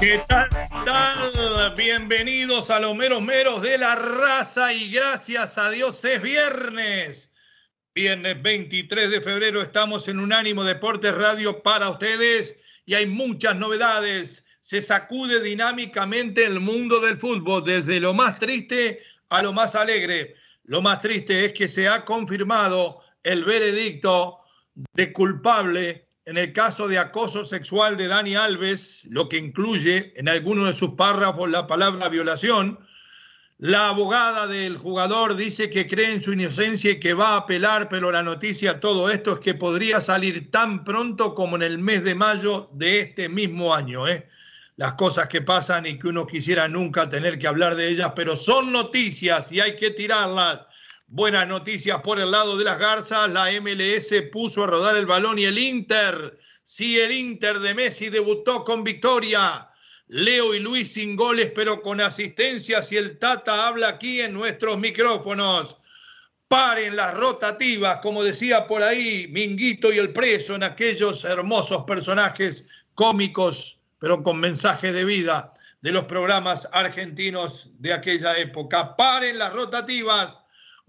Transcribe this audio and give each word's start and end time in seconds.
¿Qué 0.00 0.18
tal? 0.28 0.48
Bienvenidos 1.76 2.70
a 2.70 2.80
los 2.80 2.96
meros 2.96 3.20
meros 3.20 3.60
de 3.60 3.76
la 3.76 3.94
raza 3.94 4.72
y 4.72 4.90
gracias 4.90 5.58
a 5.58 5.68
Dios 5.70 6.02
es 6.06 6.22
viernes. 6.22 7.34
Viernes 7.94 8.40
23 8.40 9.10
de 9.10 9.20
febrero 9.20 9.60
estamos 9.60 10.08
en 10.08 10.18
Unánimo 10.18 10.64
Deportes 10.64 11.14
Radio 11.14 11.62
para 11.62 11.90
ustedes 11.90 12.56
y 12.86 12.94
hay 12.94 13.04
muchas 13.04 13.56
novedades. 13.56 14.46
Se 14.60 14.80
sacude 14.80 15.42
dinámicamente 15.42 16.46
el 16.46 16.60
mundo 16.60 17.00
del 17.00 17.18
fútbol 17.18 17.62
desde 17.62 18.00
lo 18.00 18.14
más 18.14 18.38
triste 18.38 19.02
a 19.28 19.42
lo 19.42 19.52
más 19.52 19.74
alegre. 19.74 20.34
Lo 20.64 20.80
más 20.80 21.02
triste 21.02 21.44
es 21.44 21.52
que 21.52 21.68
se 21.68 21.88
ha 21.88 22.06
confirmado 22.06 23.02
el 23.22 23.44
veredicto 23.44 24.38
de 24.94 25.12
culpable 25.12 26.09
en 26.26 26.36
el 26.36 26.52
caso 26.52 26.86
de 26.86 26.98
acoso 26.98 27.44
sexual 27.44 27.96
de 27.96 28.08
Dani 28.08 28.34
Alves, 28.36 29.04
lo 29.08 29.28
que 29.28 29.38
incluye 29.38 30.12
en 30.16 30.28
alguno 30.28 30.66
de 30.66 30.74
sus 30.74 30.90
párrafos 30.90 31.50
la 31.50 31.66
palabra 31.66 32.08
violación, 32.08 32.78
la 33.62 33.90
abogada 33.90 34.46
del 34.46 34.78
jugador 34.78 35.36
dice 35.36 35.68
que 35.68 35.86
cree 35.86 36.12
en 36.12 36.22
su 36.22 36.32
inocencia 36.32 36.92
y 36.92 37.00
que 37.00 37.12
va 37.12 37.34
a 37.34 37.36
apelar, 37.38 37.90
pero 37.90 38.10
la 38.10 38.22
noticia 38.22 38.80
todo 38.80 39.10
esto 39.10 39.34
es 39.34 39.40
que 39.40 39.52
podría 39.52 40.00
salir 40.00 40.50
tan 40.50 40.82
pronto 40.82 41.34
como 41.34 41.56
en 41.56 41.62
el 41.62 41.78
mes 41.78 42.02
de 42.02 42.14
mayo 42.14 42.70
de 42.72 43.00
este 43.00 43.28
mismo 43.28 43.74
año. 43.74 44.08
¿eh? 44.08 44.26
Las 44.76 44.94
cosas 44.94 45.26
que 45.26 45.42
pasan 45.42 45.84
y 45.84 45.98
que 45.98 46.08
uno 46.08 46.26
quisiera 46.26 46.68
nunca 46.68 47.10
tener 47.10 47.38
que 47.38 47.48
hablar 47.48 47.76
de 47.76 47.88
ellas, 47.88 48.12
pero 48.16 48.34
son 48.34 48.72
noticias 48.72 49.52
y 49.52 49.60
hay 49.60 49.76
que 49.76 49.90
tirarlas. 49.90 50.60
Buenas 51.12 51.48
noticias 51.48 51.98
por 52.02 52.20
el 52.20 52.30
lado 52.30 52.56
de 52.56 52.64
las 52.64 52.78
garzas. 52.78 53.28
La 53.32 53.50
MLS 53.60 54.14
puso 54.30 54.62
a 54.62 54.68
rodar 54.68 54.94
el 54.94 55.06
balón 55.06 55.40
y 55.40 55.44
el 55.44 55.58
Inter. 55.58 56.38
Sí, 56.62 57.00
el 57.00 57.10
Inter 57.10 57.58
de 57.58 57.74
Messi 57.74 58.10
debutó 58.10 58.62
con 58.62 58.84
victoria. 58.84 59.68
Leo 60.06 60.54
y 60.54 60.60
Luis 60.60 60.92
sin 60.92 61.16
goles, 61.16 61.50
pero 61.52 61.82
con 61.82 62.00
asistencias 62.00 62.92
y 62.92 62.96
el 62.96 63.18
Tata 63.18 63.66
habla 63.66 63.88
aquí 63.88 64.20
en 64.20 64.32
nuestros 64.34 64.78
micrófonos. 64.78 65.78
Paren 66.46 66.94
las 66.94 67.12
rotativas, 67.14 67.98
como 68.02 68.22
decía 68.22 68.68
por 68.68 68.84
ahí 68.84 69.26
Minguito 69.32 69.92
y 69.92 69.98
el 69.98 70.12
preso 70.12 70.54
en 70.54 70.62
aquellos 70.62 71.24
hermosos 71.24 71.82
personajes 71.88 72.68
cómicos, 72.94 73.80
pero 73.98 74.22
con 74.22 74.38
mensaje 74.38 74.92
de 74.92 75.04
vida 75.04 75.54
de 75.80 75.90
los 75.90 76.04
programas 76.04 76.68
argentinos 76.70 77.68
de 77.80 77.94
aquella 77.94 78.38
época. 78.38 78.94
Paren 78.94 79.38
las 79.38 79.52
rotativas 79.52 80.36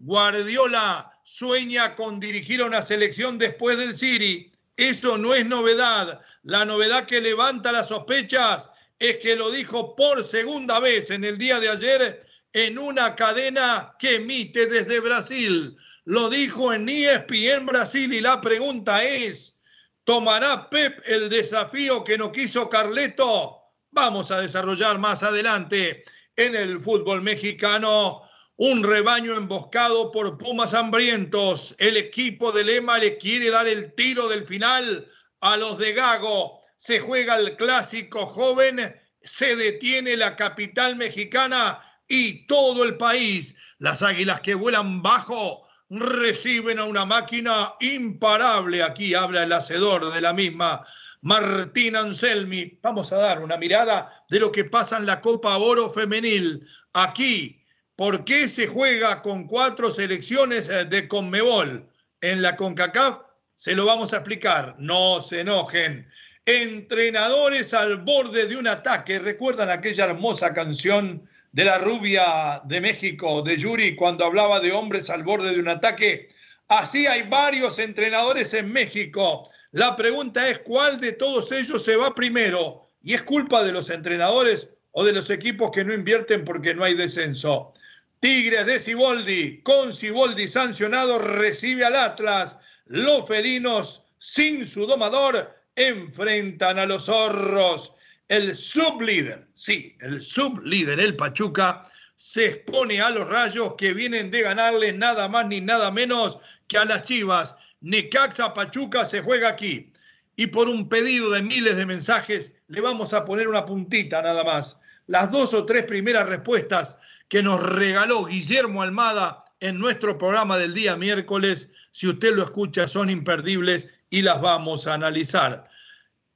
Guardiola 0.03 1.15
sueña 1.23 1.93
con 1.95 2.19
dirigir 2.19 2.61
a 2.61 2.65
una 2.65 2.81
selección 2.81 3.37
después 3.37 3.77
del 3.77 3.95
City. 3.95 4.51
Eso 4.75 5.15
no 5.17 5.35
es 5.35 5.45
novedad. 5.45 6.21
La 6.41 6.65
novedad 6.65 7.05
que 7.05 7.21
levanta 7.21 7.71
las 7.71 7.89
sospechas 7.89 8.69
es 8.97 9.17
que 9.17 9.35
lo 9.35 9.51
dijo 9.51 9.95
por 9.95 10.23
segunda 10.23 10.79
vez 10.79 11.11
en 11.11 11.23
el 11.23 11.37
día 11.37 11.59
de 11.59 11.69
ayer 11.69 12.25
en 12.53 12.79
una 12.79 13.15
cadena 13.15 13.95
que 13.99 14.15
emite 14.15 14.65
desde 14.65 14.99
Brasil. 14.99 15.77
Lo 16.05 16.31
dijo 16.31 16.73
en 16.73 16.89
ESPN 16.89 17.67
Brasil 17.67 18.11
y 18.11 18.21
la 18.21 18.41
pregunta 18.41 19.03
es, 19.03 19.55
¿tomará 20.03 20.67
Pep 20.67 20.99
el 21.05 21.29
desafío 21.29 22.03
que 22.03 22.17
no 22.17 22.31
quiso 22.31 22.67
Carleto? 22.69 23.59
Vamos 23.91 24.31
a 24.31 24.41
desarrollar 24.41 24.97
más 24.97 25.21
adelante 25.21 26.03
en 26.35 26.55
el 26.55 26.81
fútbol 26.81 27.21
mexicano 27.21 28.23
un 28.63 28.83
rebaño 28.83 29.35
emboscado 29.35 30.11
por 30.11 30.37
pumas 30.37 30.75
hambrientos. 30.75 31.73
El 31.79 31.97
equipo 31.97 32.51
de 32.51 32.63
Lema 32.63 32.99
le 32.99 33.17
quiere 33.17 33.49
dar 33.49 33.67
el 33.67 33.95
tiro 33.95 34.27
del 34.27 34.45
final 34.45 35.09
a 35.39 35.57
los 35.57 35.79
de 35.79 35.93
Gago. 35.93 36.61
Se 36.77 36.99
juega 36.99 37.37
el 37.37 37.57
clásico 37.57 38.27
joven, 38.27 38.95
se 39.19 39.55
detiene 39.55 40.15
la 40.15 40.35
capital 40.35 40.95
mexicana 40.95 41.81
y 42.07 42.45
todo 42.45 42.83
el 42.83 42.97
país. 42.97 43.55
Las 43.79 44.03
águilas 44.03 44.41
que 44.41 44.53
vuelan 44.53 45.01
bajo 45.01 45.67
reciben 45.89 46.77
a 46.77 46.83
una 46.83 47.03
máquina 47.03 47.73
imparable. 47.79 48.83
Aquí 48.83 49.15
habla 49.15 49.41
el 49.41 49.53
hacedor 49.53 50.13
de 50.13 50.21
la 50.21 50.33
misma. 50.33 50.85
Martín 51.21 51.95
Anselmi. 51.95 52.77
Vamos 52.83 53.11
a 53.11 53.17
dar 53.17 53.41
una 53.41 53.57
mirada 53.57 54.23
de 54.29 54.39
lo 54.39 54.51
que 54.51 54.65
pasa 54.65 54.97
en 54.97 55.07
la 55.07 55.19
Copa 55.19 55.57
Oro 55.57 55.91
Femenil. 55.91 56.67
Aquí, 56.93 57.60
¿Por 57.95 58.25
qué 58.25 58.49
se 58.49 58.67
juega 58.67 59.21
con 59.21 59.45
cuatro 59.45 59.91
selecciones 59.91 60.69
eh, 60.69 60.85
de 60.85 61.07
Conmebol 61.07 61.87
en 62.21 62.41
la 62.41 62.55
CONCACAF? 62.55 63.19
Se 63.55 63.75
lo 63.75 63.85
vamos 63.85 64.13
a 64.13 64.17
explicar. 64.17 64.75
No 64.79 65.21
se 65.21 65.41
enojen. 65.41 66.07
Entrenadores 66.45 67.73
al 67.73 67.97
borde 67.97 68.47
de 68.47 68.55
un 68.55 68.67
ataque. 68.67 69.19
¿Recuerdan 69.19 69.69
aquella 69.69 70.05
hermosa 70.05 70.53
canción 70.53 71.29
de 71.51 71.65
la 71.65 71.77
rubia 71.77 72.61
de 72.65 72.81
México, 72.81 73.41
de 73.43 73.57
Yuri, 73.57 73.95
cuando 73.95 74.25
hablaba 74.25 74.59
de 74.59 74.71
hombres 74.71 75.09
al 75.09 75.23
borde 75.23 75.51
de 75.51 75.59
un 75.59 75.67
ataque? 75.67 76.29
Así 76.69 77.05
hay 77.05 77.23
varios 77.23 77.77
entrenadores 77.77 78.53
en 78.53 78.71
México. 78.71 79.49
La 79.71 79.95
pregunta 79.95 80.49
es 80.49 80.59
cuál 80.59 80.99
de 80.99 81.11
todos 81.11 81.51
ellos 81.51 81.83
se 81.83 81.97
va 81.97 82.15
primero. 82.15 82.87
¿Y 83.03 83.13
es 83.13 83.23
culpa 83.23 83.63
de 83.63 83.71
los 83.71 83.89
entrenadores 83.89 84.69
o 84.91 85.03
de 85.03 85.13
los 85.13 85.29
equipos 85.29 85.71
que 85.71 85.83
no 85.83 85.93
invierten 85.93 86.43
porque 86.43 86.73
no 86.73 86.83
hay 86.83 86.93
descenso? 86.93 87.73
Tigres 88.21 88.67
de 88.67 88.79
Ciboldi, 88.79 89.63
con 89.63 89.91
Ciboldi 89.91 90.47
sancionado, 90.47 91.17
recibe 91.17 91.83
al 91.83 91.95
Atlas. 91.95 92.55
Los 92.85 93.27
felinos, 93.27 94.03
sin 94.19 94.67
su 94.67 94.85
domador, 94.85 95.59
enfrentan 95.75 96.77
a 96.77 96.85
los 96.85 97.05
zorros. 97.05 97.93
El 98.27 98.55
sublíder, 98.55 99.47
sí, 99.55 99.97
el 100.01 100.21
sublíder, 100.21 100.99
el 100.99 101.15
Pachuca, 101.15 101.83
se 102.13 102.45
expone 102.45 103.01
a 103.01 103.09
los 103.09 103.27
rayos 103.27 103.73
que 103.75 103.95
vienen 103.95 104.29
de 104.29 104.43
ganarle 104.43 104.93
nada 104.93 105.27
más 105.27 105.47
ni 105.47 105.59
nada 105.59 105.89
menos 105.89 106.37
que 106.67 106.77
a 106.77 106.85
las 106.85 107.05
Chivas. 107.05 107.55
Necaxa 107.79 108.53
Pachuca 108.53 109.03
se 109.03 109.21
juega 109.21 109.49
aquí. 109.49 109.91
Y 110.35 110.45
por 110.45 110.69
un 110.69 110.87
pedido 110.89 111.31
de 111.31 111.41
miles 111.41 111.75
de 111.75 111.87
mensajes, 111.87 112.51
le 112.67 112.81
vamos 112.81 113.13
a 113.13 113.25
poner 113.25 113.47
una 113.47 113.65
puntita 113.65 114.21
nada 114.21 114.43
más. 114.43 114.77
Las 115.07 115.31
dos 115.31 115.55
o 115.55 115.65
tres 115.65 115.85
primeras 115.85 116.29
respuestas 116.29 116.95
que 117.31 117.41
nos 117.41 117.63
regaló 117.63 118.25
Guillermo 118.25 118.81
Almada 118.81 119.45
en 119.61 119.77
nuestro 119.77 120.17
programa 120.17 120.57
del 120.57 120.73
día 120.73 120.97
miércoles. 120.97 121.71
Si 121.91 122.09
usted 122.09 122.35
lo 122.35 122.43
escucha, 122.43 122.89
son 122.89 123.09
imperdibles 123.09 123.87
y 124.09 124.21
las 124.21 124.41
vamos 124.41 124.85
a 124.85 124.95
analizar. 124.95 125.65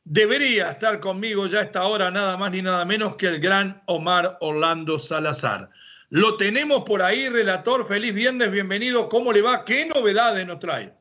Debería 0.05 0.71
estar 0.71 1.01
conmigo 1.01 1.47
ya 1.47 1.59
a 1.59 1.63
esta 1.63 1.83
hora 1.83 2.11
nada 2.11 2.37
más 2.37 2.51
ni 2.51 2.61
nada 2.61 2.85
menos 2.85 3.17
que 3.17 3.27
el 3.27 3.41
gran 3.41 3.83
Omar 3.87 4.37
Orlando 4.39 4.97
Salazar. 4.97 5.69
Lo 6.11 6.37
tenemos 6.37 6.85
por 6.85 7.01
ahí, 7.01 7.27
relator. 7.27 7.85
Feliz 7.85 8.13
viernes, 8.13 8.49
bienvenido. 8.49 9.09
¿Cómo 9.09 9.33
le 9.33 9.41
va? 9.41 9.65
¿Qué 9.65 9.85
novedades 9.93 10.47
nos 10.47 10.59
trae? 10.59 10.95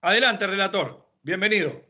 Adelante, 0.00 0.46
relator. 0.46 1.06
Bienvenido. 1.22 1.89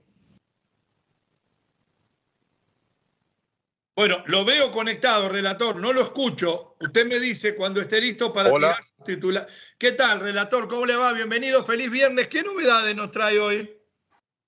Bueno, 4.00 4.22
lo 4.28 4.46
veo 4.46 4.70
conectado, 4.70 5.28
relator, 5.28 5.76
no 5.76 5.92
lo 5.92 6.00
escucho. 6.00 6.74
Usted 6.80 7.06
me 7.06 7.18
dice 7.18 7.54
cuando 7.54 7.82
esté 7.82 8.00
listo 8.00 8.32
para 8.32 8.50
tirar 8.50 8.82
su 8.82 9.02
titular. 9.04 9.46
¿Qué 9.76 9.92
tal, 9.92 10.20
relator? 10.20 10.68
¿Cómo 10.68 10.86
le 10.86 10.96
va? 10.96 11.12
Bienvenido, 11.12 11.66
feliz 11.66 11.90
viernes. 11.90 12.28
¿Qué 12.28 12.42
novedades 12.42 12.96
nos 12.96 13.10
trae 13.10 13.38
hoy? 13.38 13.78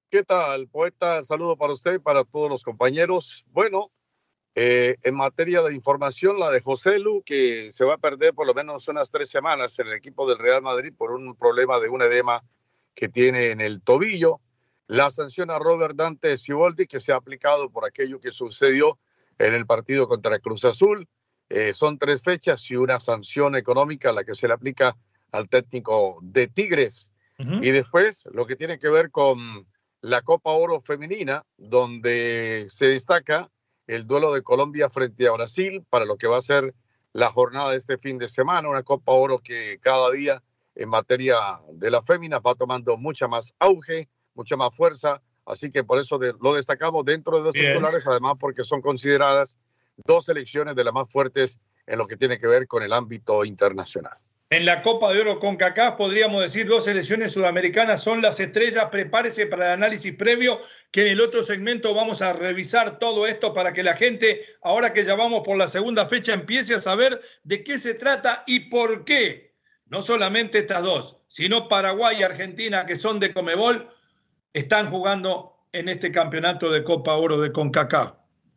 ¿Qué 0.08 0.22
tal, 0.22 0.68
poeta? 0.68 1.22
Saludo 1.22 1.54
para 1.58 1.74
usted 1.74 1.96
y 1.96 1.98
para 1.98 2.24
todos 2.24 2.48
los 2.48 2.64
compañeros. 2.64 3.44
Bueno, 3.48 3.92
eh, 4.54 4.96
en 5.02 5.16
materia 5.16 5.60
de 5.60 5.74
información, 5.74 6.40
la 6.40 6.50
de 6.50 6.62
José 6.62 6.98
Lu, 6.98 7.22
que 7.22 7.70
se 7.72 7.84
va 7.84 7.96
a 7.96 7.98
perder 7.98 8.32
por 8.32 8.46
lo 8.46 8.54
menos 8.54 8.88
unas 8.88 9.10
tres 9.10 9.28
semanas 9.28 9.78
en 9.78 9.88
el 9.88 9.92
equipo 9.92 10.26
del 10.26 10.38
Real 10.38 10.62
Madrid 10.62 10.94
por 10.96 11.12
un 11.12 11.36
problema 11.36 11.78
de 11.78 11.90
un 11.90 12.00
edema 12.00 12.42
que 12.94 13.10
tiene 13.10 13.50
en 13.50 13.60
el 13.60 13.82
tobillo. 13.82 14.40
la 14.86 15.10
sanción 15.10 15.50
a 15.50 15.58
Robert 15.58 15.94
Dante 15.94 16.38
Siboldi 16.38 16.86
que 16.86 17.00
se 17.00 17.12
ha 17.12 17.16
aplicado 17.16 17.68
por 17.68 17.84
aquello 17.84 18.18
que 18.18 18.30
sucedió 18.30 18.98
en 19.38 19.54
el 19.54 19.66
partido 19.66 20.08
contra 20.08 20.38
Cruz 20.38 20.64
Azul. 20.64 21.08
Eh, 21.48 21.74
son 21.74 21.98
tres 21.98 22.22
fechas 22.22 22.70
y 22.70 22.76
una 22.76 23.00
sanción 23.00 23.56
económica 23.56 24.12
la 24.12 24.24
que 24.24 24.34
se 24.34 24.48
le 24.48 24.54
aplica 24.54 24.96
al 25.32 25.48
técnico 25.48 26.18
de 26.22 26.48
Tigres. 26.48 27.10
Y 27.60 27.70
después 27.70 28.24
lo 28.30 28.46
que 28.46 28.54
tiene 28.54 28.78
que 28.78 28.88
ver 28.88 29.10
con 29.10 29.66
la 30.00 30.22
Copa 30.22 30.52
Oro 30.52 30.80
Femenina, 30.80 31.44
donde 31.56 32.66
se 32.68 32.86
destaca 32.86 33.50
el 33.88 34.06
duelo 34.06 34.32
de 34.32 34.42
Colombia 34.42 34.88
frente 34.88 35.26
a 35.26 35.32
Brasil 35.32 35.84
para 35.90 36.04
lo 36.04 36.16
que 36.16 36.28
va 36.28 36.38
a 36.38 36.42
ser 36.42 36.72
la 37.12 37.30
jornada 37.30 37.70
de 37.70 37.78
este 37.78 37.98
fin 37.98 38.16
de 38.16 38.28
semana, 38.28 38.68
una 38.68 38.84
Copa 38.84 39.12
Oro 39.12 39.40
que 39.40 39.78
cada 39.80 40.12
día 40.12 40.40
en 40.74 40.88
materia 40.88 41.36
de 41.72 41.90
la 41.90 42.02
fémina 42.02 42.38
va 42.38 42.54
tomando 42.54 42.96
mucha 42.96 43.26
más 43.26 43.54
auge, 43.58 44.08
mucha 44.34 44.56
más 44.56 44.74
fuerza, 44.74 45.20
así 45.46 45.70
que 45.70 45.84
por 45.84 45.98
eso 45.98 46.18
lo 46.40 46.54
destacamos 46.54 47.04
dentro 47.04 47.38
de 47.38 47.44
los 47.44 47.52
titulares, 47.52 48.06
además 48.06 48.34
porque 48.38 48.64
son 48.64 48.80
consideradas 48.80 49.58
dos 50.04 50.24
selecciones 50.26 50.74
de 50.76 50.84
las 50.84 50.94
más 50.94 51.10
fuertes 51.10 51.58
en 51.86 51.98
lo 51.98 52.06
que 52.06 52.16
tiene 52.16 52.38
que 52.38 52.46
ver 52.46 52.66
con 52.66 52.82
el 52.82 52.92
ámbito 52.92 53.44
internacional. 53.44 54.18
En 54.52 54.66
la 54.66 54.82
Copa 54.82 55.10
de 55.10 55.22
Oro 55.22 55.40
con 55.40 55.56
CACAF 55.56 55.96
podríamos 55.96 56.42
decir 56.42 56.66
dos 56.66 56.84
selecciones 56.84 57.32
sudamericanas 57.32 58.02
son 58.02 58.20
las 58.20 58.38
estrellas. 58.38 58.88
Prepárese 58.90 59.46
para 59.46 59.68
el 59.68 59.72
análisis 59.72 60.12
previo, 60.12 60.60
que 60.90 61.00
en 61.00 61.06
el 61.06 61.22
otro 61.22 61.42
segmento 61.42 61.94
vamos 61.94 62.20
a 62.20 62.34
revisar 62.34 62.98
todo 62.98 63.26
esto 63.26 63.54
para 63.54 63.72
que 63.72 63.82
la 63.82 63.96
gente, 63.96 64.44
ahora 64.60 64.92
que 64.92 65.06
ya 65.06 65.14
vamos 65.14 65.40
por 65.42 65.56
la 65.56 65.68
segunda 65.68 66.06
fecha, 66.06 66.34
empiece 66.34 66.74
a 66.74 66.82
saber 66.82 67.18
de 67.44 67.64
qué 67.64 67.78
se 67.78 67.94
trata 67.94 68.44
y 68.46 68.68
por 68.68 69.06
qué. 69.06 69.54
No 69.86 70.02
solamente 70.02 70.58
estas 70.58 70.82
dos, 70.82 71.16
sino 71.28 71.66
Paraguay 71.66 72.18
y 72.20 72.22
Argentina, 72.22 72.84
que 72.84 72.96
son 72.96 73.20
de 73.20 73.32
Comebol, 73.32 73.88
están 74.52 74.88
jugando 74.88 75.56
en 75.72 75.88
este 75.88 76.12
campeonato 76.12 76.70
de 76.70 76.84
Copa 76.84 77.14
Oro 77.14 77.40
de 77.40 77.52
CONCACAF. 77.52 78.12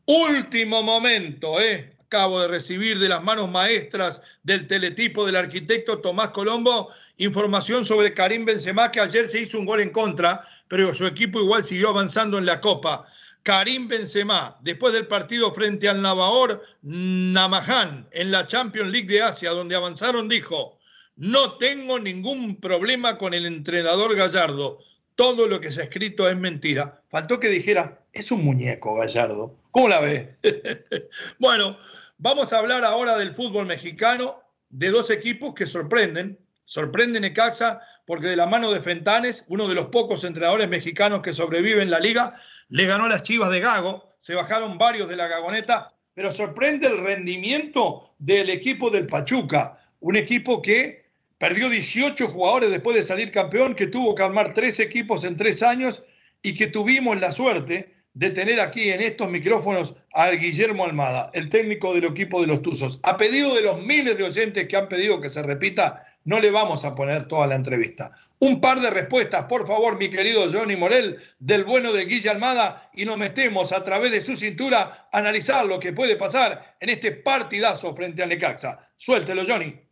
Último 0.06 0.83
momento, 0.83 1.59
¿eh? 1.59 1.95
Acabo 2.06 2.42
de 2.42 2.47
recibir 2.47 3.00
de 3.00 3.09
las 3.09 3.24
manos 3.24 3.50
maestras 3.50 4.21
del 4.44 4.68
teletipo 4.68 5.25
del 5.25 5.36
arquitecto 5.36 6.00
Tomás 6.00 6.30
Colombo 6.30 6.89
información 7.18 7.86
sobre 7.86 8.13
Karim 8.13 8.45
Benzema, 8.45 8.92
que 8.92 9.00
ayer 9.00 9.27
se 9.27 9.42
hizo 9.42 9.59
un 9.59 9.65
gol 9.65 9.81
en 9.81 9.89
contra, 9.89 10.45
pero 10.68 10.94
su 10.94 11.06
equipo 11.06 11.39
igual 11.39 11.63
siguió 11.63 11.89
avanzando 11.89 12.38
en 12.38 12.45
la 12.45 12.62
Copa. 12.62 13.06
Karim 13.44 13.88
Benzema, 13.88 14.57
después 14.62 14.94
del 14.94 15.07
partido 15.07 15.53
frente 15.53 15.88
al 15.88 16.01
Navaor 16.01 16.63
Namahan 16.81 18.07
en 18.12 18.31
la 18.31 18.47
Champions 18.47 18.89
League 18.89 19.07
de 19.07 19.21
Asia, 19.21 19.51
donde 19.51 19.75
avanzaron, 19.75 20.27
dijo, 20.27 20.80
no 21.15 21.57
tengo 21.57 22.00
ningún 22.00 22.59
problema 22.59 23.18
con 23.18 23.33
el 23.33 23.45
entrenador 23.45 24.15
Gallardo. 24.15 24.80
Todo 25.16 25.48
lo 25.48 25.60
que 25.62 25.72
se 25.72 25.82
ha 25.82 25.86
escrito 25.86 26.30
es 26.30 26.38
mentira. 26.38 27.02
Faltó 27.10 27.40
que 27.40 27.50
dijera, 27.50 28.02
es 28.14 28.32
un 28.32 28.44
muñeco 28.44 28.96
Gallardo. 28.96 29.56
¿Cómo 29.72 29.88
la 29.88 30.02
ve? 30.02 30.38
bueno, 31.40 31.78
vamos 32.18 32.54
a 32.54 32.60
hablar 32.60 32.84
ahora 32.84 33.18
del 33.18 33.34
fútbol 33.34 33.66
mexicano, 33.66 34.42
de 34.70 34.90
dos 34.90 35.10
equipos 35.10 35.54
que 35.54 35.68
sorprenden. 35.68 36.40
Sorprenden 36.66 37.22
Necaxa 37.22 37.82
porque 38.06 38.28
de 38.28 38.36
la 38.36 38.48
mano 38.48 38.72
de 38.72 38.82
Fentanes, 38.82 39.46
uno 39.48 39.68
de 39.68 39.76
los 39.76 39.88
pocos 39.88 40.24
entrenadores 40.24 40.70
mexicanos 40.70 41.22
que 41.22 41.34
sobrevive 41.34 41.82
en 41.82 41.90
la 41.90 42.00
liga, 42.00 42.34
le 42.70 42.86
ganó 42.86 43.08
las 43.08 43.24
chivas 43.24 43.50
de 43.50 43.60
Gago, 43.60 44.16
se 44.18 44.36
bajaron 44.36 44.78
varios 44.78 45.10
de 45.10 45.16
la 45.16 45.28
gagoneta, 45.28 45.94
pero 46.14 46.32
sorprende 46.32 46.88
el 46.88 47.04
rendimiento 47.04 48.14
del 48.20 48.50
equipo 48.50 48.90
del 48.90 49.08
Pachuca, 49.08 49.80
un 50.00 50.16
equipo 50.16 50.62
que 50.62 51.05
perdió 51.38 51.70
18 51.70 52.28
jugadores 52.28 52.72
después 52.72 52.96
de 52.96 53.04
salir 53.04 53.32
campeón, 53.32 53.76
que 53.76 53.88
tuvo 53.88 54.16
que 54.16 54.24
armar 54.24 54.54
tres 54.54 54.80
equipos 54.80 55.24
en 55.24 55.36
tres 55.36 55.64
años 55.64 56.04
y 56.42 56.54
que 56.54 56.68
tuvimos 56.68 57.20
la 57.20 57.32
suerte 57.32 57.96
de 58.14 58.30
tener 58.30 58.62
aquí 58.62 58.90
en 58.90 59.02
estos 59.02 59.30
micrófonos 59.30 59.96
a 60.14 60.30
Guillermo 60.32 60.86
Almada, 60.86 61.30
el 61.34 61.50
técnico 61.50 61.94
del 61.94 62.06
equipo 62.06 62.40
de 62.40 62.48
los 62.48 62.62
Tuzos. 62.62 63.00
A 63.04 63.18
pedido 63.18 63.54
de 63.54 63.62
los 63.62 63.82
miles 63.82 64.18
de 64.18 64.24
oyentes 64.24 64.68
que 64.68 64.78
han 64.78 64.88
pedido 64.88 65.20
que 65.20 65.30
se 65.30 65.44
repita, 65.44 66.08
no 66.24 66.40
le 66.40 66.50
vamos 66.50 66.86
a 66.86 66.96
poner 66.96 67.28
toda 67.28 67.46
la 67.46 67.56
entrevista. 67.56 68.14
Un 68.40 68.62
par 68.62 68.80
de 68.80 68.90
respuestas, 68.90 69.46
por 69.46 69.68
favor, 69.68 69.98
mi 69.98 70.10
querido 70.10 70.50
Johnny 70.52 70.76
Morel, 70.76 71.20
del 71.40 71.66
bueno 71.66 71.92
de 71.92 72.06
Guille 72.06 72.30
Almada, 72.30 72.90
y 72.94 73.06
nos 73.06 73.18
metemos 73.18 73.74
a 73.74 73.84
través 73.84 74.12
de 74.12 74.22
su 74.22 74.38
cintura 74.38 75.08
a 75.12 75.18
analizar 75.18 75.66
lo 75.66 75.80
que 75.80 75.94
puede 75.94 76.16
pasar 76.16 76.78
en 76.80 76.90
este 76.90 77.12
partidazo 77.12 77.96
frente 77.96 78.24
al 78.24 78.30
Necaxa. 78.30 78.90
Suéltelo, 78.96 79.44
Johnny. 79.46 79.85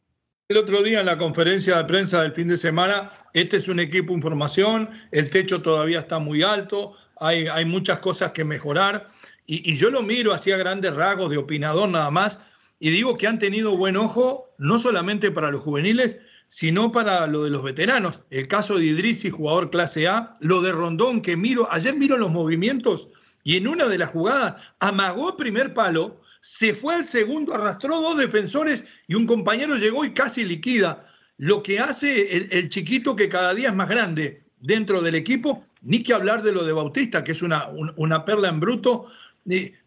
El 0.50 0.58
otro 0.58 0.84
día 0.84 1.00
en 1.00 1.06
la 1.06 1.18
conferencia 1.18 1.78
de 1.78 1.86
prensa 1.86 2.22
del 2.22 2.34
fin 2.34 2.50
de 2.50 2.58
semana, 2.58 3.10
este 3.34 3.56
es 3.56 3.70
un 3.70 3.80
equipo 3.80 4.14
en 4.14 4.22
formación, 4.22 4.90
el 5.14 5.30
techo 5.30 5.62
todavía 5.62 6.00
está 6.00 6.20
muy 6.20 6.44
alto, 6.44 6.98
hay, 7.16 7.64
muchas 7.64 8.00
cosas 8.00 8.34
que 8.34 8.44
mejorar. 8.44 9.08
Y, 9.46 9.78
yo 9.78 9.90
lo 9.90 10.02
miro 10.02 10.34
hacia 10.34 10.58
grandes 10.58 10.94
rasgos 10.96 11.30
de 11.30 11.38
opinador 11.38 11.88
nada 11.88 12.12
más. 12.12 12.40
Y 12.78 12.90
digo 12.90 13.18
que 13.18 13.26
han 13.26 13.40
tenido 13.40 13.78
buen 13.78 13.96
ojo, 13.96 14.54
no 14.58 14.80
solamente 14.80 15.32
para 15.32 15.50
los 15.50 15.62
juveniles, 15.62 16.18
sino 16.50 16.92
para 16.92 17.26
lo 17.28 17.46
de 17.46 17.50
los 17.50 17.64
veteranos. 17.64 18.20
El 18.30 18.50
caso 18.50 18.78
de 18.78 18.84
Idrisi, 18.84 19.30
jugador 19.30 19.70
clase 19.70 20.10
A, 20.10 20.36
lo 20.42 20.62
de 20.62 20.74
Rondón, 20.74 21.22
que 21.22 21.38
miro, 21.38 21.72
ayer 21.72 21.96
miro 21.96 22.18
los 22.18 22.32
movimientos 22.32 23.08
y 23.44 23.58
en 23.58 23.68
una 23.68 23.88
de 23.88 23.98
las 23.98 24.10
jugadas 24.10 24.62
amagó 24.80 25.38
primer 25.38 25.74
palo, 25.74 26.22
se 26.46 26.76
fue 26.76 26.94
al 26.94 27.06
segundo, 27.06 27.54
arrastró 27.54 28.02
dos 28.02 28.18
defensores 28.18 28.84
y 29.08 29.16
un 29.16 29.26
compañero 29.26 29.78
llegó 29.78 30.04
y 30.04 30.14
casi 30.14 30.44
liquida. 30.44 31.08
Lo 31.38 31.64
que 31.64 31.80
hace 31.80 32.36
el, 32.36 32.68
chiquito 32.68 33.16
que 33.16 33.30
cada 33.30 33.54
día 33.54 33.70
es 33.70 33.76
más 33.76 33.88
grande 33.88 34.44
dentro 34.60 35.02
del 35.02 35.16
equipo 35.16 35.66
ni 35.82 36.04
que 36.04 36.14
hablar 36.14 36.44
de 36.44 36.52
lo 36.52 36.66
de 36.66 36.74
Bautista, 36.74 37.24
que 37.24 37.32
es 37.32 37.42
una, 37.42 37.70
una 37.96 38.26
perla 38.26 38.50
en 38.50 38.60
bruto. 38.60 39.06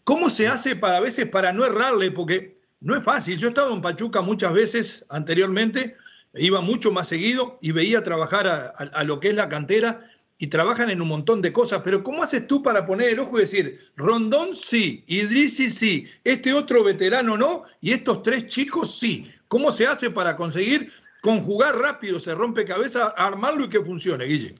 ¿Cómo 0.05 0.31
se 0.31 0.49
hace 0.49 0.77
para 0.77 0.97
a 0.97 1.01
veces 1.01 1.29
para 1.29 1.53
no 1.53 1.63
errarle? 1.63 2.11
Porque 2.11 2.59
no 2.81 2.97
es 2.97 3.05
fácil. 3.05 3.37
Yo 3.37 3.49
he 3.49 3.51
estado 3.51 3.75
en 3.75 3.83
Pachuca 3.83 4.23
muchas 4.23 4.55
veces 4.55 5.05
anteriormente, 5.11 5.95
iba 6.33 6.63
mucho 6.63 6.91
más 6.91 7.07
seguido 7.07 7.59
y 7.61 7.73
veía 7.73 8.03
trabajar 8.03 8.47
a, 8.49 9.05
lo 9.05 9.21
que 9.21 9.29
es 9.29 9.35
la 9.35 9.51
cantera 9.51 10.11
y 10.39 10.49
trabajan 10.49 10.91
en 10.91 11.01
un 11.01 11.09
montón 11.09 11.41
de 11.41 11.53
cosas, 11.53 11.83
pero 11.83 12.03
¿cómo 12.03 12.23
haces 12.23 12.47
tú 12.47 12.63
para 12.63 12.85
poner 12.87 13.11
el 13.11 13.21
ojo 13.21 13.39
y 13.39 13.43
decir, 13.43 13.79
Rondón 13.97 14.55
sí, 14.55 15.03
Idrisi 15.07 15.71
sí, 15.71 16.07
este 16.25 16.53
otro 16.53 16.85
veterano 16.85 17.37
no, 17.37 17.63
y 17.81 17.93
estos 17.93 18.23
tres 18.23 18.47
chicos 18.47 18.99
sí? 18.99 19.31
¿Cómo 19.49 19.73
se 19.73 19.87
hace 19.87 20.11
para 20.11 20.37
conseguir 20.37 20.91
conjugar 21.23 21.77
rápido, 21.77 22.19
se 22.19 22.35
rompe 22.35 22.65
cabeza, 22.65 23.15
armarlo 23.17 23.65
y 23.65 23.69
que 23.69 23.81
funcione, 23.81 24.25
Guille? 24.25 24.55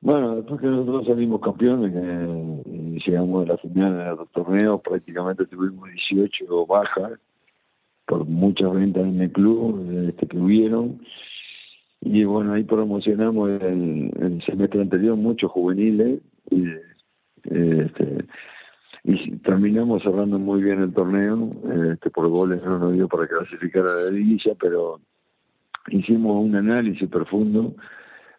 Bueno, 0.00 0.36
después 0.36 0.60
que 0.60 0.66
nosotros 0.66 1.06
salimos 1.06 1.40
campeones 1.40 1.92
eh, 1.94 2.62
y 2.66 3.02
llegamos 3.04 3.44
a 3.44 3.52
la 3.52 3.58
final 3.58 3.96
de 3.96 4.16
los 4.16 4.30
torneos, 4.30 4.80
prácticamente 4.82 5.46
tuvimos 5.46 5.88
18 6.10 6.66
bajas 6.66 7.18
por 8.06 8.24
muchas 8.24 8.72
ventas 8.72 9.02
en 9.02 9.20
el 9.20 9.32
club 9.32 10.08
este, 10.08 10.26
que 10.28 10.38
hubieron. 10.38 11.00
Y 12.08 12.24
bueno, 12.24 12.52
ahí 12.52 12.62
promocionamos 12.62 13.50
el, 13.50 14.12
el 14.20 14.42
semestre 14.42 14.80
anterior 14.80 15.16
muchos 15.16 15.50
juveniles 15.50 16.20
y, 16.50 16.64
este, 17.44 18.24
y 19.02 19.36
terminamos 19.38 20.04
cerrando 20.04 20.38
muy 20.38 20.62
bien 20.62 20.82
el 20.82 20.94
torneo. 20.94 21.50
Este, 21.92 22.10
por 22.10 22.28
goles 22.28 22.64
no 22.64 22.78
nos 22.78 22.92
dio 22.92 23.08
para 23.08 23.26
clasificar 23.26 23.84
a 23.86 24.04
la 24.04 24.10
liguilla, 24.10 24.54
pero 24.58 25.00
hicimos 25.88 26.44
un 26.44 26.54
análisis 26.54 27.08
profundo 27.08 27.74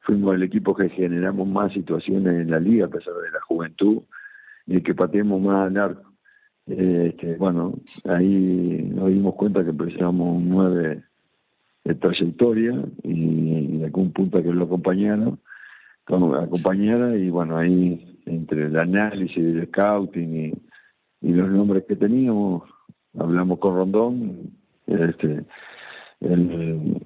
fuimos 0.07 0.35
el 0.35 0.43
equipo 0.43 0.73
que 0.73 0.87
generamos 0.87 1.45
más 1.45 1.73
situaciones 1.73 2.33
en 2.33 2.49
la 2.49 2.61
liga 2.61 2.85
a 2.85 2.89
pesar 2.89 3.13
de 3.15 3.29
la 3.29 3.41
juventud 3.41 4.03
y 4.65 4.81
que 4.81 4.95
pateemos 4.95 5.41
más 5.41 5.67
al 5.67 5.77
arco. 5.77 6.13
Este, 6.65 7.35
bueno, 7.35 7.73
ahí 8.05 8.89
nos 8.95 9.09
dimos 9.09 9.35
cuenta 9.35 9.65
que 9.65 9.73
precisamos 9.73 10.37
un 10.37 10.49
9 10.49 11.03
de 11.87 11.95
trayectoria 11.95 12.83
y, 13.03 13.77
de 13.77 13.85
algún 13.85 14.11
punto 14.11 14.43
que 14.43 14.51
lo 14.51 14.65
acompañara, 14.65 15.31
acompañara 16.05 17.17
y 17.17 17.29
bueno, 17.29 17.57
ahí 17.57 18.19
entre 18.25 18.65
el 18.65 18.77
análisis, 18.77 19.37
el 19.37 19.67
scouting 19.67 20.53
y, 21.21 21.33
los 21.33 21.49
nombres 21.49 21.85
que 21.87 21.95
teníamos, 21.95 22.63
hablamos 23.17 23.59
con 23.59 23.75
Rondón, 23.75 24.51
este, 24.85 25.43
el, 26.19 27.01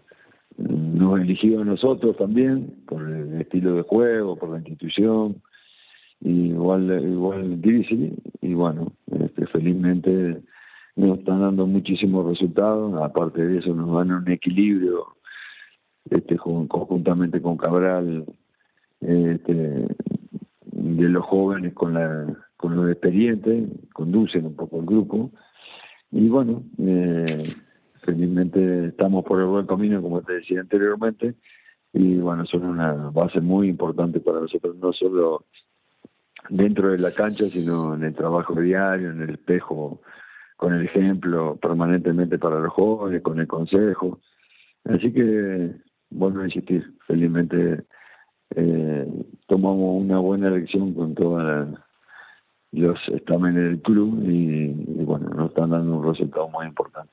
nos 0.58 1.20
eligió 1.22 1.62
a 1.62 1.66
nosotros 1.66 2.18
también 2.18 2.84
por 2.88 3.08
el 3.08 3.40
estilo 3.40 3.76
de 3.76 3.84
juego, 3.84 4.36
por 4.36 4.50
la 4.50 4.58
institución, 4.58 5.42
igual 6.22 7.08
igual 7.08 7.62
difícil 7.62 8.16
y 8.42 8.54
bueno, 8.54 8.92
este, 9.20 9.46
felizmente 9.48 10.42
nos 10.96 11.20
están 11.20 11.42
dando 11.42 11.66
muchísimos 11.66 12.28
resultados, 12.28 13.02
aparte 13.02 13.46
de 13.46 13.60
eso 13.60 13.74
nos 13.74 13.94
dan 13.96 14.12
un 14.12 14.30
equilibrio 14.30 15.16
este 16.10 16.36
conjuntamente 16.38 17.42
con 17.42 17.58
Cabral 17.58 18.26
este, 19.00 19.88
de 20.64 21.10
los 21.10 21.26
jóvenes 21.26 21.74
con 21.74 21.94
la 21.94 22.26
con 22.58 22.76
los 22.76 22.92
expedientes, 22.92 23.70
conducen 23.92 24.46
un 24.46 24.56
poco 24.56 24.80
el 24.80 24.86
grupo. 24.86 25.32
Y 26.12 26.28
bueno 26.28 26.64
eh, 26.78 27.44
felizmente 28.04 28.88
estamos 28.88 29.24
por 29.24 29.40
el 29.40 29.48
buen 29.48 29.66
camino, 29.66 30.02
como 30.02 30.22
te 30.22 30.34
decía 30.34 30.60
anteriormente, 30.60 31.36
y 31.94 32.18
bueno, 32.18 32.46
son 32.46 32.66
una 32.66 32.94
base 33.10 33.42
muy 33.42 33.68
importante 33.68 34.20
para 34.20 34.40
nosotros, 34.40 34.76
no 34.78 34.94
solo 34.94 35.46
dentro 36.50 36.90
de 36.90 37.00
la 37.00 37.12
cancha, 37.12 37.46
sino 37.50 37.96
en 37.96 38.04
el 38.04 38.14
trabajo 38.14 38.56
diario, 38.60 39.12
en 39.12 39.22
el 39.22 39.32
espejo, 39.32 40.02
con 40.62 40.76
el 40.76 40.86
ejemplo 40.86 41.58
permanentemente 41.60 42.38
para 42.38 42.60
los 42.60 42.72
jóvenes, 42.72 43.24
con 43.24 43.40
el 43.40 43.48
consejo. 43.48 44.20
Así 44.86 45.12
que, 45.12 45.72
bueno, 46.12 46.42
a 46.42 46.46
insistir, 46.46 46.88
felizmente 47.08 47.84
eh, 48.56 49.08
tomamos 49.48 50.04
una 50.04 50.20
buena 50.20 50.50
elección 50.50 50.94
con 50.94 51.16
todos 51.16 51.68
los 52.74 53.00
estámenes 53.08 53.64
del 53.64 53.82
club 53.82 54.24
y, 54.24 54.68
bueno, 55.04 55.30
nos 55.30 55.50
están 55.50 55.72
dando 55.72 55.96
un 55.96 56.08
resultado 56.08 56.48
muy 56.50 56.68
importante. 56.68 57.12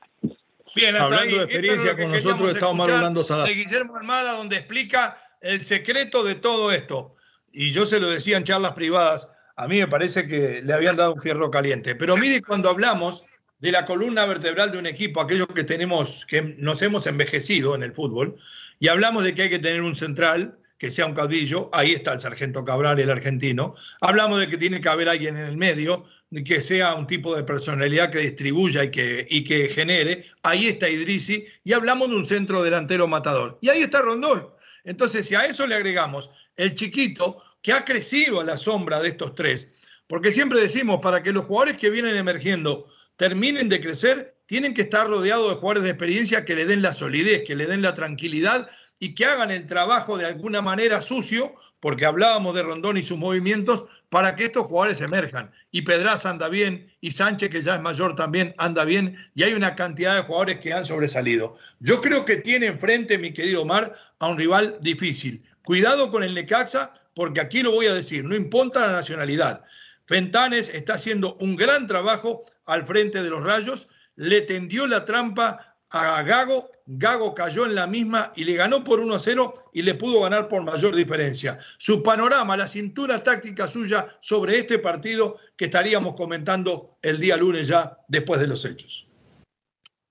Bien, 0.76 0.94
hablando 0.96 1.38
de 1.38 1.44
experiencia 1.44 1.96
con 1.96 2.12
nosotros, 2.12 2.52
estamos 2.52 2.86
hablando 2.86 3.22
de 3.22 3.54
Guillermo 3.54 3.96
Almada, 3.96 4.36
donde 4.36 4.56
explica 4.56 5.16
el 5.40 5.62
secreto 5.62 6.22
de 6.22 6.34
todo 6.34 6.70
esto. 6.70 7.14
Y 7.50 7.72
yo 7.72 7.86
se 7.86 7.98
lo 7.98 8.10
decía 8.10 8.36
en 8.36 8.44
charlas 8.44 8.72
privadas, 8.72 9.30
a 9.56 9.66
mí 9.68 9.78
me 9.78 9.88
parece 9.88 10.28
que 10.28 10.60
le 10.62 10.74
habían 10.74 10.96
dado 10.96 11.14
un 11.14 11.22
fierro 11.22 11.50
caliente. 11.50 11.94
Pero 11.94 12.14
mire, 12.18 12.42
cuando 12.42 12.68
hablamos 12.68 13.24
de 13.60 13.72
la 13.72 13.84
columna 13.84 14.24
vertebral 14.26 14.70
de 14.70 14.78
un 14.78 14.86
equipo, 14.86 15.20
aquellos 15.20 15.48
que 15.48 15.64
tenemos, 15.64 16.24
que 16.26 16.42
nos 16.58 16.80
hemos 16.82 17.06
envejecido 17.06 17.74
en 17.74 17.82
el 17.82 17.92
fútbol, 17.92 18.36
y 18.78 18.88
hablamos 18.88 19.24
de 19.24 19.34
que 19.34 19.42
hay 19.42 19.50
que 19.50 19.58
tener 19.58 19.82
un 19.82 19.96
central, 19.96 20.58
que 20.78 20.90
sea 20.90 21.06
un 21.06 21.14
caudillo, 21.14 21.68
ahí 21.72 21.92
está 21.92 22.12
el 22.12 22.20
sargento 22.20 22.64
Cabral, 22.64 23.00
el 23.00 23.10
argentino. 23.10 23.74
Hablamos 24.00 24.38
de 24.38 24.48
que 24.48 24.56
tiene 24.56 24.80
que 24.80 24.88
haber 24.88 25.08
alguien 25.08 25.36
en 25.36 25.46
el 25.46 25.56
medio, 25.56 26.04
que 26.44 26.60
sea 26.60 26.94
un 26.94 27.06
tipo 27.06 27.34
de 27.34 27.42
personalidad 27.42 28.10
que 28.10 28.18
distribuya 28.18 28.84
y 28.84 28.90
que, 28.90 29.26
y 29.28 29.42
que 29.42 29.68
genere. 29.68 30.26
Ahí 30.42 30.68
está 30.68 30.88
Idrisi 30.88 31.44
y 31.64 31.72
hablamos 31.72 32.10
de 32.10 32.16
un 32.16 32.24
centro 32.24 32.62
delantero 32.62 33.08
matador. 33.08 33.58
Y 33.60 33.70
ahí 33.70 33.82
está 33.82 34.02
Rondón. 34.02 34.48
Entonces, 34.84 35.26
si 35.26 35.34
a 35.34 35.46
eso 35.46 35.66
le 35.66 35.74
agregamos 35.74 36.30
el 36.56 36.76
chiquito 36.76 37.42
que 37.60 37.72
ha 37.72 37.84
crecido 37.84 38.40
a 38.40 38.44
la 38.44 38.56
sombra 38.56 39.00
de 39.00 39.08
estos 39.08 39.34
tres, 39.34 39.72
porque 40.06 40.30
siempre 40.30 40.60
decimos, 40.60 41.00
para 41.02 41.22
que 41.22 41.32
los 41.32 41.44
jugadores 41.44 41.76
que 41.76 41.90
vienen 41.90 42.16
emergiendo 42.16 42.88
terminen 43.18 43.68
de 43.68 43.80
crecer, 43.80 44.36
tienen 44.46 44.72
que 44.72 44.82
estar 44.82 45.06
rodeados 45.08 45.50
de 45.50 45.56
jugadores 45.56 45.82
de 45.82 45.90
experiencia 45.90 46.44
que 46.44 46.54
le 46.54 46.64
den 46.64 46.80
la 46.80 46.94
solidez, 46.94 47.42
que 47.44 47.56
le 47.56 47.66
den 47.66 47.82
la 47.82 47.94
tranquilidad 47.94 48.68
y 49.00 49.14
que 49.14 49.26
hagan 49.26 49.50
el 49.50 49.66
trabajo 49.66 50.16
de 50.16 50.24
alguna 50.24 50.62
manera 50.62 51.02
sucio, 51.02 51.54
porque 51.80 52.06
hablábamos 52.06 52.54
de 52.54 52.62
Rondón 52.62 52.96
y 52.96 53.02
sus 53.02 53.18
movimientos, 53.18 53.84
para 54.08 54.34
que 54.34 54.44
estos 54.44 54.66
jugadores 54.66 55.00
emerjan. 55.00 55.52
Y 55.70 55.82
Pedraza 55.82 56.30
anda 56.30 56.48
bien, 56.48 56.92
y 57.00 57.10
Sánchez, 57.10 57.50
que 57.50 57.60
ya 57.60 57.74
es 57.74 57.80
mayor, 57.80 58.16
también 58.16 58.54
anda 58.56 58.84
bien, 58.84 59.16
y 59.34 59.42
hay 59.42 59.52
una 59.52 59.76
cantidad 59.76 60.14
de 60.14 60.22
jugadores 60.22 60.60
que 60.60 60.72
han 60.72 60.84
sobresalido. 60.84 61.56
Yo 61.80 62.00
creo 62.00 62.24
que 62.24 62.36
tiene 62.36 62.66
enfrente, 62.66 63.18
mi 63.18 63.32
querido 63.32 63.62
Omar, 63.62 63.94
a 64.18 64.28
un 64.28 64.38
rival 64.38 64.78
difícil. 64.80 65.42
Cuidado 65.64 66.10
con 66.10 66.22
el 66.22 66.34
Necaxa, 66.34 66.94
porque 67.14 67.40
aquí 67.40 67.62
lo 67.62 67.72
voy 67.72 67.86
a 67.86 67.94
decir, 67.94 68.24
no 68.24 68.34
importa 68.34 68.86
la 68.86 68.92
nacionalidad. 68.92 69.64
Fentanes 70.06 70.70
está 70.70 70.94
haciendo 70.94 71.34
un 71.34 71.54
gran 71.54 71.86
trabajo 71.86 72.42
al 72.68 72.86
frente 72.86 73.22
de 73.22 73.30
los 73.30 73.42
Rayos, 73.42 73.88
le 74.14 74.42
tendió 74.42 74.86
la 74.86 75.04
trampa 75.04 75.76
a 75.90 76.22
Gago, 76.22 76.70
Gago 76.86 77.34
cayó 77.34 77.64
en 77.64 77.74
la 77.74 77.86
misma 77.86 78.32
y 78.36 78.44
le 78.44 78.54
ganó 78.54 78.84
por 78.84 79.00
1 79.00 79.14
a 79.14 79.18
0 79.18 79.70
y 79.72 79.82
le 79.82 79.94
pudo 79.94 80.20
ganar 80.20 80.48
por 80.48 80.62
mayor 80.62 80.94
diferencia. 80.94 81.58
Su 81.78 82.02
panorama, 82.02 82.56
la 82.56 82.68
cintura 82.68 83.24
táctica 83.24 83.66
suya 83.66 84.16
sobre 84.20 84.58
este 84.58 84.78
partido 84.78 85.36
que 85.56 85.66
estaríamos 85.66 86.14
comentando 86.14 86.98
el 87.02 87.18
día 87.18 87.36
lunes 87.36 87.68
ya 87.68 87.98
después 88.08 88.38
de 88.40 88.48
los 88.48 88.64
hechos. 88.64 89.08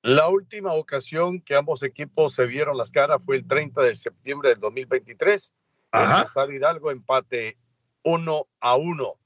La 0.02 0.30
última 0.30 0.74
ocasión 0.74 1.42
que 1.42 1.56
ambos 1.56 1.84
equipos 1.84 2.34
se 2.34 2.46
vieron 2.46 2.78
las 2.78 2.92
caras 2.92 3.24
fue 3.24 3.36
el 3.36 3.48
30 3.48 3.82
de 3.82 3.96
septiembre 3.96 4.50
del 4.50 4.60
2023. 4.60 5.54
Ajá. 5.92 6.26
En 6.44 6.56
Hidalgo 6.56 6.92
empate 6.92 7.58
1 8.04 8.48
a 8.62 8.76
1. 8.76 9.20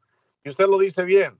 Y 0.43 0.49
usted 0.49 0.65
lo 0.65 0.79
dice 0.79 1.03
bien, 1.03 1.37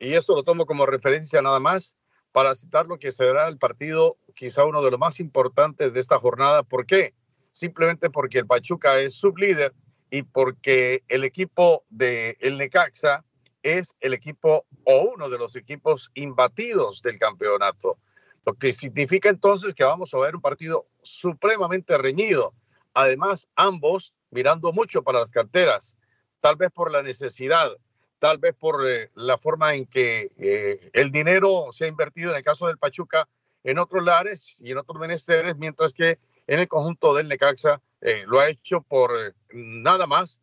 y 0.00 0.14
esto 0.14 0.34
lo 0.34 0.42
tomo 0.42 0.66
como 0.66 0.86
referencia 0.86 1.42
nada 1.42 1.60
más 1.60 1.94
para 2.32 2.54
citar 2.54 2.86
lo 2.86 2.98
que 2.98 3.12
será 3.12 3.48
el 3.48 3.58
partido, 3.58 4.16
quizá 4.34 4.64
uno 4.64 4.82
de 4.82 4.90
los 4.90 4.98
más 4.98 5.20
importantes 5.20 5.92
de 5.92 6.00
esta 6.00 6.18
jornada. 6.18 6.62
¿Por 6.62 6.86
qué? 6.86 7.14
Simplemente 7.52 8.08
porque 8.08 8.38
el 8.38 8.46
Pachuca 8.46 8.98
es 8.98 9.14
sublíder 9.14 9.74
y 10.10 10.22
porque 10.22 11.04
el 11.08 11.24
equipo 11.24 11.84
de 11.90 12.36
el 12.40 12.56
Necaxa 12.56 13.24
es 13.62 13.94
el 14.00 14.14
equipo 14.14 14.64
o 14.84 15.12
uno 15.14 15.28
de 15.28 15.38
los 15.38 15.54
equipos 15.54 16.10
imbatidos 16.14 17.02
del 17.02 17.18
campeonato. 17.18 17.98
Lo 18.46 18.54
que 18.54 18.72
significa 18.72 19.28
entonces 19.28 19.74
que 19.74 19.84
vamos 19.84 20.14
a 20.14 20.18
ver 20.18 20.34
un 20.34 20.40
partido 20.40 20.86
supremamente 21.02 21.98
reñido. 21.98 22.54
Además, 22.94 23.48
ambos 23.54 24.14
mirando 24.30 24.72
mucho 24.72 25.02
para 25.02 25.20
las 25.20 25.30
carteras, 25.30 25.96
tal 26.40 26.56
vez 26.56 26.70
por 26.70 26.90
la 26.90 27.02
necesidad 27.02 27.70
tal 28.20 28.38
vez 28.38 28.54
por 28.54 28.86
eh, 28.86 29.10
la 29.16 29.38
forma 29.38 29.74
en 29.74 29.86
que 29.86 30.30
eh, 30.38 30.90
el 30.92 31.10
dinero 31.10 31.68
se 31.72 31.86
ha 31.86 31.88
invertido 31.88 32.30
en 32.30 32.36
el 32.36 32.44
caso 32.44 32.68
del 32.68 32.78
Pachuca 32.78 33.28
en 33.64 33.78
otros 33.78 34.04
lares 34.04 34.60
y 34.60 34.70
en 34.70 34.78
otros 34.78 35.00
menesteres, 35.00 35.56
mientras 35.56 35.92
que 35.92 36.18
en 36.46 36.60
el 36.60 36.68
conjunto 36.68 37.14
del 37.14 37.28
Necaxa 37.28 37.80
eh, 38.00 38.24
lo 38.26 38.38
ha 38.38 38.48
hecho 38.48 38.82
por 38.82 39.10
nada 39.52 40.06
más, 40.06 40.40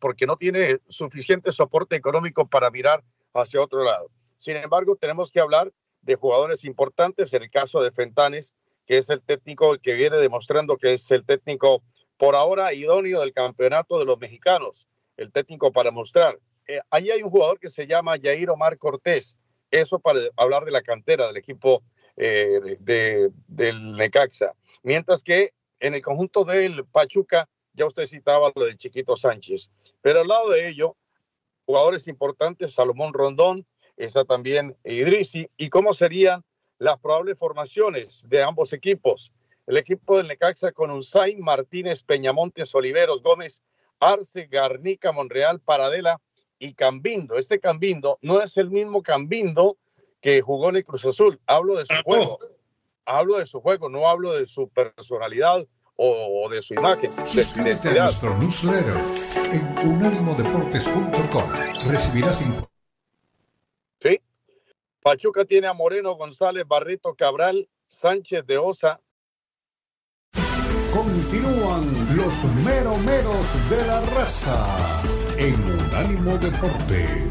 porque 0.00 0.26
no 0.26 0.36
tiene 0.36 0.80
suficiente 0.88 1.52
soporte 1.52 1.94
económico 1.94 2.44
para 2.44 2.72
mirar 2.72 3.04
hacia 3.34 3.62
otro 3.62 3.84
lado. 3.84 4.10
Sin 4.36 4.56
embargo, 4.56 4.96
tenemos 4.96 5.30
que 5.30 5.38
hablar 5.38 5.72
de 6.02 6.16
jugadores 6.16 6.64
importantes, 6.64 7.32
en 7.34 7.44
el 7.44 7.50
caso 7.50 7.80
de 7.80 7.92
Fentanes, 7.92 8.56
que 8.84 8.98
es 8.98 9.10
el 9.10 9.22
técnico 9.22 9.78
que 9.80 9.94
viene 9.94 10.16
demostrando 10.16 10.76
que 10.76 10.94
es 10.94 11.08
el 11.12 11.24
técnico 11.24 11.84
por 12.16 12.34
ahora 12.34 12.74
idóneo 12.74 13.20
del 13.20 13.32
campeonato 13.32 14.00
de 14.00 14.06
los 14.06 14.18
mexicanos, 14.18 14.88
el 15.16 15.30
técnico 15.30 15.70
para 15.70 15.92
mostrar 15.92 16.36
eh, 16.70 16.80
ahí 16.90 17.10
hay 17.10 17.22
un 17.22 17.30
jugador 17.30 17.58
que 17.58 17.70
se 17.70 17.86
llama 17.86 18.18
Jair 18.20 18.48
Omar 18.50 18.78
Cortés. 18.78 19.36
Eso 19.70 19.98
para 19.98 20.20
hablar 20.36 20.64
de 20.64 20.70
la 20.70 20.82
cantera 20.82 21.26
del 21.26 21.36
equipo 21.36 21.82
eh, 22.16 22.76
de, 22.80 23.30
del 23.48 23.96
Necaxa. 23.96 24.54
Mientras 24.82 25.22
que 25.22 25.52
en 25.80 25.94
el 25.94 26.02
conjunto 26.02 26.44
del 26.44 26.84
Pachuca, 26.84 27.48
ya 27.72 27.86
usted 27.86 28.06
citaba 28.06 28.52
lo 28.54 28.66
de 28.66 28.76
Chiquito 28.76 29.16
Sánchez. 29.16 29.70
Pero 30.00 30.20
al 30.20 30.28
lado 30.28 30.50
de 30.50 30.68
ello, 30.68 30.96
jugadores 31.66 32.06
importantes, 32.08 32.74
Salomón 32.74 33.12
Rondón, 33.12 33.66
está 33.96 34.24
también 34.24 34.76
Idrisi. 34.84 35.48
¿Y 35.56 35.70
cómo 35.70 35.92
serían 35.92 36.44
las 36.78 36.98
probables 36.98 37.38
formaciones 37.38 38.24
de 38.28 38.42
ambos 38.42 38.72
equipos? 38.72 39.32
El 39.66 39.76
equipo 39.76 40.16
del 40.16 40.28
Necaxa 40.28 40.72
con 40.72 40.90
Unzain, 40.90 41.40
Martínez, 41.40 42.02
Peñamontes, 42.02 42.74
Oliveros, 42.74 43.22
Gómez, 43.22 43.62
Arce, 44.00 44.46
Garnica, 44.46 45.12
Monreal, 45.12 45.60
Paradela, 45.60 46.20
y 46.60 46.74
Cambindo. 46.74 47.36
Este 47.36 47.58
Cambindo 47.58 48.18
no 48.22 48.40
es 48.40 48.56
el 48.56 48.70
mismo 48.70 49.02
Cambindo 49.02 49.76
que 50.20 50.40
jugó 50.42 50.68
en 50.68 50.76
el 50.76 50.84
Cruz 50.84 51.04
Azul. 51.04 51.40
Hablo 51.46 51.76
de 51.76 51.86
su 51.86 51.94
ah, 51.94 52.02
juego. 52.04 52.38
Hablo 53.06 53.38
de 53.38 53.46
su 53.46 53.60
juego, 53.60 53.88
no 53.88 54.06
hablo 54.06 54.34
de 54.34 54.46
su 54.46 54.68
personalidad 54.68 55.66
o, 55.96 56.48
de 56.48 56.62
su 56.62 56.74
imagen, 56.74 57.10
de 57.16 57.42
su 57.42 57.60
identidad. 57.60 57.98
A 57.98 58.04
nuestro 58.04 58.38
newsletter 58.38 58.94
en 59.52 59.88
unánimodeportes.com. 59.88 61.50
Recibirás 61.90 62.40
información. 62.40 62.70
Sí. 64.00 64.20
Pachuca 65.02 65.44
tiene 65.44 65.66
a 65.66 65.72
Moreno, 65.72 66.14
González, 66.14 66.64
Barreto, 66.66 67.14
Cabral, 67.14 67.68
Sánchez 67.86 68.46
de 68.46 68.58
Osa. 68.58 69.00
Continúan 70.94 72.16
los 72.16 72.44
meromeros 72.64 73.70
de 73.70 73.86
la 73.86 74.00
raza 74.00 75.09
en 75.40 75.54
Unánimo 75.54 76.36
Deportes. 76.36 77.30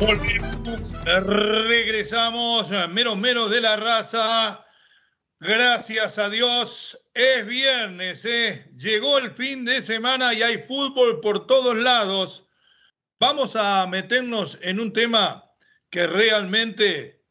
Volvemos, 0.00 0.96
regresamos, 1.04 2.70
menos 2.88 3.18
menos 3.18 3.50
de 3.50 3.60
la 3.60 3.76
raza. 3.76 4.64
Gracias 5.40 6.18
a 6.18 6.30
Dios, 6.30 6.98
es 7.12 7.46
viernes, 7.46 8.24
¿eh? 8.24 8.72
llegó 8.78 9.18
el 9.18 9.30
fin 9.32 9.66
de 9.66 9.82
semana 9.82 10.32
y 10.32 10.40
hay 10.40 10.56
fútbol 10.56 11.20
por 11.20 11.46
todos 11.46 11.76
lados. 11.76 12.48
Vamos 13.20 13.56
a 13.56 13.86
meternos 13.86 14.58
en 14.62 14.80
un 14.80 14.90
tema 14.90 15.44
que 15.90 16.06
realmente 16.06 17.23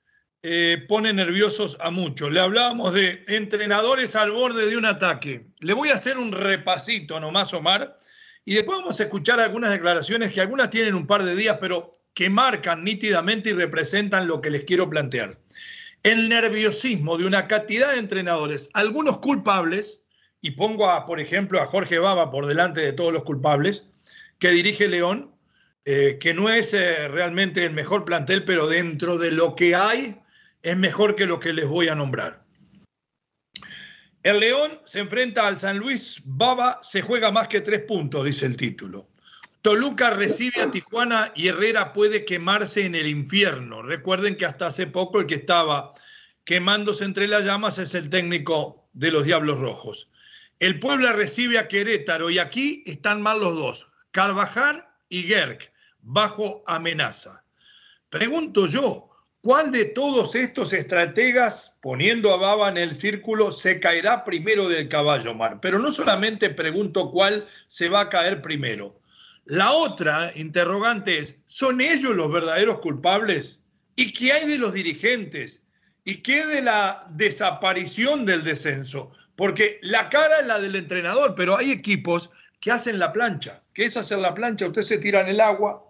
eh, 0.45 0.83
pone 0.89 1.13
nerviosos 1.13 1.77
a 1.79 1.89
muchos. 1.89 2.29
Le 2.29 2.41
hablábamos 2.41 2.93
de 2.93 3.23
entrenadores 3.29 4.13
al 4.17 4.31
borde 4.31 4.65
de 4.65 4.75
un 4.75 4.83
ataque. 4.83 5.47
Le 5.59 5.73
voy 5.73 5.87
a 5.89 5.93
hacer 5.93 6.17
un 6.17 6.33
repasito 6.33 7.17
nomás, 7.21 7.53
Omar, 7.53 7.95
y 8.43 8.55
después 8.55 8.79
vamos 8.79 8.99
a 8.99 9.03
escuchar 9.03 9.39
algunas 9.39 9.71
declaraciones 9.71 10.33
que 10.33 10.41
algunas 10.41 10.69
tienen 10.69 10.95
un 10.95 11.07
par 11.07 11.23
de 11.23 11.37
días, 11.37 11.59
pero 11.61 11.93
que 12.13 12.29
marcan 12.29 12.83
nítidamente 12.83 13.51
y 13.51 13.53
representan 13.53 14.27
lo 14.27 14.41
que 14.41 14.49
les 14.49 14.65
quiero 14.65 14.89
plantear. 14.89 15.39
El 16.03 16.27
nerviosismo 16.27 17.17
de 17.17 17.25
una 17.25 17.47
cantidad 17.47 17.93
de 17.93 17.99
entrenadores, 17.99 18.69
algunos 18.73 19.19
culpables, 19.19 20.01
y 20.41 20.51
pongo 20.51 20.89
a, 20.89 21.05
por 21.05 21.21
ejemplo, 21.21 21.61
a 21.61 21.67
Jorge 21.67 21.99
Baba 21.99 22.31
por 22.31 22.47
delante 22.47 22.81
de 22.81 22.91
todos 22.91 23.13
los 23.13 23.23
culpables, 23.23 23.87
que 24.39 24.49
dirige 24.49 24.89
León, 24.89 25.33
eh, 25.85 26.17
que 26.19 26.33
no 26.33 26.49
es 26.49 26.73
eh, 26.73 27.07
realmente 27.07 27.63
el 27.63 27.71
mejor 27.71 28.03
plantel, 28.03 28.43
pero 28.43 28.67
dentro 28.67 29.17
de 29.17 29.31
lo 29.31 29.55
que 29.55 29.73
hay, 29.73 30.19
es 30.63 30.77
mejor 30.77 31.15
que 31.15 31.27
lo 31.27 31.39
que 31.39 31.53
les 31.53 31.67
voy 31.67 31.89
a 31.89 31.95
nombrar. 31.95 32.43
El 34.23 34.39
León 34.39 34.79
se 34.85 34.99
enfrenta 34.99 35.45
al 35.45 35.59
San 35.59 35.77
Luis, 35.77 36.21
Baba 36.23 36.79
se 36.81 37.01
juega 37.01 37.31
más 37.31 37.49
que 37.49 37.59
tres 37.59 37.81
puntos, 37.81 38.23
dice 38.23 38.45
el 38.45 38.55
título. 38.55 39.09
Toluca 39.61 40.11
recibe 40.11 40.61
a 40.61 40.71
Tijuana 40.71 41.31
y 41.35 41.49
Herrera 41.49 41.91
puede 41.93 42.25
quemarse 42.25 42.85
en 42.85 42.95
el 42.95 43.07
infierno. 43.07 43.81
Recuerden 43.81 44.37
que 44.37 44.45
hasta 44.45 44.67
hace 44.67 44.87
poco 44.87 45.19
el 45.19 45.27
que 45.27 45.35
estaba 45.35 45.93
quemándose 46.45 47.03
entre 47.03 47.27
las 47.27 47.43
llamas 47.43 47.77
es 47.77 47.93
el 47.93 48.09
técnico 48.09 48.87
de 48.93 49.11
los 49.11 49.25
Diablos 49.25 49.59
Rojos. 49.59 50.09
El 50.59 50.79
Puebla 50.79 51.11
recibe 51.13 51.59
a 51.59 51.67
Querétaro 51.67 52.29
y 52.29 52.39
aquí 52.39 52.83
están 52.85 53.21
mal 53.21 53.41
los 53.41 53.55
dos, 53.55 53.87
Carvajal 54.11 54.87
y 55.09 55.23
Gerg, 55.23 55.59
bajo 56.01 56.63
amenaza. 56.67 57.43
Pregunto 58.09 58.67
yo, 58.67 59.12
¿cuál 59.43 59.73
de 59.73 59.83
todos 59.83 60.35
estos 60.35 60.71
estrategas, 60.71 61.77
poniendo 61.81 62.33
a 62.33 62.37
Baba 62.37 62.69
en 62.69 62.77
el 62.77 62.97
círculo, 62.97 63.51
se 63.51 63.79
caerá 63.79 64.23
primero 64.23 64.69
del 64.69 64.87
caballo, 64.87 65.35
Mar? 65.35 65.59
Pero 65.61 65.79
no 65.79 65.91
solamente 65.91 66.49
pregunto 66.49 67.11
cuál 67.11 67.45
se 67.67 67.89
va 67.89 68.01
a 68.01 68.09
caer 68.09 68.41
primero. 68.41 68.99
La 69.43 69.73
otra 69.73 70.31
interrogante 70.35 71.19
es, 71.19 71.35
¿son 71.45 71.81
ellos 71.81 72.15
los 72.15 72.31
verdaderos 72.31 72.79
culpables? 72.79 73.61
¿Y 73.97 74.13
qué 74.13 74.31
hay 74.31 74.47
de 74.47 74.57
los 74.57 74.73
dirigentes? 74.73 75.61
¿Y 76.05 76.21
qué 76.21 76.45
de 76.45 76.61
la 76.61 77.05
desaparición 77.11 78.25
del 78.25 78.45
descenso? 78.45 79.11
Porque 79.35 79.77
la 79.81 80.07
cara 80.07 80.39
es 80.39 80.47
la 80.47 80.59
del 80.59 80.77
entrenador, 80.77 81.35
pero 81.35 81.57
hay 81.57 81.71
equipos 81.71 82.29
que 82.61 82.71
hacen 82.71 82.97
la 82.97 83.11
plancha. 83.11 83.61
¿Qué 83.73 83.83
es 83.83 83.97
hacer 83.97 84.19
la 84.19 84.33
plancha? 84.33 84.67
Usted 84.67 84.83
se 84.83 84.99
tira 84.99 85.19
en 85.19 85.27
el 85.27 85.41
agua, 85.41 85.83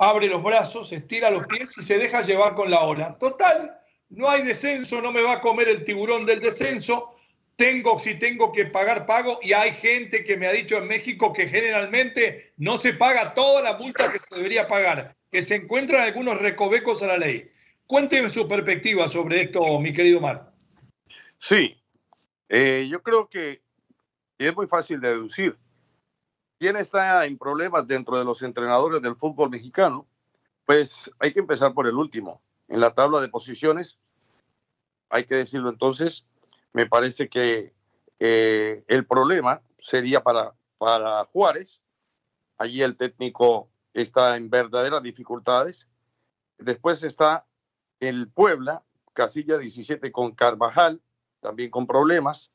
abre 0.00 0.28
los 0.28 0.42
brazos, 0.42 0.92
estira 0.92 1.30
los 1.30 1.46
pies 1.46 1.76
y 1.76 1.82
se 1.82 1.98
deja 1.98 2.22
llevar 2.22 2.54
con 2.54 2.70
la 2.70 2.80
ola. 2.80 3.18
Total, 3.18 3.78
no 4.08 4.30
hay 4.30 4.42
descenso, 4.42 5.00
no 5.02 5.12
me 5.12 5.20
va 5.22 5.34
a 5.34 5.40
comer 5.42 5.68
el 5.68 5.84
tiburón 5.84 6.24
del 6.24 6.40
descenso. 6.40 7.14
Tengo, 7.54 8.00
si 8.00 8.18
tengo 8.18 8.50
que 8.50 8.64
pagar, 8.64 9.04
pago. 9.04 9.38
Y 9.42 9.52
hay 9.52 9.72
gente 9.72 10.24
que 10.24 10.38
me 10.38 10.46
ha 10.46 10.52
dicho 10.52 10.78
en 10.78 10.88
México 10.88 11.34
que 11.34 11.46
generalmente 11.46 12.54
no 12.56 12.78
se 12.78 12.94
paga 12.94 13.34
toda 13.34 13.60
la 13.60 13.76
multa 13.76 14.10
que 14.10 14.18
se 14.18 14.34
debería 14.34 14.66
pagar, 14.66 15.14
que 15.30 15.42
se 15.42 15.56
encuentran 15.56 16.00
algunos 16.00 16.40
recovecos 16.40 17.02
a 17.02 17.06
la 17.06 17.18
ley. 17.18 17.52
Cuénteme 17.86 18.30
su 18.30 18.48
perspectiva 18.48 19.06
sobre 19.06 19.42
esto, 19.42 19.78
mi 19.80 19.92
querido 19.92 20.18
Mar. 20.18 20.50
Sí, 21.38 21.76
eh, 22.48 22.88
yo 22.90 23.02
creo 23.02 23.28
que 23.28 23.60
es 24.38 24.56
muy 24.56 24.66
fácil 24.66 24.98
de 24.98 25.08
deducir. 25.08 25.58
¿Quién 26.60 26.76
está 26.76 27.24
en 27.24 27.38
problemas 27.38 27.86
dentro 27.86 28.18
de 28.18 28.24
los 28.26 28.42
entrenadores 28.42 29.00
del 29.00 29.16
fútbol 29.16 29.48
mexicano? 29.48 30.06
Pues 30.66 31.10
hay 31.18 31.32
que 31.32 31.40
empezar 31.40 31.72
por 31.72 31.86
el 31.86 31.94
último. 31.94 32.42
En 32.68 32.80
la 32.80 32.92
tabla 32.92 33.22
de 33.22 33.30
posiciones, 33.30 33.98
hay 35.08 35.24
que 35.24 35.36
decirlo 35.36 35.70
entonces, 35.70 36.26
me 36.74 36.84
parece 36.84 37.30
que 37.30 37.72
eh, 38.18 38.84
el 38.88 39.06
problema 39.06 39.62
sería 39.78 40.22
para, 40.22 40.54
para 40.76 41.24
Juárez. 41.32 41.80
Allí 42.58 42.82
el 42.82 42.94
técnico 42.94 43.70
está 43.94 44.36
en 44.36 44.50
verdaderas 44.50 45.02
dificultades. 45.02 45.88
Después 46.58 47.02
está 47.04 47.46
el 48.00 48.28
Puebla, 48.28 48.84
casilla 49.14 49.56
17 49.56 50.12
con 50.12 50.32
Carvajal, 50.32 51.00
también 51.40 51.70
con 51.70 51.86
problemas. 51.86 52.52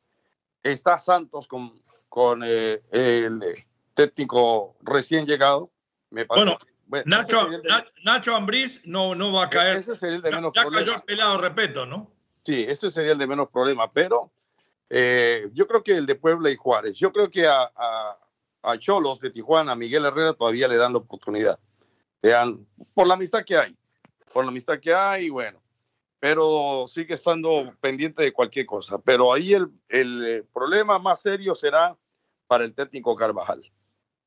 Está 0.61 0.99
Santos 0.99 1.47
con, 1.47 1.81
con 2.07 2.43
eh, 2.43 2.83
el 2.91 3.65
técnico 3.95 4.77
recién 4.81 5.25
llegado. 5.25 5.71
Me 6.11 6.25
parece 6.25 6.57
bueno, 6.87 7.05
Nacho, 7.05 7.49
Nacho 8.03 8.35
Ambriz 8.35 8.81
no, 8.85 9.15
no 9.15 9.33
va 9.33 9.45
a 9.45 9.49
caer. 9.49 9.77
Ese 9.77 9.95
sería 9.95 10.17
el 10.17 10.21
de 10.21 10.31
menos 10.31 10.53
ya, 10.53 10.69
cayó 10.69 10.95
el 10.95 11.01
pelado, 11.01 11.39
respeto, 11.39 11.85
¿no? 11.85 12.11
Sí, 12.45 12.63
ese 12.67 12.91
sería 12.91 13.13
el 13.13 13.17
de 13.17 13.27
menos 13.27 13.49
problema, 13.49 13.91
pero 13.91 14.31
eh, 14.89 15.49
yo 15.53 15.67
creo 15.67 15.83
que 15.83 15.97
el 15.97 16.05
de 16.05 16.15
Puebla 16.15 16.51
y 16.51 16.55
Juárez, 16.55 16.93
yo 16.93 17.11
creo 17.11 17.29
que 17.29 17.47
a, 17.47 17.71
a, 18.61 18.77
Cholos 18.77 19.19
de 19.19 19.31
Tijuana, 19.31 19.71
a 19.71 19.75
Miguel 19.75 20.05
Herrera 20.05 20.33
todavía 20.33 20.67
le 20.67 20.77
dan 20.77 20.93
la 20.93 20.99
oportunidad. 20.99 21.59
Vean, 22.21 22.67
por 22.93 23.07
la 23.07 23.15
amistad 23.15 23.43
que 23.43 23.57
hay, 23.57 23.75
por 24.31 24.43
la 24.45 24.51
amistad 24.51 24.79
que 24.79 24.93
hay, 24.93 25.29
bueno, 25.29 25.61
pero 26.19 26.85
sigue 26.87 27.15
estando 27.15 27.73
pendiente 27.79 28.23
de 28.23 28.33
cualquier 28.33 28.65
cosa. 28.65 28.99
Pero 28.99 29.33
ahí 29.33 29.53
el, 29.53 29.71
el 29.89 30.25
eh, 30.27 30.43
problema 30.53 30.99
más 30.99 31.21
serio 31.21 31.55
será 31.55 31.95
para 32.47 32.63
el 32.63 32.75
técnico 32.75 33.15
Carvajal. 33.15 33.63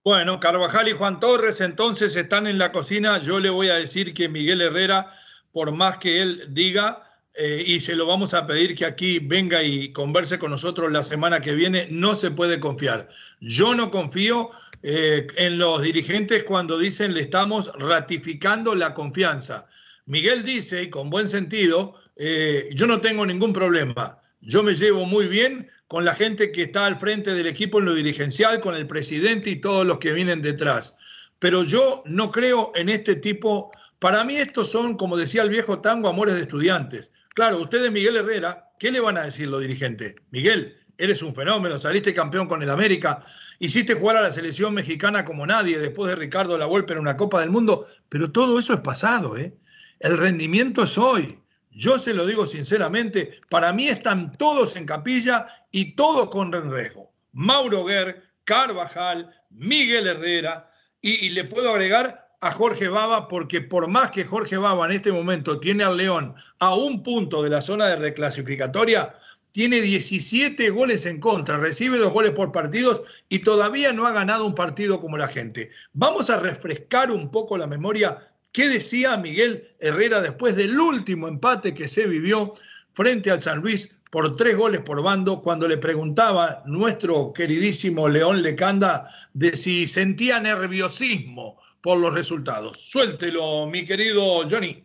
Bueno, 0.08 0.40
Carvajal 0.40 0.88
y 0.88 0.92
Juan 0.92 1.20
Torres 1.20 1.60
entonces 1.60 2.16
están 2.16 2.46
en 2.46 2.56
la 2.56 2.72
cocina. 2.72 3.18
Yo 3.18 3.40
le 3.40 3.50
voy 3.50 3.68
a 3.68 3.74
decir 3.74 4.14
que 4.14 4.30
Miguel 4.30 4.62
Herrera, 4.62 5.14
por 5.52 5.70
más 5.72 5.98
que 5.98 6.22
él 6.22 6.46
diga, 6.48 7.02
eh, 7.34 7.62
y 7.66 7.80
se 7.80 7.94
lo 7.94 8.06
vamos 8.06 8.32
a 8.32 8.46
pedir 8.46 8.74
que 8.74 8.86
aquí 8.86 9.18
venga 9.18 9.62
y 9.62 9.92
converse 9.92 10.38
con 10.38 10.50
nosotros 10.50 10.90
la 10.90 11.02
semana 11.02 11.40
que 11.40 11.54
viene, 11.54 11.88
no 11.90 12.14
se 12.14 12.30
puede 12.30 12.58
confiar. 12.58 13.10
Yo 13.42 13.74
no 13.74 13.90
confío 13.90 14.48
eh, 14.82 15.26
en 15.36 15.58
los 15.58 15.82
dirigentes 15.82 16.42
cuando 16.44 16.78
dicen 16.78 17.12
le 17.12 17.20
estamos 17.20 17.70
ratificando 17.78 18.74
la 18.74 18.94
confianza. 18.94 19.68
Miguel 20.06 20.42
dice, 20.42 20.84
y 20.84 20.88
con 20.88 21.10
buen 21.10 21.28
sentido, 21.28 21.96
eh, 22.16 22.70
yo 22.72 22.86
no 22.86 23.02
tengo 23.02 23.26
ningún 23.26 23.52
problema. 23.52 24.22
Yo 24.40 24.62
me 24.62 24.74
llevo 24.74 25.04
muy 25.04 25.26
bien 25.26 25.70
con 25.88 26.04
la 26.04 26.14
gente 26.14 26.52
que 26.52 26.62
está 26.62 26.86
al 26.86 27.00
frente 27.00 27.34
del 27.34 27.46
equipo 27.46 27.78
en 27.78 27.86
lo 27.86 27.94
dirigencial, 27.94 28.60
con 28.60 28.74
el 28.74 28.86
presidente 28.86 29.50
y 29.50 29.56
todos 29.56 29.86
los 29.86 29.98
que 29.98 30.12
vienen 30.12 30.42
detrás. 30.42 30.96
Pero 31.38 31.64
yo 31.64 32.02
no 32.06 32.30
creo 32.30 32.72
en 32.74 32.88
este 32.88 33.16
tipo. 33.16 33.70
Para 33.98 34.24
mí 34.24 34.36
estos 34.36 34.70
son, 34.70 34.96
como 34.96 35.16
decía 35.16 35.42
el 35.42 35.50
viejo 35.50 35.80
tango, 35.80 36.08
amores 36.08 36.34
de 36.34 36.42
estudiantes. 36.42 37.10
Claro, 37.34 37.58
ustedes, 37.58 37.90
Miguel 37.90 38.16
Herrera, 38.16 38.70
¿qué 38.78 38.90
le 38.90 39.00
van 39.00 39.16
a 39.18 39.22
decir 39.22 39.48
los 39.48 39.60
dirigentes? 39.60 40.14
Miguel, 40.30 40.76
eres 40.98 41.22
un 41.22 41.34
fenómeno, 41.34 41.78
saliste 41.78 42.12
campeón 42.12 42.48
con 42.48 42.62
el 42.62 42.70
América, 42.70 43.24
hiciste 43.60 43.94
jugar 43.94 44.16
a 44.16 44.22
la 44.22 44.32
selección 44.32 44.74
mexicana 44.74 45.24
como 45.24 45.46
nadie 45.46 45.78
después 45.78 46.10
de 46.10 46.16
Ricardo 46.16 46.58
La 46.58 46.66
Volpe 46.66 46.92
en 46.92 46.98
una 46.98 47.16
Copa 47.16 47.40
del 47.40 47.50
Mundo, 47.50 47.86
pero 48.08 48.30
todo 48.30 48.58
eso 48.58 48.74
es 48.74 48.80
pasado, 48.80 49.36
¿eh? 49.36 49.54
El 50.00 50.16
rendimiento 50.16 50.84
es 50.84 50.98
hoy. 50.98 51.38
Yo 51.70 51.98
se 51.98 52.14
lo 52.14 52.26
digo 52.26 52.46
sinceramente, 52.46 53.40
para 53.50 53.72
mí 53.72 53.88
están 53.88 54.36
todos 54.36 54.76
en 54.76 54.86
capilla 54.86 55.46
y 55.70 55.94
todos 55.94 56.28
con 56.30 56.52
riesgo. 56.52 57.12
Mauro 57.32 57.84
Guerr, 57.84 58.22
Carvajal, 58.44 59.34
Miguel 59.50 60.06
Herrera 60.06 60.70
y, 61.00 61.30
le 61.30 61.44
puedo 61.44 61.70
agregar 61.70 62.28
a 62.40 62.52
Jorge 62.52 62.88
Baba 62.88 63.28
porque 63.28 63.60
por 63.60 63.88
más 63.88 64.10
que 64.10 64.24
Jorge 64.24 64.56
Baba 64.56 64.86
en 64.86 64.92
este 64.92 65.12
momento 65.12 65.60
tiene 65.60 65.84
al 65.84 65.96
León 65.96 66.34
a 66.58 66.74
un 66.74 67.02
punto 67.02 67.42
de 67.42 67.50
la 67.50 67.62
zona 67.62 67.86
de 67.86 67.96
reclasificatoria, 67.96 69.14
tiene 69.52 69.80
17 69.80 70.70
goles 70.70 71.06
en 71.06 71.20
contra, 71.20 71.58
recibe 71.58 71.98
dos 71.98 72.12
goles 72.12 72.32
por 72.32 72.52
partidos 72.52 73.02
y 73.28 73.40
todavía 73.40 73.92
no 73.92 74.06
ha 74.06 74.12
ganado 74.12 74.44
un 74.44 74.54
partido 74.54 75.00
como 75.00 75.16
la 75.16 75.28
gente. 75.28 75.70
Vamos 75.92 76.30
a 76.30 76.38
refrescar 76.38 77.10
un 77.10 77.30
poco 77.30 77.58
la 77.58 77.66
memoria 77.66 78.28
¿Qué 78.52 78.68
decía 78.68 79.16
Miguel 79.16 79.76
Herrera 79.80 80.20
después 80.20 80.56
del 80.56 80.78
último 80.78 81.28
empate 81.28 81.74
que 81.74 81.86
se 81.86 82.06
vivió 82.06 82.54
frente 82.94 83.30
al 83.30 83.40
San 83.40 83.60
Luis 83.60 83.94
por 84.10 84.36
tres 84.36 84.56
goles 84.56 84.80
por 84.80 85.02
bando 85.02 85.42
cuando 85.42 85.68
le 85.68 85.76
preguntaba 85.76 86.62
nuestro 86.64 87.32
queridísimo 87.32 88.08
León 88.08 88.42
Lecanda 88.42 89.08
de 89.34 89.56
si 89.56 89.86
sentía 89.86 90.40
nerviosismo 90.40 91.60
por 91.82 91.98
los 91.98 92.14
resultados? 92.14 92.78
Suéltelo, 92.78 93.66
mi 93.66 93.84
querido 93.84 94.48
Johnny. 94.48 94.84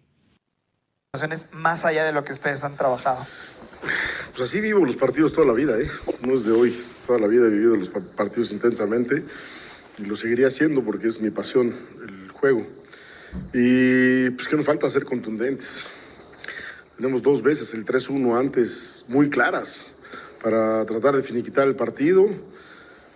Más 1.51 1.85
allá 1.85 2.05
de 2.05 2.11
lo 2.11 2.23
que 2.25 2.33
ustedes 2.33 2.63
han 2.63 2.75
trabajado. 2.75 3.25
Pues 4.35 4.49
así 4.49 4.61
vivo 4.61 4.85
los 4.85 4.95
partidos 4.95 5.31
toda 5.31 5.47
la 5.47 5.53
vida, 5.53 5.79
¿eh? 5.79 5.87
No 6.21 6.33
es 6.33 6.45
de 6.45 6.51
hoy. 6.51 6.83
Toda 7.05 7.19
la 7.19 7.27
vida 7.27 7.45
he 7.45 7.49
vivido 7.49 7.75
los 7.75 7.89
partidos 7.89 8.51
intensamente 8.51 9.23
y 9.97 10.05
lo 10.05 10.15
seguiría 10.15 10.47
haciendo 10.47 10.83
porque 10.83 11.07
es 11.07 11.19
mi 11.19 11.29
pasión, 11.29 11.75
el 12.03 12.31
juego. 12.31 12.65
Y 13.53 14.29
pues 14.31 14.47
que 14.47 14.55
nos 14.55 14.65
falta 14.65 14.89
ser 14.89 15.05
contundentes. 15.05 15.85
Tenemos 16.97 17.21
dos 17.23 17.41
veces 17.41 17.73
el 17.73 17.85
3-1 17.85 18.39
antes, 18.39 19.05
muy 19.07 19.29
claras, 19.29 19.91
para 20.41 20.85
tratar 20.85 21.15
de 21.15 21.23
finiquitar 21.23 21.67
el 21.67 21.75
partido 21.75 22.27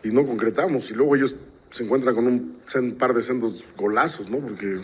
y 0.04 0.10
no 0.10 0.26
concretamos. 0.26 0.90
Y 0.90 0.96
luego 0.96 1.16
ellos 1.16 1.36
se 1.72 1.84
encuentran 1.84 2.16
con 2.16 2.28
un, 2.28 2.96
par 2.98 3.14
de 3.14 3.22
sendos 3.22 3.64
golazos, 3.78 4.30
¿no? 4.30 4.40
Porque 4.40 4.80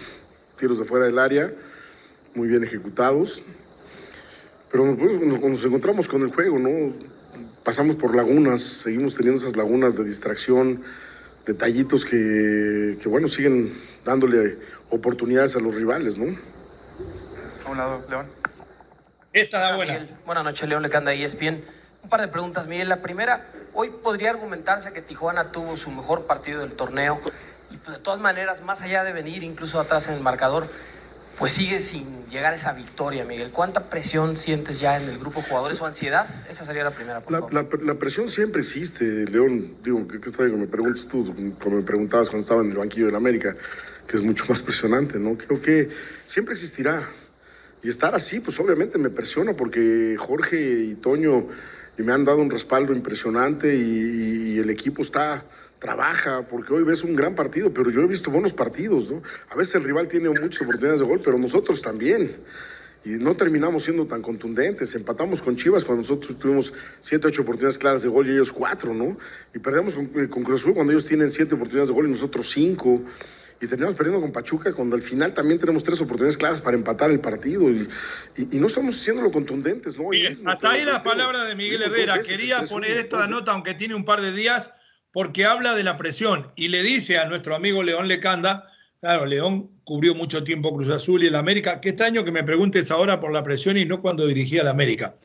tiros 0.58 0.78
de 0.78 0.86
fuera 0.86 1.06
del 1.06 1.18
área, 1.18 1.54
muy 2.36 2.48
bien 2.48 2.64
ejecutados. 2.64 3.42
Pero 4.72 4.96
pues, 4.98 5.20
nos 5.20 5.66
encontramos 5.66 6.08
con 6.08 6.22
el 6.22 6.32
juego, 6.32 6.60
¿no? 6.60 6.94
Pasamos 7.64 7.96
por 7.96 8.16
lagunas, 8.16 8.62
seguimos 8.62 9.16
teniendo 9.16 9.42
esas 9.42 9.56
lagunas 9.56 9.96
de 9.98 10.04
distracción, 10.04 10.84
detallitos 11.46 12.06
que, 12.06 12.98
que 13.02 13.10
bueno, 13.10 13.28
siguen 13.28 13.82
dándole 14.06 14.58
oportunidades 14.90 15.56
a 15.56 15.60
los 15.60 15.76
rivales, 15.76 16.18
¿no? 16.18 16.38
A 17.66 17.70
un 17.70 17.78
lado, 17.78 18.06
León. 18.10 18.28
Esta 19.34 19.60
da 19.60 19.76
buena. 19.76 20.08
Buenas 20.26 20.44
noches, 20.44 20.68
León 20.70 20.84
Lecanda, 20.84 21.14
ESPN. 21.14 21.64
Un 22.04 22.10
par 22.10 22.22
de 22.22 22.28
preguntas, 22.28 22.68
Miguel. 22.68 22.90
La 22.90 23.02
primera, 23.02 23.48
hoy 23.74 23.90
podría 23.90 24.30
argumentarse 24.30 24.94
que 24.94 25.02
Tijuana 25.02 25.52
tuvo 25.52 25.76
su 25.76 25.90
mejor 25.90 26.26
partido 26.26 26.60
del 26.60 26.74
torneo 26.74 27.20
y 27.72 27.78
pues, 27.78 27.98
de 27.98 28.04
todas 28.04 28.20
maneras, 28.20 28.62
más 28.62 28.82
allá 28.84 29.04
de 29.04 29.12
venir 29.14 29.44
incluso 29.44 29.80
atrás 29.80 30.08
en 30.08 30.16
el 30.16 30.20
marcador, 30.22 30.68
pues 31.38 31.54
sigue 31.54 31.80
sin 31.80 32.26
llegar 32.30 32.54
a 32.54 32.56
esa 32.56 32.74
victoria, 32.74 33.26
Miguel. 33.26 33.52
¿Cuánta 33.52 33.90
presión 33.90 34.38
sientes 34.38 34.80
ya 34.80 34.98
en 34.98 35.10
el 35.10 35.18
grupo 35.18 35.42
de 35.42 35.48
jugadores 35.48 35.82
o 35.82 35.86
ansiedad? 35.86 36.28
Esa 36.50 36.66
sería 36.66 36.84
la 36.84 36.92
primera. 36.92 37.22
Por 37.22 37.32
la, 37.32 37.40
favor. 37.40 37.54
la, 37.54 37.94
la, 37.94 38.00
presión 38.00 38.30
siempre 38.30 38.62
existe, 38.62 39.04
León. 39.26 39.78
Digo, 39.84 40.08
¿qué, 40.08 40.20
qué 40.20 40.30
está? 40.30 40.44
Me 40.44 40.68
preguntas 40.68 41.08
tú, 41.08 41.34
como 41.60 41.78
me 41.78 41.84
preguntabas 41.84 42.30
cuando 42.30 42.44
estaba 42.44 42.62
en 42.62 42.72
el 42.72 42.78
banquillo 42.78 43.08
del 43.08 43.16
América, 43.16 43.56
que 44.08 44.16
es 44.16 44.22
mucho 44.22 44.46
más 44.50 44.62
presionante, 44.62 45.20
¿no? 45.20 45.38
Creo 45.38 45.62
que 45.62 45.90
siempre 46.26 46.54
existirá. 46.54 47.10
Y 47.82 47.90
estar 47.90 48.16
así, 48.16 48.40
pues 48.40 48.58
obviamente 48.60 48.98
me 48.98 49.10
presiona 49.10 49.54
porque 49.54 50.16
Jorge 50.18 50.86
y 50.86 50.96
Toño 50.96 51.48
me 51.98 52.14
han 52.14 52.24
dado 52.24 52.40
un 52.40 52.50
respaldo 52.50 52.94
impresionante 52.94 53.76
y, 53.76 54.54
y 54.54 54.60
el 54.60 54.70
equipo 54.70 55.02
está 55.02 55.44
trabaja, 55.84 56.48
porque 56.48 56.74
hoy 56.74 56.84
ves 56.84 57.04
un 57.04 57.14
gran 57.14 57.36
partido, 57.36 57.74
pero 57.74 57.92
yo 57.92 58.02
he 58.02 58.08
visto 58.08 58.32
buenos 58.32 58.54
partidos, 58.54 59.12
¿no? 59.12 59.22
A 59.50 59.56
veces 59.56 59.76
el 59.76 59.84
rival 59.84 60.08
tiene 60.08 60.30
muchas 60.30 60.62
oportunidades 60.62 61.02
de 61.02 61.06
gol, 61.06 61.22
pero 61.22 61.38
nosotros 61.38 61.82
también. 61.82 62.38
Y 63.04 63.10
no 63.10 63.36
terminamos 63.36 63.84
siendo 63.84 64.08
tan 64.08 64.22
contundentes. 64.22 64.96
Empatamos 64.96 65.42
con 65.42 65.58
Chivas 65.58 65.84
cuando 65.84 66.04
nosotros 66.04 66.40
tuvimos 66.40 66.74
siete, 67.00 67.28
ocho 67.28 67.42
oportunidades 67.42 67.78
claras 67.78 68.02
de 68.02 68.08
gol 68.08 68.26
y 68.28 68.32
ellos 68.32 68.54
cuatro, 68.54 68.94
¿no? 68.94 69.18
Y 69.54 69.60
perdemos 69.60 69.94
con, 69.94 70.08
con 70.30 70.44
Cruz 70.44 70.62
Azul 70.62 70.74
cuando 70.74 70.94
ellos 70.94 71.06
tienen 71.06 71.30
siete 71.30 71.54
oportunidades 71.56 71.90
de 71.90 71.94
gol 71.94 72.08
y 72.08 72.12
nosotros 72.12 72.50
cinco. 72.50 73.02
Y 73.60 73.68
terminamos 73.68 73.96
perdiendo 73.96 74.22
con 74.22 74.32
Pachuca 74.32 74.72
cuando 74.74 74.96
al 74.96 75.02
final 75.02 75.34
también 75.34 75.60
tenemos 75.60 75.84
tres 75.84 76.00
oportunidades 76.00 76.38
claras 76.38 76.62
para 76.62 76.78
empatar 76.78 77.12
el 77.12 77.20
partido. 77.20 77.70
Y, 77.70 77.90
y, 78.38 78.56
y 78.56 78.60
no 78.60 78.68
estamos 78.68 78.96
siendo 78.98 79.30
contundentes, 79.32 79.98
¿no? 79.98 80.08
Bien, 80.08 80.32
mismo, 80.32 80.50
hasta 80.50 80.72
ahí 80.72 80.86
la 80.86 81.04
palabra 81.04 81.44
de 81.44 81.56
Miguel 81.56 81.82
Herrera. 81.82 82.22
Quería 82.22 82.62
poner 82.64 82.92
uno, 82.92 83.00
esto 83.02 83.18
a 83.18 83.28
dos, 83.28 83.30
nota, 83.30 83.52
aunque 83.52 83.74
tiene 83.74 83.96
un 83.96 84.06
par 84.06 84.22
de 84.22 84.32
días, 84.32 84.74
porque 85.14 85.46
habla 85.46 85.76
de 85.76 85.84
la 85.84 85.96
presión 85.96 86.52
y 86.56 86.68
le 86.68 86.82
dice 86.82 87.20
a 87.20 87.26
nuestro 87.26 87.56
amigo 87.56 87.84
León 87.84 88.08
Lecanda, 88.08 88.68
claro, 89.00 89.26
León 89.28 89.70
cubrió 89.86 90.16
mucho 90.16 90.44
tiempo 90.44 90.74
Cruz 90.74 90.90
Azul 90.90 91.24
y 91.24 91.28
el 91.28 91.36
América, 91.36 91.80
qué 91.80 91.90
extraño 91.90 92.26
que 92.26 92.32
me 92.32 92.44
preguntes 92.44 92.90
ahora 92.90 93.20
por 93.20 93.32
la 93.32 93.44
presión 93.44 93.78
y 93.78 93.86
no 93.86 94.02
cuando 94.02 94.26
dirigía 94.26 94.62
el 94.62 94.68
América. 94.68 95.16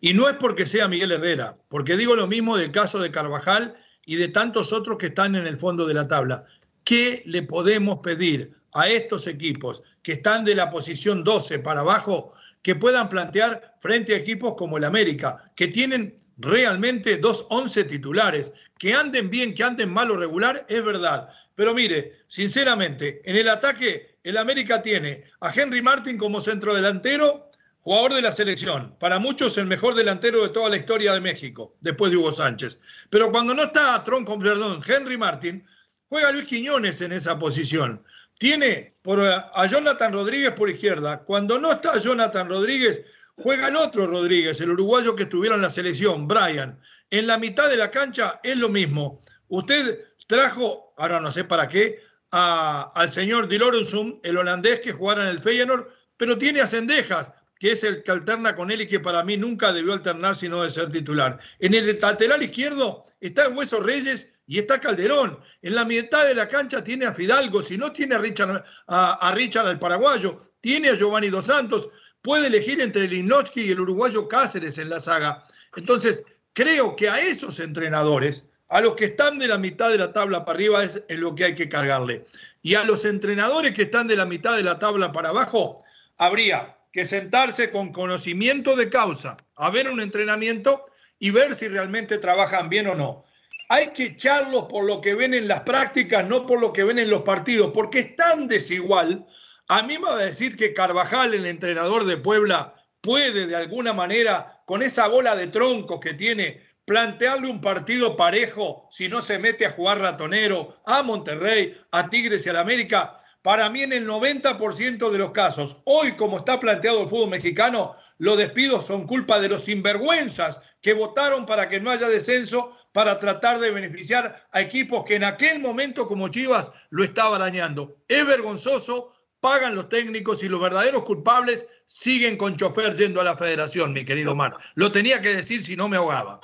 Y 0.00 0.14
no 0.14 0.28
es 0.28 0.34
porque 0.34 0.66
sea 0.66 0.88
Miguel 0.88 1.12
Herrera, 1.12 1.56
porque 1.68 1.96
digo 1.96 2.16
lo 2.16 2.26
mismo 2.26 2.56
del 2.56 2.72
caso 2.72 2.98
de 2.98 3.12
Carvajal 3.12 3.74
y 4.04 4.16
de 4.16 4.28
tantos 4.28 4.72
otros 4.72 4.98
que 4.98 5.06
están 5.06 5.36
en 5.36 5.46
el 5.46 5.56
fondo 5.58 5.86
de 5.86 5.94
la 5.94 6.08
tabla. 6.08 6.44
¿Qué 6.82 7.22
le 7.24 7.42
podemos 7.42 8.00
pedir 8.00 8.52
a 8.74 8.88
estos 8.88 9.28
equipos 9.28 9.82
que 10.02 10.12
están 10.12 10.44
de 10.44 10.56
la 10.56 10.70
posición 10.70 11.22
12 11.22 11.60
para 11.60 11.80
abajo 11.80 12.34
que 12.62 12.74
puedan 12.74 13.08
plantear 13.08 13.76
frente 13.80 14.12
a 14.12 14.18
equipos 14.18 14.54
como 14.56 14.76
el 14.76 14.84
América, 14.84 15.52
que 15.54 15.68
tienen 15.68 16.18
realmente 16.36 17.16
dos 17.16 17.46
once 17.50 17.84
titulares, 17.84 18.52
que 18.78 18.94
anden 18.94 19.30
bien, 19.30 19.54
que 19.54 19.64
anden 19.64 19.90
mal 19.90 20.10
o 20.10 20.16
regular, 20.16 20.66
es 20.68 20.84
verdad. 20.84 21.28
Pero 21.54 21.74
mire, 21.74 22.18
sinceramente, 22.26 23.22
en 23.24 23.36
el 23.36 23.48
ataque, 23.48 24.18
el 24.22 24.36
América 24.36 24.82
tiene 24.82 25.24
a 25.40 25.52
Henry 25.52 25.80
Martin 25.80 26.18
como 26.18 26.40
centro 26.40 26.74
delantero, 26.74 27.50
jugador 27.80 28.14
de 28.14 28.22
la 28.22 28.32
selección. 28.32 28.94
Para 28.98 29.18
muchos, 29.18 29.56
el 29.56 29.66
mejor 29.66 29.94
delantero 29.94 30.42
de 30.42 30.48
toda 30.50 30.68
la 30.68 30.76
historia 30.76 31.14
de 31.14 31.20
México, 31.20 31.76
después 31.80 32.10
de 32.10 32.18
Hugo 32.18 32.32
Sánchez. 32.32 32.80
Pero 33.10 33.30
cuando 33.30 33.54
no 33.54 33.62
está 33.62 34.02
Tronco, 34.04 34.38
perdón, 34.38 34.82
Henry 34.86 35.16
Martin, 35.16 35.64
juega 36.08 36.32
Luis 36.32 36.46
Quiñones 36.46 37.00
en 37.00 37.12
esa 37.12 37.38
posición. 37.38 38.02
Tiene 38.38 38.94
por, 39.00 39.22
a 39.22 39.66
Jonathan 39.66 40.12
Rodríguez 40.12 40.52
por 40.52 40.68
izquierda. 40.68 41.20
Cuando 41.20 41.58
no 41.58 41.72
está 41.72 41.98
Jonathan 41.98 42.48
Rodríguez, 42.48 43.00
juega 43.36 43.68
el 43.68 43.76
otro 43.76 44.06
Rodríguez, 44.06 44.60
el 44.60 44.70
uruguayo 44.70 45.14
que 45.14 45.24
estuviera 45.24 45.54
en 45.54 45.62
la 45.62 45.70
selección, 45.70 46.26
Brian. 46.26 46.80
En 47.10 47.26
la 47.26 47.38
mitad 47.38 47.68
de 47.68 47.76
la 47.76 47.90
cancha 47.90 48.40
es 48.42 48.56
lo 48.56 48.68
mismo. 48.68 49.20
Usted 49.48 50.04
trajo, 50.26 50.94
ahora 50.96 51.20
no 51.20 51.30
sé 51.30 51.44
para 51.44 51.68
qué, 51.68 52.00
al 52.30 53.10
señor 53.10 53.48
Di 53.48 53.58
Lorenzum, 53.58 54.18
el 54.22 54.36
holandés 54.36 54.80
que 54.80 54.92
jugara 54.92 55.22
en 55.22 55.28
el 55.28 55.38
Feyenoord, 55.38 55.86
pero 56.16 56.36
tiene 56.36 56.60
a 56.60 56.66
Cendejas, 56.66 57.32
que 57.58 57.72
es 57.72 57.84
el 57.84 58.02
que 58.02 58.10
alterna 58.10 58.54
con 58.54 58.70
él 58.70 58.82
y 58.82 58.88
que 58.88 59.00
para 59.00 59.22
mí 59.22 59.36
nunca 59.36 59.72
debió 59.72 59.92
alternar 59.92 60.36
sino 60.36 60.62
de 60.62 60.70
ser 60.70 60.90
titular. 60.90 61.38
En 61.58 61.74
el 61.74 61.98
lateral 62.00 62.42
izquierdo 62.42 63.04
está 63.20 63.48
Hueso 63.48 63.80
Reyes 63.80 64.38
y 64.46 64.58
está 64.58 64.80
Calderón. 64.80 65.38
En 65.62 65.74
la 65.74 65.84
mitad 65.84 66.26
de 66.26 66.34
la 66.34 66.48
cancha 66.48 66.84
tiene 66.84 67.06
a 67.06 67.14
Fidalgo, 67.14 67.62
si 67.62 67.78
no 67.78 67.92
tiene 67.92 68.16
a 68.16 68.18
Richard, 68.18 68.64
a, 68.88 69.28
a 69.28 69.34
Richard 69.34 69.78
paraguayo, 69.78 70.52
tiene 70.60 70.88
a 70.88 70.96
Giovanni 70.96 71.28
Dos 71.28 71.46
Santos, 71.46 71.88
puede 72.26 72.48
elegir 72.48 72.80
entre 72.80 73.06
Linotsky 73.06 73.60
y 73.60 73.70
el 73.70 73.78
uruguayo 73.78 74.26
Cáceres 74.26 74.78
en 74.78 74.88
la 74.90 74.98
saga. 74.98 75.46
Entonces, 75.76 76.24
creo 76.54 76.96
que 76.96 77.08
a 77.08 77.20
esos 77.20 77.60
entrenadores, 77.60 78.46
a 78.68 78.80
los 78.80 78.96
que 78.96 79.04
están 79.04 79.38
de 79.38 79.46
la 79.46 79.58
mitad 79.58 79.90
de 79.90 79.98
la 79.98 80.12
tabla 80.12 80.44
para 80.44 80.56
arriba, 80.56 80.82
es 80.82 81.00
en 81.08 81.20
lo 81.20 81.36
que 81.36 81.44
hay 81.44 81.54
que 81.54 81.68
cargarle. 81.68 82.26
Y 82.62 82.74
a 82.74 82.82
los 82.82 83.04
entrenadores 83.04 83.74
que 83.74 83.82
están 83.82 84.08
de 84.08 84.16
la 84.16 84.26
mitad 84.26 84.56
de 84.56 84.64
la 84.64 84.80
tabla 84.80 85.12
para 85.12 85.28
abajo, 85.28 85.84
habría 86.16 86.76
que 86.92 87.04
sentarse 87.04 87.70
con 87.70 87.92
conocimiento 87.92 88.74
de 88.74 88.90
causa, 88.90 89.36
a 89.54 89.70
ver 89.70 89.88
un 89.88 90.00
entrenamiento 90.00 90.84
y 91.20 91.30
ver 91.30 91.54
si 91.54 91.68
realmente 91.68 92.18
trabajan 92.18 92.68
bien 92.68 92.88
o 92.88 92.96
no. 92.96 93.24
Hay 93.68 93.92
que 93.92 94.06
echarlos 94.06 94.64
por 94.64 94.82
lo 94.82 95.00
que 95.00 95.14
ven 95.14 95.32
en 95.32 95.46
las 95.46 95.60
prácticas, 95.60 96.26
no 96.26 96.44
por 96.44 96.60
lo 96.60 96.72
que 96.72 96.82
ven 96.82 96.98
en 96.98 97.08
los 97.08 97.22
partidos, 97.22 97.70
porque 97.72 98.00
es 98.00 98.16
tan 98.16 98.48
desigual. 98.48 99.24
A 99.68 99.82
mí 99.82 99.98
me 99.98 100.06
va 100.06 100.14
a 100.14 100.24
decir 100.24 100.56
que 100.56 100.72
Carvajal, 100.72 101.34
el 101.34 101.44
entrenador 101.44 102.04
de 102.04 102.16
Puebla, 102.16 102.74
puede 103.00 103.48
de 103.48 103.56
alguna 103.56 103.92
manera, 103.92 104.62
con 104.64 104.80
esa 104.80 105.08
bola 105.08 105.34
de 105.34 105.48
troncos 105.48 105.98
que 105.98 106.14
tiene, 106.14 106.60
plantearle 106.84 107.48
un 107.48 107.60
partido 107.60 108.16
parejo 108.16 108.86
si 108.90 109.08
no 109.08 109.20
se 109.20 109.40
mete 109.40 109.66
a 109.66 109.72
jugar 109.72 109.98
ratonero 109.98 110.80
a 110.86 111.02
Monterrey, 111.02 111.76
a 111.90 112.08
Tigres 112.08 112.46
y 112.46 112.50
al 112.50 112.58
América. 112.58 113.18
Para 113.42 113.68
mí 113.68 113.82
en 113.82 113.92
el 113.92 114.06
90% 114.06 115.10
de 115.10 115.18
los 115.18 115.32
casos, 115.32 115.78
hoy 115.84 116.12
como 116.12 116.38
está 116.38 116.60
planteado 116.60 117.02
el 117.02 117.08
fútbol 117.08 117.30
mexicano, 117.30 117.96
los 118.18 118.38
despidos 118.38 118.86
son 118.86 119.06
culpa 119.06 119.40
de 119.40 119.48
los 119.48 119.64
sinvergüenzas 119.64 120.60
que 120.80 120.94
votaron 120.94 121.44
para 121.44 121.68
que 121.68 121.80
no 121.80 121.90
haya 121.90 122.08
descenso 122.08 122.70
para 122.92 123.18
tratar 123.18 123.58
de 123.58 123.72
beneficiar 123.72 124.46
a 124.52 124.60
equipos 124.60 125.04
que 125.04 125.16
en 125.16 125.24
aquel 125.24 125.58
momento 125.58 126.06
como 126.06 126.28
Chivas 126.28 126.70
lo 126.90 127.02
estaba 127.02 127.38
dañando. 127.38 127.96
Es 128.08 128.24
vergonzoso, 128.24 129.12
pagan 129.46 129.76
los 129.76 129.88
técnicos 129.88 130.42
y 130.42 130.48
los 130.48 130.60
verdaderos 130.60 131.04
culpables 131.04 131.68
siguen 131.84 132.36
con 132.36 132.56
chofer 132.56 132.96
yendo 132.96 133.20
a 133.20 133.24
la 133.24 133.36
federación, 133.36 133.92
mi 133.92 134.04
querido 134.04 134.34
Mar. 134.34 134.56
Lo 134.74 134.90
tenía 134.90 135.20
que 135.20 135.28
decir 135.28 135.62
si 135.62 135.76
no 135.76 135.88
me 135.88 135.96
ahogaba. 135.96 136.40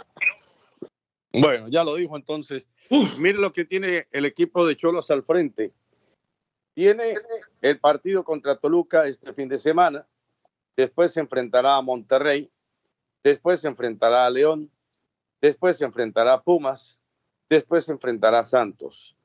Bueno, 1.33 1.67
ya 1.67 1.83
lo 1.83 1.97
dijo 1.97 2.17
entonces. 2.17 2.69
Uf. 2.91 3.19
Mire 3.19 3.39
lo 3.41 3.51
que 3.51 3.65
tiene 3.65 4.07
el 4.13 4.25
equipo 4.25 4.65
de 4.65 4.77
Cholos 4.77 5.11
al 5.11 5.25
frente. 5.25 5.73
Tiene 6.75 7.17
el 7.61 7.81
partido 7.81 8.23
contra 8.23 8.55
Toluca 8.55 9.09
este 9.09 9.33
fin 9.33 9.49
de 9.49 9.59
semana. 9.59 10.07
Después 10.77 11.13
se 11.13 11.19
enfrentará 11.19 11.75
a 11.75 11.83
Monterrey. 11.83 12.53
Después 13.25 13.63
se 13.63 13.67
enfrentará 13.67 14.27
a 14.27 14.31
León. 14.31 14.71
Después 15.41 15.77
se 15.77 15.85
enfrentará 15.85 16.35
a 16.35 16.43
Pumas. 16.43 17.01
Después 17.51 17.85
se 17.85 17.91
enfrentará 17.91 18.39
a 18.39 18.45
Santos. 18.45 19.17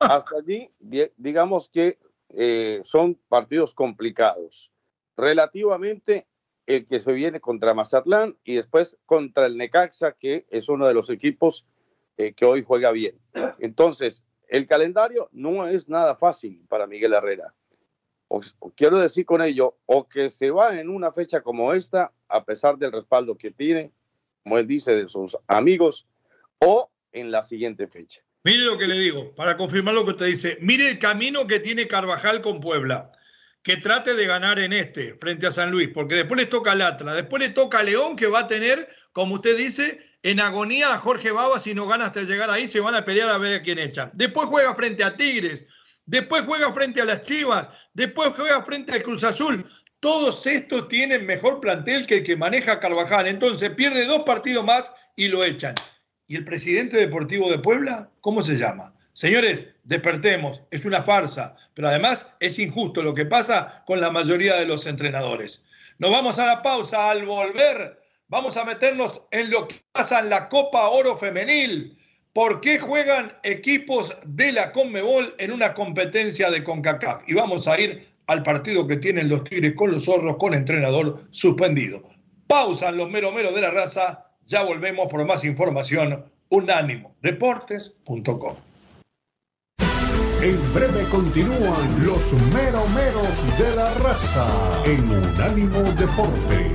Hasta 0.00 0.36
allí, 0.36 0.70
di- 0.78 1.10
digamos 1.16 1.70
que 1.70 1.98
eh, 2.36 2.80
son 2.84 3.18
partidos 3.28 3.74
complicados. 3.74 4.72
Relativamente 5.16 6.26
el 6.66 6.86
que 6.86 7.00
se 7.00 7.12
viene 7.12 7.40
contra 7.40 7.74
Mazatlán 7.74 8.36
y 8.44 8.54
después 8.54 8.98
contra 9.06 9.46
el 9.46 9.56
Necaxa, 9.56 10.12
que 10.12 10.46
es 10.48 10.68
uno 10.68 10.86
de 10.86 10.94
los 10.94 11.10
equipos 11.10 11.66
eh, 12.16 12.32
que 12.32 12.44
hoy 12.44 12.62
juega 12.62 12.92
bien. 12.92 13.18
Entonces, 13.58 14.24
el 14.48 14.66
calendario 14.66 15.28
no 15.32 15.66
es 15.66 15.88
nada 15.88 16.14
fácil 16.14 16.64
para 16.68 16.86
Miguel 16.86 17.14
Herrera. 17.14 17.54
Quiero 18.76 18.98
decir 18.98 19.26
con 19.26 19.42
ello, 19.42 19.76
o 19.86 20.08
que 20.08 20.30
se 20.30 20.50
va 20.50 20.78
en 20.78 20.88
una 20.88 21.12
fecha 21.12 21.42
como 21.42 21.74
esta, 21.74 22.12
a 22.28 22.44
pesar 22.44 22.78
del 22.78 22.92
respaldo 22.92 23.36
que 23.36 23.50
tiene, 23.50 23.92
como 24.42 24.58
él 24.58 24.66
dice, 24.66 24.92
de 24.92 25.08
sus 25.08 25.36
amigos, 25.46 26.06
o 26.58 26.90
en 27.12 27.30
la 27.30 27.42
siguiente 27.42 27.86
fecha. 27.86 28.22
Mire 28.44 28.64
lo 28.64 28.76
que 28.76 28.88
le 28.88 28.98
digo, 28.98 29.34
para 29.36 29.56
confirmar 29.56 29.94
lo 29.94 30.04
que 30.04 30.12
usted 30.12 30.26
dice. 30.26 30.58
Mire 30.60 30.88
el 30.88 30.98
camino 30.98 31.46
que 31.46 31.60
tiene 31.60 31.86
Carvajal 31.86 32.40
con 32.40 32.60
Puebla. 32.60 33.12
Que 33.62 33.76
trate 33.76 34.14
de 34.14 34.26
ganar 34.26 34.58
en 34.58 34.72
este, 34.72 35.14
frente 35.20 35.46
a 35.46 35.52
San 35.52 35.70
Luis, 35.70 35.88
porque 35.94 36.16
después 36.16 36.40
le 36.40 36.46
toca 36.46 36.72
al 36.72 36.82
Atlas, 36.82 37.14
después 37.14 37.40
le 37.40 37.50
toca 37.50 37.78
a 37.78 37.82
León, 37.84 38.16
que 38.16 38.26
va 38.26 38.40
a 38.40 38.46
tener, 38.48 38.88
como 39.12 39.36
usted 39.36 39.56
dice, 39.56 40.04
en 40.24 40.40
agonía 40.40 40.92
a 40.92 40.98
Jorge 40.98 41.30
Baba. 41.30 41.60
Si 41.60 41.72
no 41.72 41.86
gana 41.86 42.06
hasta 42.06 42.22
llegar 42.22 42.50
ahí, 42.50 42.66
se 42.66 42.80
van 42.80 42.96
a 42.96 43.04
pelear 43.04 43.28
a 43.28 43.38
ver 43.38 43.54
a 43.54 43.62
quién 43.62 43.78
echan. 43.78 44.10
Después 44.14 44.48
juega 44.48 44.74
frente 44.74 45.04
a 45.04 45.16
Tigres, 45.16 45.64
después 46.06 46.42
juega 46.44 46.72
frente 46.72 47.00
a 47.00 47.04
las 47.04 47.24
Chivas, 47.24 47.68
después 47.94 48.32
juega 48.36 48.64
frente 48.64 48.90
al 48.90 49.04
Cruz 49.04 49.22
Azul. 49.22 49.64
Todos 50.00 50.44
estos 50.48 50.88
tienen 50.88 51.24
mejor 51.24 51.60
plantel 51.60 52.08
que 52.08 52.16
el 52.16 52.24
que 52.24 52.36
maneja 52.36 52.80
Carvajal. 52.80 53.28
Entonces 53.28 53.70
pierde 53.70 54.06
dos 54.06 54.22
partidos 54.26 54.64
más 54.64 54.92
y 55.14 55.28
lo 55.28 55.44
echan. 55.44 55.76
¿Y 56.26 56.36
el 56.36 56.44
presidente 56.44 56.96
deportivo 56.96 57.50
de 57.50 57.58
Puebla? 57.58 58.10
¿Cómo 58.20 58.42
se 58.42 58.56
llama? 58.56 58.94
Señores, 59.12 59.66
despertemos, 59.84 60.62
es 60.70 60.84
una 60.84 61.02
farsa, 61.02 61.56
pero 61.74 61.88
además 61.88 62.32
es 62.40 62.58
injusto 62.58 63.02
lo 63.02 63.14
que 63.14 63.26
pasa 63.26 63.82
con 63.86 64.00
la 64.00 64.10
mayoría 64.10 64.56
de 64.56 64.66
los 64.66 64.86
entrenadores. 64.86 65.64
Nos 65.98 66.10
vamos 66.10 66.38
a 66.38 66.46
la 66.46 66.62
pausa, 66.62 67.10
al 67.10 67.26
volver 67.26 68.02
vamos 68.32 68.56
a 68.56 68.64
meternos 68.64 69.20
en 69.30 69.50
lo 69.50 69.68
que 69.68 69.74
pasa 69.92 70.20
en 70.20 70.30
la 70.30 70.48
Copa 70.48 70.88
Oro 70.88 71.18
Femenil. 71.18 71.98
¿Por 72.32 72.62
qué 72.62 72.78
juegan 72.78 73.36
equipos 73.42 74.16
de 74.24 74.52
la 74.52 74.72
Conmebol 74.72 75.34
en 75.38 75.52
una 75.52 75.74
competencia 75.74 76.50
de 76.50 76.64
CONCACAF? 76.64 77.28
Y 77.28 77.34
vamos 77.34 77.68
a 77.68 77.78
ir 77.78 78.08
al 78.28 78.42
partido 78.42 78.86
que 78.86 78.96
tienen 78.96 79.28
los 79.28 79.44
Tigres 79.44 79.74
con 79.74 79.90
los 79.90 80.06
zorros 80.06 80.38
con 80.38 80.54
entrenador 80.54 81.26
suspendido. 81.28 82.02
Pausan 82.46 82.96
los 82.96 83.10
mero 83.10 83.32
mero 83.32 83.52
de 83.52 83.60
la 83.60 83.70
raza. 83.70 84.24
Ya 84.46 84.64
volvemos 84.64 85.06
por 85.08 85.24
más 85.24 85.44
información. 85.44 86.24
Unánimodeportes.com. 86.48 88.56
En 90.42 90.74
breve 90.74 91.04
continúan 91.08 92.04
los 92.04 92.32
meromeros 92.52 93.58
de 93.58 93.76
la 93.76 93.94
raza 93.94 94.44
en 94.84 95.08
Unánimo 95.08 95.82
Deportes. 95.92 96.74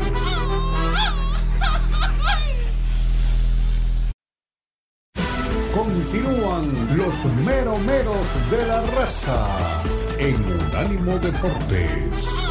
Continúan 5.76 6.98
los 6.98 7.26
meromeros 7.46 8.50
de 8.50 8.66
la 8.68 8.82
raza 8.96 9.84
en 10.18 10.38
Unánimo 10.46 11.20
Deportes. 11.20 12.47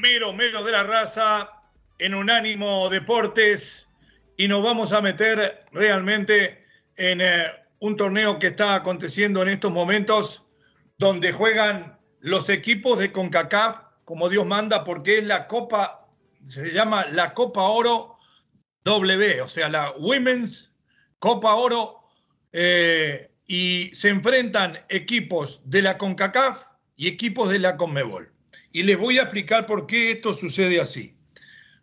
Mero, 0.00 0.32
mero 0.32 0.62
de 0.62 0.70
la 0.70 0.84
raza 0.84 1.50
en 1.98 2.14
Unánimo 2.14 2.88
Deportes 2.88 3.88
y 4.36 4.46
nos 4.46 4.62
vamos 4.62 4.92
a 4.92 5.00
meter 5.00 5.66
realmente 5.72 6.64
en 6.94 7.20
eh, 7.20 7.46
un 7.80 7.96
torneo 7.96 8.38
que 8.38 8.46
está 8.46 8.76
aconteciendo 8.76 9.42
en 9.42 9.48
estos 9.48 9.72
momentos 9.72 10.46
donde 10.98 11.32
juegan 11.32 11.98
los 12.20 12.48
equipos 12.48 13.00
de 13.00 13.10
CONCACAF 13.10 13.80
como 14.04 14.28
Dios 14.28 14.46
manda 14.46 14.84
porque 14.84 15.18
es 15.18 15.24
la 15.24 15.48
Copa, 15.48 16.06
se 16.46 16.72
llama 16.72 17.04
la 17.10 17.34
Copa 17.34 17.62
Oro 17.62 18.18
W, 18.84 19.40
o 19.42 19.48
sea, 19.48 19.68
la 19.68 19.90
Women's 19.98 20.70
Copa 21.18 21.54
Oro 21.56 22.04
eh, 22.52 23.32
y 23.48 23.90
se 23.92 24.10
enfrentan 24.10 24.78
equipos 24.90 25.68
de 25.68 25.82
la 25.82 25.98
CONCACAF 25.98 26.66
y 26.94 27.08
equipos 27.08 27.50
de 27.50 27.58
la 27.58 27.76
CONMEBOL. 27.76 28.37
Y 28.78 28.84
les 28.84 28.96
voy 28.96 29.18
a 29.18 29.22
explicar 29.22 29.66
por 29.66 29.88
qué 29.88 30.12
esto 30.12 30.32
sucede 30.32 30.80
así. 30.80 31.16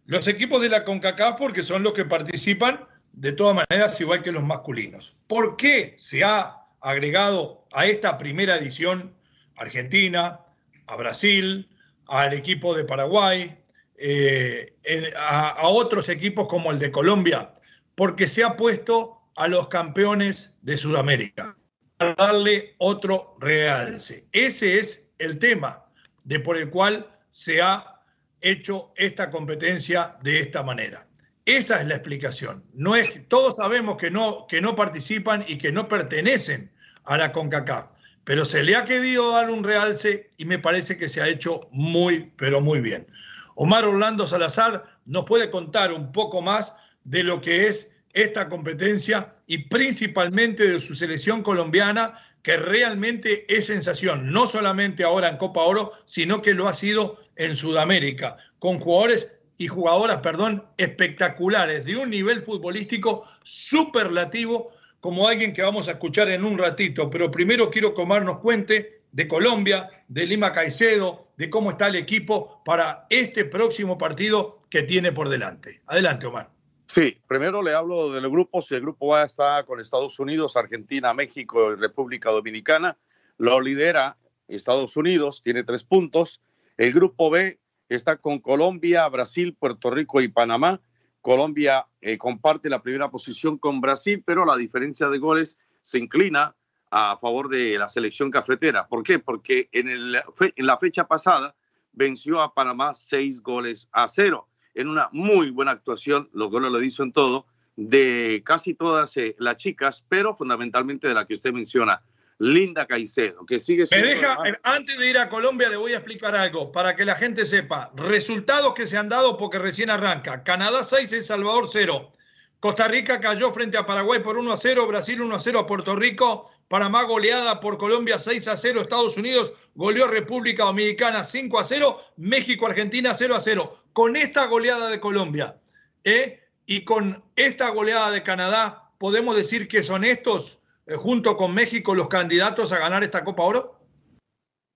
Los 0.06 0.30
equipos 0.30 0.62
de 0.62 0.70
la 0.70 0.86
CONCACAF 0.86 1.38
porque 1.38 1.62
son 1.62 1.84
los 1.84 1.92
que 1.92 2.06
participan 2.06 2.88
de 3.12 3.34
todas 3.34 3.54
maneras 3.54 4.00
igual 4.00 4.22
que 4.22 4.32
los 4.32 4.44
masculinos. 4.44 5.18
¿Por 5.28 5.58
qué 5.58 5.96
se 5.98 6.24
ha 6.24 6.56
agregado 6.80 7.68
a 7.74 7.86
esta 7.86 8.18
primera 8.18 8.56
edición 8.56 9.14
Argentina, 9.58 10.40
a 10.88 10.96
Brasil, 10.96 11.68
al 12.08 12.34
equipo 12.34 12.74
de 12.74 12.86
Paraguay, 12.86 13.60
eh, 13.98 14.74
a, 15.18 15.50
a 15.50 15.68
otros 15.68 16.08
equipos 16.08 16.48
como 16.48 16.72
el 16.72 16.80
de 16.80 16.94
Colombia? 16.94 17.52
Porque 17.96 18.30
se 18.30 18.46
ha 18.46 18.56
puesto 18.56 19.20
a 19.36 19.50
los 19.50 19.68
campeones 19.68 20.56
de 20.62 20.78
Sudamérica 20.78 21.58
para 21.98 22.16
darle 22.16 22.76
otro 22.78 23.36
realce. 23.42 24.26
Ese 24.32 24.80
es 24.80 25.10
el 25.20 25.40
tema 25.40 25.85
de 26.26 26.40
por 26.40 26.58
el 26.58 26.70
cual 26.70 27.10
se 27.30 27.62
ha 27.62 28.02
hecho 28.42 28.94
esta 28.98 29.32
competencia 29.32 30.18
de 30.22 30.40
esta 30.40 30.62
manera. 30.62 31.08
Esa 31.46 31.80
es 31.80 31.88
la 31.88 31.96
explicación. 31.96 32.64
No 32.74 32.96
es, 32.96 33.28
todos 33.28 33.58
sabemos 33.58 33.98
que 33.98 34.12
no, 34.12 34.46
que 34.48 34.62
no 34.62 34.76
participan 34.76 35.46
y 35.48 35.58
que 35.58 35.72
no 35.72 35.88
pertenecen 35.88 36.72
a 37.04 37.18
la 37.18 37.32
CONCACAF, 37.32 37.86
pero 38.24 38.46
se 38.46 38.64
le 38.64 38.76
ha 38.76 38.84
querido 38.84 39.32
dar 39.32 39.50
un 39.50 39.64
realce 39.64 40.32
y 40.38 40.46
me 40.46 40.60
parece 40.60 40.98
que 40.98 41.08
se 41.08 41.22
ha 41.22 41.28
hecho 41.28 41.68
muy, 41.72 42.32
pero 42.36 42.62
muy 42.62 42.82
bien. 42.82 43.08
Omar 43.54 43.86
Orlando 43.86 44.28
Salazar 44.28 45.00
nos 45.06 45.26
puede 45.26 45.52
contar 45.52 45.94
un 45.94 46.12
poco 46.12 46.42
más 46.42 46.74
de 47.04 47.24
lo 47.24 47.42
que 47.42 47.68
es 47.68 47.92
esta 48.14 48.50
competencia 48.50 49.34
y 49.46 49.70
principalmente 49.70 50.68
de 50.68 50.82
su 50.82 50.96
selección 50.96 51.44
colombiana 51.44 52.14
que 52.46 52.58
realmente 52.58 53.44
es 53.50 53.66
sensación, 53.66 54.32
no 54.32 54.46
solamente 54.46 55.04
ahora 55.04 55.30
en 55.30 55.38
Copa 55.38 55.64
Oro, 55.64 55.94
sino 56.06 56.44
que 56.44 56.54
lo 56.54 56.68
ha 56.68 56.76
sido 56.76 57.20
en 57.38 57.56
Sudamérica, 57.56 58.38
con 58.60 58.80
jugadores 58.80 59.32
y 59.58 59.66
jugadoras, 59.66 60.20
perdón, 60.20 60.64
espectaculares, 60.78 61.86
de 61.86 61.98
un 61.98 62.12
nivel 62.12 62.44
futbolístico 62.44 63.28
superlativo, 63.42 64.72
como 65.00 65.28
alguien 65.28 65.54
que 65.54 65.64
vamos 65.64 65.88
a 65.88 65.94
escuchar 65.94 66.30
en 66.30 66.46
un 66.46 66.60
ratito. 66.60 67.10
Pero 67.10 67.32
primero 67.32 67.72
quiero 67.72 67.96
que 67.96 68.04
Omar 68.04 68.24
nos 68.24 68.38
cuente 68.38 69.02
de 69.12 69.28
Colombia, 69.28 69.90
de 70.08 70.28
Lima 70.28 70.54
Caicedo, 70.54 71.32
de 71.38 71.50
cómo 71.50 71.72
está 71.72 71.88
el 71.88 71.96
equipo 71.96 72.62
para 72.64 73.08
este 73.10 73.46
próximo 73.46 73.98
partido 73.98 74.60
que 74.70 74.84
tiene 74.84 75.12
por 75.12 75.30
delante. 75.30 75.82
Adelante, 75.88 76.28
Omar. 76.28 76.55
Sí, 76.88 77.18
primero 77.28 77.64
le 77.64 77.74
hablo 77.74 78.12
del 78.12 78.30
grupo. 78.30 78.62
Si 78.62 78.76
el 78.76 78.82
grupo 78.82 79.16
A 79.16 79.24
está 79.24 79.64
con 79.64 79.80
Estados 79.80 80.20
Unidos, 80.20 80.56
Argentina, 80.56 81.14
México 81.14 81.74
y 81.74 81.76
República 81.76 82.30
Dominicana, 82.30 82.98
lo 83.38 83.60
lidera 83.60 84.18
Estados 84.48 84.96
Unidos, 84.96 85.42
tiene 85.42 85.64
tres 85.64 85.84
puntos. 85.84 86.42
El 86.78 86.94
grupo 86.94 87.30
B 87.32 87.60
está 87.90 88.18
con 88.18 88.40
Colombia, 88.40 89.08
Brasil, 89.10 89.56
Puerto 89.56 89.90
Rico 89.90 90.22
y 90.22 90.28
Panamá. 90.28 90.80
Colombia 91.22 91.88
eh, 92.02 92.20
comparte 92.20 92.70
la 92.70 92.84
primera 92.84 93.10
posición 93.10 93.58
con 93.58 93.82
Brasil, 93.82 94.22
pero 94.24 94.46
la 94.46 94.56
diferencia 94.56 95.10
de 95.10 95.18
goles 95.18 95.58
se 95.82 95.98
inclina 95.98 96.56
a 96.92 97.18
favor 97.18 97.50
de 97.50 97.80
la 97.80 97.88
selección 97.88 98.30
cafetera. 98.30 98.88
¿Por 98.88 99.02
qué? 99.02 99.18
Porque 99.18 99.70
en 99.72 100.12
la 100.12 100.78
fecha 100.78 101.08
pasada 101.08 101.56
venció 101.94 102.42
a 102.42 102.54
Panamá 102.54 102.94
seis 102.94 103.42
goles 103.42 103.90
a 103.92 104.08
cero 104.08 104.48
en 104.76 104.90
una 104.90 105.10
muy 105.12 105.50
buena 105.50 105.72
actuación, 105.72 106.30
lo 106.34 106.50
que 106.50 106.58
uno 106.58 106.70
lo 106.70 106.80
en 106.80 107.12
todo, 107.12 107.48
de 107.76 108.44
casi 108.46 108.74
todas 108.74 109.18
eh, 109.18 109.36
las 109.40 109.56
chicas, 109.56 110.06
pero 110.08 110.36
fundamentalmente 110.36 111.08
de 111.08 111.14
la 111.14 111.26
que 111.26 111.34
usted 111.34 111.52
menciona, 111.52 112.02
Linda 112.38 112.86
Caicedo, 112.86 113.46
que 113.46 113.60
sigue 113.60 113.86
siendo. 113.86 114.08
Me 114.08 114.16
deja, 114.16 114.38
antes 114.64 115.00
de 115.00 115.10
ir 115.10 115.18
a 115.18 115.30
Colombia, 115.30 115.70
le 115.70 115.78
voy 115.78 115.94
a 115.94 115.98
explicar 115.98 116.36
algo 116.36 116.72
para 116.72 116.96
que 116.96 117.06
la 117.06 117.16
gente 117.16 117.46
sepa. 117.46 117.92
Resultados 117.96 118.74
que 118.74 118.88
se 118.88 118.98
han 118.98 119.08
dado 119.08 119.38
porque 119.38 119.58
recién 119.58 119.90
arranca: 119.90 120.44
Canadá 120.44 120.84
6, 120.84 121.14
El 121.14 121.24
Salvador 121.24 121.68
0. 121.72 122.12
Costa 122.60 122.88
Rica 122.88 123.20
cayó 123.20 123.54
frente 123.54 123.78
a 123.78 123.86
Paraguay 123.86 124.22
por 124.22 124.38
1 124.38 124.52
a 124.52 124.58
0, 124.58 124.88
Brasil 124.88 125.22
1 125.22 125.36
a 125.36 125.40
0 125.40 125.60
a 125.60 125.66
Puerto 125.68 125.96
Rico, 125.96 126.52
Panamá 126.68 127.04
goleada 127.04 127.60
por 127.60 127.78
Colombia 127.78 128.20
6 128.20 128.48
a 128.48 128.58
0, 128.58 128.82
Estados 128.82 129.18
Unidos 129.18 129.52
goleó 129.76 130.08
República 130.08 130.66
Dominicana 130.66 131.24
5 131.24 131.60
a 131.60 131.64
0, 131.64 131.98
México 132.18 132.66
Argentina 132.66 133.14
0 133.14 133.36
a 133.36 133.40
0. 133.40 133.78
Con 133.94 134.16
esta 134.16 134.46
goleada 134.48 134.90
de 134.90 135.00
Colombia 135.00 135.60
¿eh? 136.04 136.42
y 136.66 136.84
con 136.84 137.24
esta 137.36 137.70
goleada 137.70 138.10
de 138.10 138.24
Canadá, 138.24 138.92
¿podemos 138.98 139.36
decir 139.36 139.68
que 139.68 139.84
son 139.84 140.04
estos, 140.04 140.60
eh, 140.88 140.96
junto 140.96 141.38
con 141.38 141.54
México, 141.54 141.94
los 141.94 142.08
candidatos 142.08 142.72
a 142.72 142.80
ganar 142.80 143.04
esta 143.04 143.24
Copa 143.24 143.44
Oro? 143.44 143.80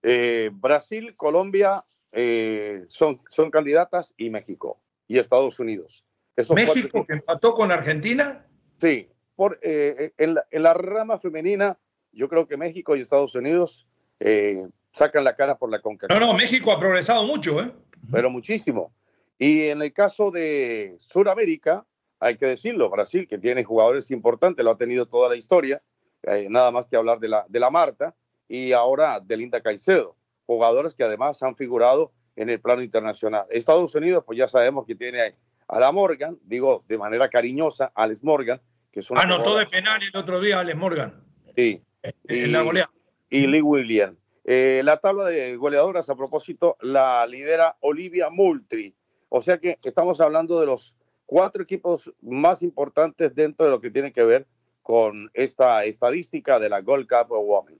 Eh, 0.04 0.52
Brasil, 0.54 1.16
Colombia 1.16 1.84
son, 2.88 3.22
son 3.30 3.52
candidatas 3.52 4.16
y 4.18 4.30
México 4.30 4.80
y 5.08 5.20
Estados 5.20 5.60
Unidos. 5.60 6.06
¿México 6.56 7.06
que 7.06 7.14
empató 7.14 7.54
con 7.54 7.72
Argentina? 7.72 8.48
Sí, 8.80 9.10
por, 9.40 9.58
eh, 9.62 10.12
en, 10.18 10.64
la, 10.64 10.74
rama 10.74 11.18
femenina, 11.18 11.80
yo 12.12 12.28
creo 12.28 12.46
que 12.46 12.58
México 12.58 12.98
y 12.98 13.00
Estados 13.00 13.36
Unidos 13.36 13.88
eh, 14.20 14.68
sacan 14.92 15.24
la 15.24 15.34
cara 15.34 15.58
por 15.58 15.72
la 15.72 15.80
CONCACAF. 15.80 16.20
No, 16.20 16.28
no, 16.28 16.34
México 16.34 16.74
ha 16.74 16.78
progresado 16.78 17.24
mucho, 17.24 17.62
¿eh? 17.62 17.72
Pero 18.12 18.30
muchísimo. 18.30 18.94
Y 19.38 19.68
en 19.68 19.82
el 19.82 19.94
caso 19.94 20.30
de 20.30 20.98
Sudamérica, 21.00 21.86
hay 22.20 22.36
que 22.36 22.48
decirlo, 22.48 22.90
Brasil, 22.90 23.30
que 23.30 23.38
tiene 23.38 23.64
jugadores 23.64 24.12
importantes, 24.12 24.66
lo 24.66 24.72
ha 24.72 24.78
tenido 24.78 25.06
toda 25.06 25.30
la 25.30 25.38
historia, 25.38 25.82
eh, 26.24 26.48
nada 26.50 26.72
más 26.72 26.90
que 26.90 26.98
hablar 26.98 27.22
de 27.22 27.30
la, 27.30 27.46
de 27.48 27.62
la 27.62 27.70
Marta, 27.70 28.14
y 28.46 28.74
ahora 28.74 29.22
de 29.22 29.38
Linda 29.38 29.62
Caicedo, 29.62 30.18
jugadores 30.48 30.94
que 30.94 31.06
además 31.06 31.42
han 31.44 31.56
figurado 31.56 32.12
en 32.36 32.50
el 32.50 32.60
plano 32.60 32.82
internacional. 32.82 33.46
Estados 33.52 33.96
Unidos, 33.96 34.26
pues 34.26 34.38
ya 34.38 34.50
sabemos 34.50 34.86
que 34.86 34.96
tiene 34.96 35.36
a 35.66 35.80
la 35.80 35.94
Morgan, 35.94 36.38
digo 36.44 36.84
de 36.90 36.98
manera 36.98 37.30
cariñosa, 37.30 37.90
Alex 37.96 38.22
Morgan, 38.22 38.60
que 38.92 39.02
es 39.02 39.12
Anotó 39.12 39.58
de 39.58 39.66
penal 39.66 40.02
el 40.02 40.20
otro 40.20 40.40
día 40.40 40.60
Alex 40.60 40.78
Morgan. 40.78 41.24
Sí. 41.56 41.82
En 42.28 42.52
la 42.52 42.62
goleada. 42.62 42.90
Y 43.30 43.48
Lee 43.48 43.62
William. 43.62 44.16
Eh, 44.46 44.82
la 44.84 45.00
tabla 45.00 45.26
de 45.26 45.56
goleadoras, 45.58 46.10
a 46.10 46.16
propósito, 46.16 46.78
la 46.82 47.26
lidera 47.28 47.78
Olivia 47.82 48.30
Moultrie. 48.30 48.96
O 49.30 49.42
sea 49.42 49.60
que 49.60 49.78
estamos 49.84 50.20
hablando 50.22 50.60
de 50.60 50.66
los 50.66 50.96
cuatro 51.28 51.62
equipos 51.62 52.12
más 52.22 52.64
importantes 52.64 53.36
dentro 53.36 53.66
de 53.66 53.72
lo 53.72 53.80
que 53.80 53.92
tiene 53.92 54.12
que 54.12 54.24
ver 54.24 54.48
con 54.82 55.30
esta 55.36 55.86
estadística 55.86 56.60
de 56.60 56.70
la 56.70 56.82
Gold 56.82 57.08
Cup 57.08 57.32
of 57.32 57.46
Women. 57.46 57.80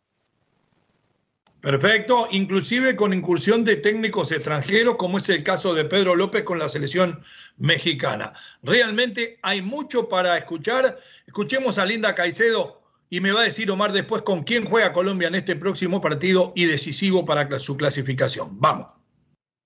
Perfecto, 1.62 2.28
inclusive 2.32 2.96
con 2.96 3.14
incursión 3.14 3.66
de 3.66 3.76
técnicos 3.76 4.32
extranjeros, 4.32 4.96
como 4.96 5.18
es 5.18 5.28
el 5.28 5.44
caso 5.44 5.74
de 5.74 5.84
Pedro 5.84 6.16
López 6.16 6.44
con 6.44 6.58
la 6.58 6.70
selección 6.70 7.20
mexicana. 7.58 8.32
Realmente 8.64 9.38
hay 9.42 9.62
mucho 9.62 10.08
para 10.08 10.38
escuchar. 10.38 11.00
Escuchemos 11.28 11.78
a 11.78 11.86
Linda 11.86 12.16
Caicedo 12.16 12.82
y 13.10 13.20
me 13.20 13.34
va 13.34 13.42
a 13.42 13.44
decir 13.44 13.70
Omar 13.72 13.92
después 13.92 14.22
con 14.22 14.44
quién 14.44 14.66
juega 14.66 14.94
Colombia 14.94 15.28
en 15.28 15.36
este 15.36 15.58
próximo 15.58 16.00
partido 16.00 16.54
y 16.56 16.64
decisivo 16.66 17.26
para 17.26 17.60
su 17.60 17.76
clasificación. 17.76 18.58
Vamos. 18.60 18.88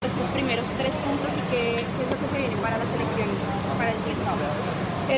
Estos 0.01 0.27
primeros 0.31 0.67
tres 0.79 0.95
puntos 0.95 1.29
y 1.37 1.51
qué, 1.51 1.75
es 1.75 2.09
lo 2.09 2.19
que 2.19 2.27
se 2.27 2.37
viene 2.39 2.55
para 2.59 2.79
la 2.79 2.85
selección 2.87 3.27
para 3.77 3.91
el 3.91 3.97
siguiente 3.97 4.25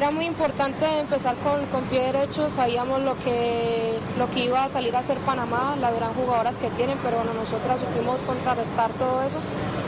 era 0.06 0.14
muy 0.14 0.26
importante 0.26 0.86
empezar 1.00 1.34
con, 1.38 1.66
con 1.74 1.82
pie 1.86 2.12
derecho, 2.14 2.52
sabíamos 2.52 3.02
lo 3.02 3.18
que, 3.24 3.98
lo 4.20 4.30
que 4.30 4.46
iba 4.46 4.64
a 4.64 4.70
salir 4.70 4.96
a 4.96 5.00
hacer 5.00 5.18
Panamá, 5.26 5.76
las 5.82 5.96
gran 5.96 6.14
jugadoras 6.14 6.58
que 6.58 6.70
tienen, 6.78 6.96
pero 7.02 7.18
bueno, 7.18 7.34
nosotras 7.34 7.80
supimos 7.80 8.22
contrarrestar 8.22 8.92
todo 9.02 9.24
eso 9.24 9.40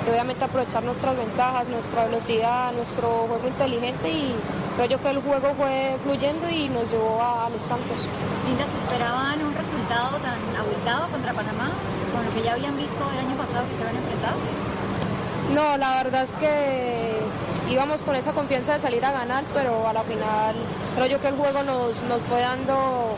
y 0.07 0.09
obviamente 0.09 0.43
aprovechar 0.43 0.81
nuestras 0.81 1.15
ventajas, 1.15 1.67
nuestra 1.67 2.05
velocidad, 2.05 2.71
nuestro 2.73 3.27
juego 3.29 3.47
inteligente 3.47 4.09
y 4.09 4.33
creo 4.75 4.89
yo 4.89 4.99
que 5.03 5.09
el 5.11 5.21
juego 5.21 5.53
fue 5.55 5.97
fluyendo 6.01 6.49
y 6.49 6.67
nos 6.69 6.89
llevó 6.89 7.21
a, 7.21 7.47
los 7.53 7.61
tantos. 7.69 8.01
Linda, 8.49 8.65
¿se 8.65 8.77
esperaban 8.89 9.37
un 9.45 9.53
resultado 9.53 10.17
tan 10.17 10.41
abultado 10.57 11.09
contra 11.13 11.33
Panamá 11.33 11.69
con 12.09 12.25
lo 12.25 12.33
que 12.33 12.41
ya 12.41 12.53
habían 12.53 12.75
visto 12.75 13.05
el 13.13 13.19
año 13.19 13.37
pasado 13.37 13.69
que 13.69 13.75
se 13.77 13.83
habían 13.85 14.01
enfrentado? 14.01 14.37
No, 15.53 15.77
la 15.77 16.01
verdad 16.01 16.23
es 16.23 16.33
que 16.41 17.21
íbamos 17.69 18.01
con 18.03 18.15
esa 18.15 18.31
confianza 18.31 18.73
de 18.73 18.79
salir 18.79 19.03
a 19.05 19.11
ganar, 19.11 19.43
pero 19.53 19.87
a 19.87 19.93
la 19.93 20.03
final 20.03 20.55
creo 20.95 21.07
yo 21.07 21.21
que 21.21 21.27
el 21.27 21.35
juego 21.35 21.63
nos, 21.63 22.01
nos 22.03 22.21
fue 22.23 22.41
dando, 22.41 23.15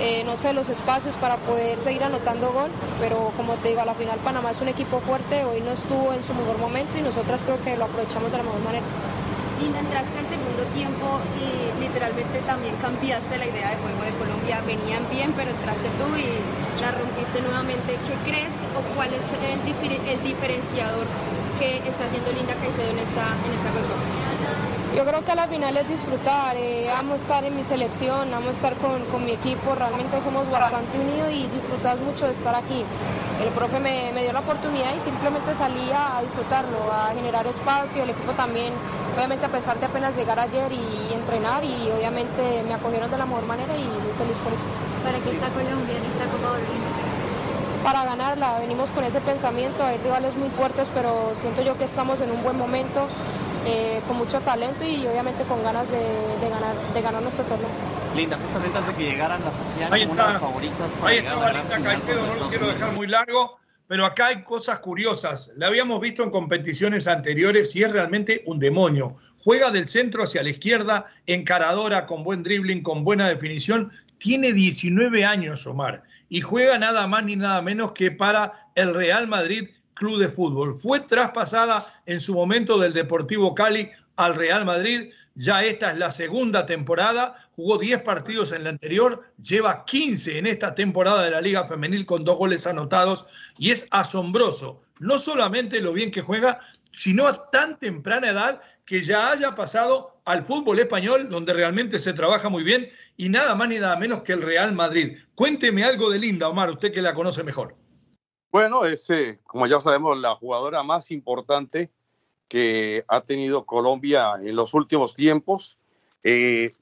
eh, 0.00 0.24
no 0.24 0.36
sé, 0.36 0.52
los 0.52 0.68
espacios 0.68 1.14
para 1.16 1.36
poder 1.36 1.78
seguir 1.80 2.02
anotando 2.04 2.50
gol, 2.52 2.70
pero 3.00 3.32
como 3.36 3.54
te 3.54 3.68
digo, 3.68 3.80
a 3.80 3.84
la 3.84 3.94
final 3.94 4.18
Panamá 4.20 4.50
es 4.50 4.60
un 4.60 4.68
equipo 4.68 5.00
fuerte, 5.00 5.44
hoy 5.44 5.60
no 5.60 5.72
estuvo 5.72 6.12
en 6.12 6.24
su 6.24 6.34
mejor 6.34 6.58
momento 6.58 6.98
y 6.98 7.02
nosotras 7.02 7.44
creo 7.44 7.62
que 7.62 7.76
lo 7.76 7.84
aprovechamos 7.84 8.30
de 8.32 8.38
la 8.38 8.44
mejor 8.44 8.60
manera. 8.60 8.84
Linda, 9.60 9.80
entraste 9.80 10.14
el 10.20 10.28
segundo 10.30 10.62
tiempo 10.72 11.18
y 11.34 11.82
literalmente 11.82 12.38
también 12.46 12.76
cambiaste 12.76 13.38
la 13.38 13.46
idea 13.46 13.70
de 13.70 13.76
juego 13.82 14.02
de 14.06 14.14
Colombia. 14.14 14.62
Venían 14.64 15.02
bien, 15.10 15.34
pero 15.34 15.50
entraste 15.50 15.90
tú 15.98 16.14
y 16.14 16.30
la 16.80 16.94
rompiste 16.94 17.42
nuevamente. 17.42 17.98
¿Qué 18.06 18.14
crees 18.22 18.54
o 18.78 18.80
cuál 18.94 19.10
es 19.10 19.26
el 19.34 20.22
diferenciador 20.22 21.10
que 21.58 21.78
está 21.88 22.04
haciendo 22.06 22.30
Linda 22.32 22.54
Caicedo 22.54 22.90
en 22.90 22.98
esta, 22.98 23.34
en 23.34 23.52
esta 23.58 23.70
Yo 24.94 25.04
creo 25.04 25.24
que 25.24 25.32
a 25.32 25.34
la 25.34 25.48
final 25.48 25.76
es 25.76 25.88
disfrutar, 25.88 26.56
eh, 26.56 26.90
amo 26.90 27.14
estar 27.14 27.44
en 27.44 27.56
mi 27.56 27.64
selección, 27.64 28.32
amo 28.32 28.50
estar 28.50 28.74
con, 28.76 29.04
con, 29.06 29.24
mi 29.24 29.32
equipo, 29.32 29.74
realmente 29.74 30.22
somos 30.22 30.48
bastante 30.50 30.98
unidos 30.98 31.32
y 31.32 31.48
disfrutas 31.48 31.98
mucho 32.00 32.26
de 32.26 32.32
estar 32.32 32.54
aquí. 32.54 32.84
El 33.42 33.50
profe 33.50 33.80
me, 33.80 34.12
me 34.14 34.22
dio 34.22 34.32
la 34.32 34.40
oportunidad 34.40 34.94
y 34.94 35.00
simplemente 35.00 35.54
salí 35.58 35.90
a, 35.90 36.22
disfrutarlo, 36.22 36.78
a 36.92 37.14
generar 37.14 37.46
espacio, 37.46 38.02
el 38.02 38.10
equipo 38.10 38.32
también, 38.32 38.72
obviamente 39.14 39.46
a 39.46 39.50
pesar 39.50 39.78
de 39.78 39.86
apenas 39.86 40.16
llegar 40.16 40.38
ayer 40.38 40.72
y, 40.72 41.12
entrenar 41.12 41.64
y 41.64 41.90
obviamente 41.90 42.62
me 42.66 42.74
acogieron 42.74 43.10
de 43.10 43.18
la 43.18 43.26
mejor 43.26 43.46
manera 43.46 43.76
y 43.76 43.84
muy 43.84 44.14
feliz 44.14 44.38
por 44.38 44.52
eso. 44.52 44.66
¿Para 45.02 45.18
qué 45.18 45.30
está 45.30 45.48
Colombia 45.50 45.96
en 45.96 46.04
esta 46.06 46.26
Copa 46.30 46.58
para 47.82 48.04
ganarla. 48.04 48.58
Venimos 48.60 48.90
con 48.90 49.04
ese 49.04 49.20
pensamiento, 49.20 49.84
hay 49.84 49.98
rivales 49.98 50.34
muy 50.36 50.48
fuertes, 50.50 50.88
pero 50.94 51.32
siento 51.34 51.62
yo 51.62 51.76
que 51.78 51.84
estamos 51.84 52.20
en 52.20 52.30
un 52.30 52.42
buen 52.42 52.56
momento, 52.56 53.08
eh, 53.66 54.00
con 54.06 54.16
mucho 54.16 54.40
talento 54.40 54.84
y 54.84 55.06
obviamente 55.06 55.44
con 55.44 55.62
ganas 55.62 55.88
de, 55.90 55.98
ganar, 56.48 56.74
de 56.94 57.02
ganar 57.02 57.22
nuestro 57.22 57.44
torneo. 57.44 57.68
Linda, 58.16 58.38
justamente 58.38 58.78
antes 58.78 58.96
de 58.96 59.04
que 59.04 59.10
llegaran 59.10 59.44
las 59.44 59.58
hacían 59.58 59.92
una 60.10 60.26
de 60.26 60.32
las 60.32 60.40
favoritas 60.40 60.92
para 60.94 61.08
Ahí 61.08 61.18
estaba 61.18 61.52
Linda 61.52 61.82
Caicedo, 61.82 62.26
no 62.26 62.34
lo 62.34 62.48
quiero 62.48 62.66
dejar 62.66 62.92
muy 62.92 63.06
largo, 63.06 63.58
pero 63.86 64.04
acá 64.04 64.28
hay 64.28 64.42
cosas 64.42 64.78
curiosas. 64.80 65.52
La 65.56 65.66
habíamos 65.66 66.00
visto 66.00 66.22
en 66.22 66.30
competiciones 66.30 67.06
anteriores 67.06 67.74
y 67.76 67.82
es 67.82 67.92
realmente 67.92 68.42
un 68.46 68.58
demonio. 68.58 69.14
Juega 69.38 69.70
del 69.70 69.88
centro 69.88 70.24
hacia 70.24 70.42
la 70.42 70.50
izquierda, 70.50 71.06
encaradora, 71.26 72.06
con 72.06 72.24
buen 72.24 72.42
dribbling, 72.42 72.82
con 72.82 73.04
buena 73.04 73.28
definición. 73.28 73.92
Tiene 74.18 74.52
19 74.52 75.24
años, 75.24 75.66
Omar 75.66 76.02
y 76.28 76.40
juega 76.40 76.78
nada 76.78 77.06
más 77.06 77.24
ni 77.24 77.36
nada 77.36 77.62
menos 77.62 77.92
que 77.92 78.10
para 78.10 78.70
el 78.74 78.94
Real 78.94 79.26
Madrid 79.26 79.68
Club 79.94 80.18
de 80.18 80.28
Fútbol. 80.28 80.78
Fue 80.78 81.00
traspasada 81.00 82.02
en 82.06 82.20
su 82.20 82.34
momento 82.34 82.78
del 82.78 82.92
Deportivo 82.92 83.54
Cali 83.54 83.90
al 84.16 84.34
Real 84.34 84.64
Madrid. 84.64 85.10
Ya 85.34 85.62
esta 85.62 85.90
es 85.90 85.98
la 85.98 86.12
segunda 86.12 86.66
temporada. 86.66 87.48
Jugó 87.56 87.78
10 87.78 88.02
partidos 88.02 88.52
en 88.52 88.64
la 88.64 88.70
anterior, 88.70 89.24
lleva 89.42 89.84
15 89.84 90.38
en 90.38 90.46
esta 90.46 90.74
temporada 90.74 91.22
de 91.22 91.30
la 91.30 91.40
Liga 91.40 91.66
Femenil 91.66 92.06
con 92.06 92.24
dos 92.24 92.36
goles 92.36 92.66
anotados 92.66 93.26
y 93.58 93.70
es 93.70 93.86
asombroso. 93.90 94.82
No 95.00 95.18
solamente 95.18 95.80
lo 95.80 95.92
bien 95.92 96.10
que 96.10 96.22
juega, 96.22 96.60
sino 96.92 97.26
a 97.26 97.50
tan 97.50 97.78
temprana 97.78 98.30
edad 98.30 98.60
que 98.88 99.02
ya 99.02 99.32
haya 99.32 99.54
pasado 99.54 100.22
al 100.24 100.46
fútbol 100.46 100.78
español, 100.78 101.28
donde 101.28 101.52
realmente 101.52 101.98
se 101.98 102.14
trabaja 102.14 102.48
muy 102.48 102.64
bien, 102.64 102.88
y 103.18 103.28
nada 103.28 103.54
más 103.54 103.68
ni 103.68 103.78
nada 103.78 103.96
menos 103.98 104.22
que 104.22 104.32
el 104.32 104.40
Real 104.40 104.72
Madrid. 104.72 105.18
Cuénteme 105.34 105.84
algo 105.84 106.08
de 106.08 106.18
Linda, 106.18 106.48
Omar, 106.48 106.70
usted 106.70 106.90
que 106.90 107.02
la 107.02 107.12
conoce 107.12 107.44
mejor. 107.44 107.76
Bueno, 108.50 108.86
es, 108.86 109.10
eh, 109.10 109.40
como 109.44 109.66
ya 109.66 109.78
sabemos, 109.78 110.18
la 110.18 110.34
jugadora 110.36 110.82
más 110.82 111.10
importante 111.10 111.90
que 112.48 113.04
ha 113.08 113.20
tenido 113.20 113.66
Colombia 113.66 114.30
en 114.42 114.56
los 114.56 114.72
últimos 114.72 115.14
tiempos. 115.14 115.76
Eh, 116.22 116.72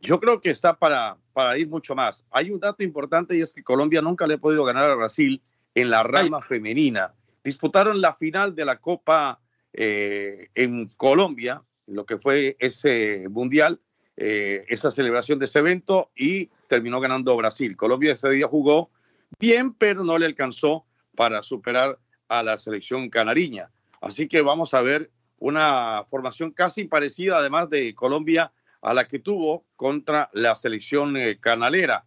yo 0.00 0.18
creo 0.18 0.40
que 0.40 0.48
está 0.48 0.78
para, 0.78 1.18
para 1.34 1.58
ir 1.58 1.68
mucho 1.68 1.94
más. 1.94 2.24
Hay 2.30 2.50
un 2.50 2.58
dato 2.58 2.82
importante 2.82 3.36
y 3.36 3.42
es 3.42 3.52
que 3.52 3.62
Colombia 3.62 4.00
nunca 4.00 4.26
le 4.26 4.34
ha 4.34 4.38
podido 4.38 4.64
ganar 4.64 4.88
a 4.88 4.94
Brasil 4.94 5.42
en 5.74 5.90
la 5.90 6.04
rama 6.04 6.40
femenina. 6.40 7.12
Disputaron 7.44 8.00
la 8.00 8.14
final 8.14 8.54
de 8.54 8.64
la 8.64 8.78
Copa 8.78 9.39
eh, 9.72 10.48
en 10.54 10.88
Colombia, 10.96 11.62
lo 11.86 12.04
que 12.06 12.18
fue 12.18 12.56
ese 12.58 13.28
mundial, 13.28 13.80
eh, 14.16 14.64
esa 14.68 14.90
celebración 14.90 15.38
de 15.38 15.46
ese 15.46 15.60
evento 15.60 16.10
y 16.14 16.46
terminó 16.68 17.00
ganando 17.00 17.36
Brasil. 17.36 17.76
Colombia 17.76 18.12
ese 18.12 18.28
día 18.30 18.46
jugó 18.46 18.90
bien, 19.38 19.72
pero 19.72 20.04
no 20.04 20.18
le 20.18 20.26
alcanzó 20.26 20.84
para 21.16 21.42
superar 21.42 21.98
a 22.28 22.42
la 22.42 22.58
selección 22.58 23.08
canariña. 23.10 23.70
Así 24.00 24.28
que 24.28 24.42
vamos 24.42 24.74
a 24.74 24.82
ver 24.82 25.10
una 25.38 26.04
formación 26.08 26.52
casi 26.52 26.84
parecida, 26.84 27.38
además 27.38 27.70
de 27.70 27.94
Colombia, 27.94 28.52
a 28.82 28.94
la 28.94 29.06
que 29.06 29.18
tuvo 29.18 29.64
contra 29.76 30.30
la 30.32 30.54
selección 30.54 31.16
eh, 31.16 31.38
canalera. 31.40 32.04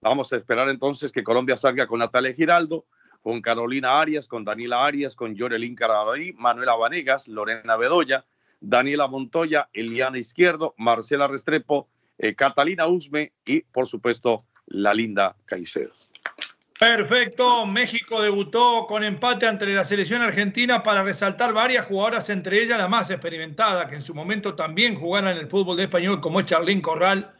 Vamos 0.00 0.32
a 0.32 0.36
esperar 0.36 0.68
entonces 0.68 1.12
que 1.12 1.24
Colombia 1.24 1.56
salga 1.56 1.86
con 1.86 1.98
Natalia 1.98 2.32
Giraldo, 2.32 2.86
con 3.26 3.40
Carolina 3.40 3.98
Arias, 3.98 4.28
con 4.28 4.44
Daniela 4.44 4.86
Arias, 4.86 5.16
con 5.16 5.34
Yorelín 5.34 5.74
Carabalí, 5.74 6.32
Manuela 6.34 6.76
Vanegas, 6.76 7.26
Lorena 7.26 7.74
Bedoya, 7.74 8.24
Daniela 8.60 9.08
Montoya, 9.08 9.68
Eliana 9.72 10.16
Izquierdo, 10.16 10.74
Marcela 10.76 11.26
Restrepo, 11.26 11.88
eh, 12.18 12.36
Catalina 12.36 12.86
Usme 12.86 13.32
y, 13.44 13.62
por 13.62 13.88
supuesto, 13.88 14.44
la 14.66 14.94
linda 14.94 15.34
Caicedo. 15.44 15.90
Perfecto, 16.78 17.66
México 17.66 18.22
debutó 18.22 18.86
con 18.86 19.02
empate 19.02 19.48
ante 19.48 19.66
la 19.74 19.82
selección 19.82 20.22
argentina 20.22 20.84
para 20.84 21.02
resaltar 21.02 21.52
varias 21.52 21.84
jugadoras, 21.86 22.30
entre 22.30 22.62
ellas 22.62 22.78
la 22.78 22.86
más 22.86 23.10
experimentada, 23.10 23.88
que 23.88 23.96
en 23.96 24.02
su 24.02 24.14
momento 24.14 24.54
también 24.54 24.94
jugara 24.94 25.32
en 25.32 25.38
el 25.38 25.48
fútbol 25.48 25.76
de 25.78 25.82
español, 25.82 26.20
como 26.20 26.38
es 26.38 26.46
Charlín 26.46 26.80
Corral, 26.80 27.35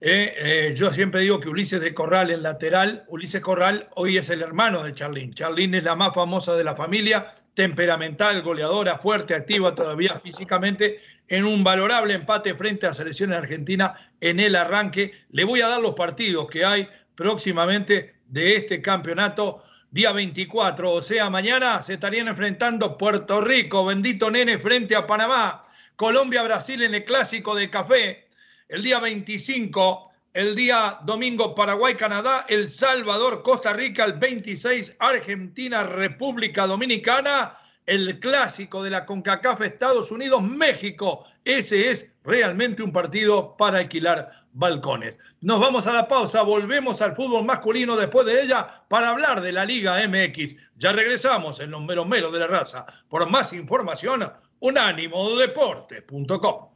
eh, 0.00 0.34
eh, 0.38 0.74
yo 0.76 0.90
siempre 0.90 1.22
digo 1.22 1.40
que 1.40 1.48
Ulises 1.48 1.80
de 1.80 1.94
Corral, 1.94 2.30
el 2.30 2.42
lateral, 2.42 3.04
Ulises 3.08 3.40
Corral 3.40 3.88
hoy 3.94 4.18
es 4.18 4.28
el 4.28 4.42
hermano 4.42 4.82
de 4.82 4.92
Charlín. 4.92 5.32
Charlín 5.32 5.74
es 5.74 5.84
la 5.84 5.96
más 5.96 6.12
famosa 6.14 6.54
de 6.54 6.64
la 6.64 6.76
familia, 6.76 7.34
temperamental, 7.54 8.42
goleadora, 8.42 8.98
fuerte, 8.98 9.34
activa 9.34 9.74
todavía 9.74 10.20
físicamente, 10.20 11.00
en 11.28 11.44
un 11.44 11.64
valorable 11.64 12.12
empate 12.12 12.54
frente 12.54 12.86
a 12.86 12.92
selecciones 12.92 13.38
argentina 13.38 13.94
en 14.20 14.38
el 14.38 14.54
arranque. 14.54 15.12
Le 15.30 15.44
voy 15.44 15.62
a 15.62 15.68
dar 15.68 15.80
los 15.80 15.94
partidos 15.94 16.46
que 16.48 16.64
hay 16.64 16.88
próximamente 17.14 18.16
de 18.28 18.56
este 18.56 18.82
campeonato. 18.82 19.62
Día 19.90 20.12
24, 20.12 20.92
o 20.92 21.00
sea, 21.00 21.30
mañana 21.30 21.82
se 21.82 21.94
estarían 21.94 22.28
enfrentando 22.28 22.98
Puerto 22.98 23.40
Rico, 23.40 23.86
bendito 23.86 24.30
nene, 24.30 24.58
frente 24.58 24.94
a 24.94 25.06
Panamá, 25.06 25.62
Colombia, 25.94 26.42
Brasil 26.42 26.82
en 26.82 26.94
el 26.94 27.04
clásico 27.04 27.54
de 27.54 27.70
café, 27.70 28.25
el 28.68 28.82
día 28.82 28.98
25, 28.98 30.10
el 30.32 30.56
día 30.56 30.98
domingo 31.04 31.54
Paraguay, 31.54 31.94
Canadá, 31.94 32.44
El 32.48 32.68
Salvador, 32.68 33.42
Costa 33.42 33.72
Rica, 33.72 34.04
el 34.04 34.14
26 34.14 34.96
Argentina, 34.98 35.84
República 35.84 36.66
Dominicana, 36.66 37.56
el 37.86 38.18
clásico 38.18 38.82
de 38.82 38.90
la 38.90 39.06
CONCACAF 39.06 39.62
Estados 39.62 40.10
Unidos, 40.10 40.42
México. 40.42 41.24
Ese 41.44 41.90
es 41.90 42.10
realmente 42.24 42.82
un 42.82 42.90
partido 42.92 43.56
para 43.56 43.78
alquilar 43.78 44.44
balcones. 44.52 45.20
Nos 45.42 45.60
vamos 45.60 45.86
a 45.86 45.92
la 45.92 46.08
pausa, 46.08 46.42
volvemos 46.42 47.00
al 47.00 47.14
fútbol 47.14 47.44
masculino 47.44 47.94
después 47.94 48.26
de 48.26 48.42
ella 48.42 48.66
para 48.88 49.10
hablar 49.10 49.40
de 49.40 49.52
la 49.52 49.64
Liga 49.64 49.96
MX. 50.08 50.56
Ya 50.76 50.90
regresamos 50.92 51.60
en 51.60 51.70
los 51.70 51.82
meros 51.82 52.08
meros 52.08 52.32
de 52.32 52.40
la 52.40 52.48
raza. 52.48 52.84
Por 53.08 53.30
más 53.30 53.52
información, 53.52 54.32
unánimodeportes.com. 54.58 56.75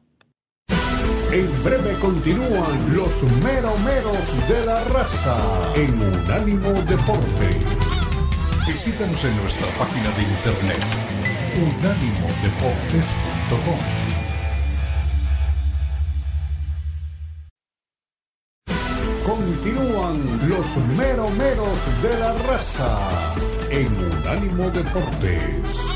En 1.33 1.49
breve 1.63 1.95
continúan 2.01 2.93
los 2.93 3.23
meromeros 3.45 4.49
de 4.49 4.67
la 4.67 4.83
raza 4.83 5.37
en 5.77 6.03
Unánimo 6.03 6.73
Deportes. 6.83 7.55
Visítanos 8.67 9.25
en 9.25 9.37
nuestra 9.37 9.69
página 9.79 10.11
de 10.11 10.23
internet 10.23 10.83
unánimodeportes.com. 11.55 13.79
Continúan 19.25 20.49
los 20.49 20.67
meromeros 20.97 21.79
de 22.03 22.19
la 22.19 22.33
raza 22.49 22.99
en 23.71 23.87
Unánimo 23.87 24.69
Deportes. 24.71 25.90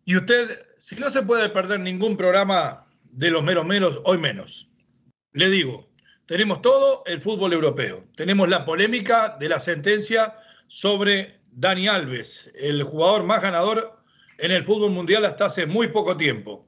Y 0.06 0.18
usted, 0.18 0.68
si 0.78 0.96
no 0.96 1.10
se 1.10 1.24
puede 1.24 1.50
perder 1.50 1.80
ningún 1.80 2.18
programa 2.18 2.86
de 3.04 3.32
los 3.32 3.44
meros 3.44 3.66
meros, 3.66 4.02
hoy 4.04 4.18
menos. 4.18 4.70
Le 5.34 5.50
digo, 5.50 5.90
tenemos 6.26 6.62
todo 6.62 7.04
el 7.06 7.22
fútbol 7.22 7.54
europeo. 7.54 8.06
Tenemos 8.16 8.50
la 8.50 8.66
polémica 8.66 9.38
de 9.40 9.50
la 9.50 9.60
sentencia 9.60 10.36
sobre 10.68 11.39
Dani 11.52 11.88
Alves, 11.88 12.52
el 12.56 12.84
jugador 12.84 13.24
más 13.24 13.42
ganador 13.42 14.00
en 14.38 14.52
el 14.52 14.66
fútbol 14.66 14.92
mundial 14.92 15.26
hasta 15.26 15.46
hace 15.46 15.66
muy 15.66 15.90
poco 15.90 16.16
tiempo. 16.16 16.68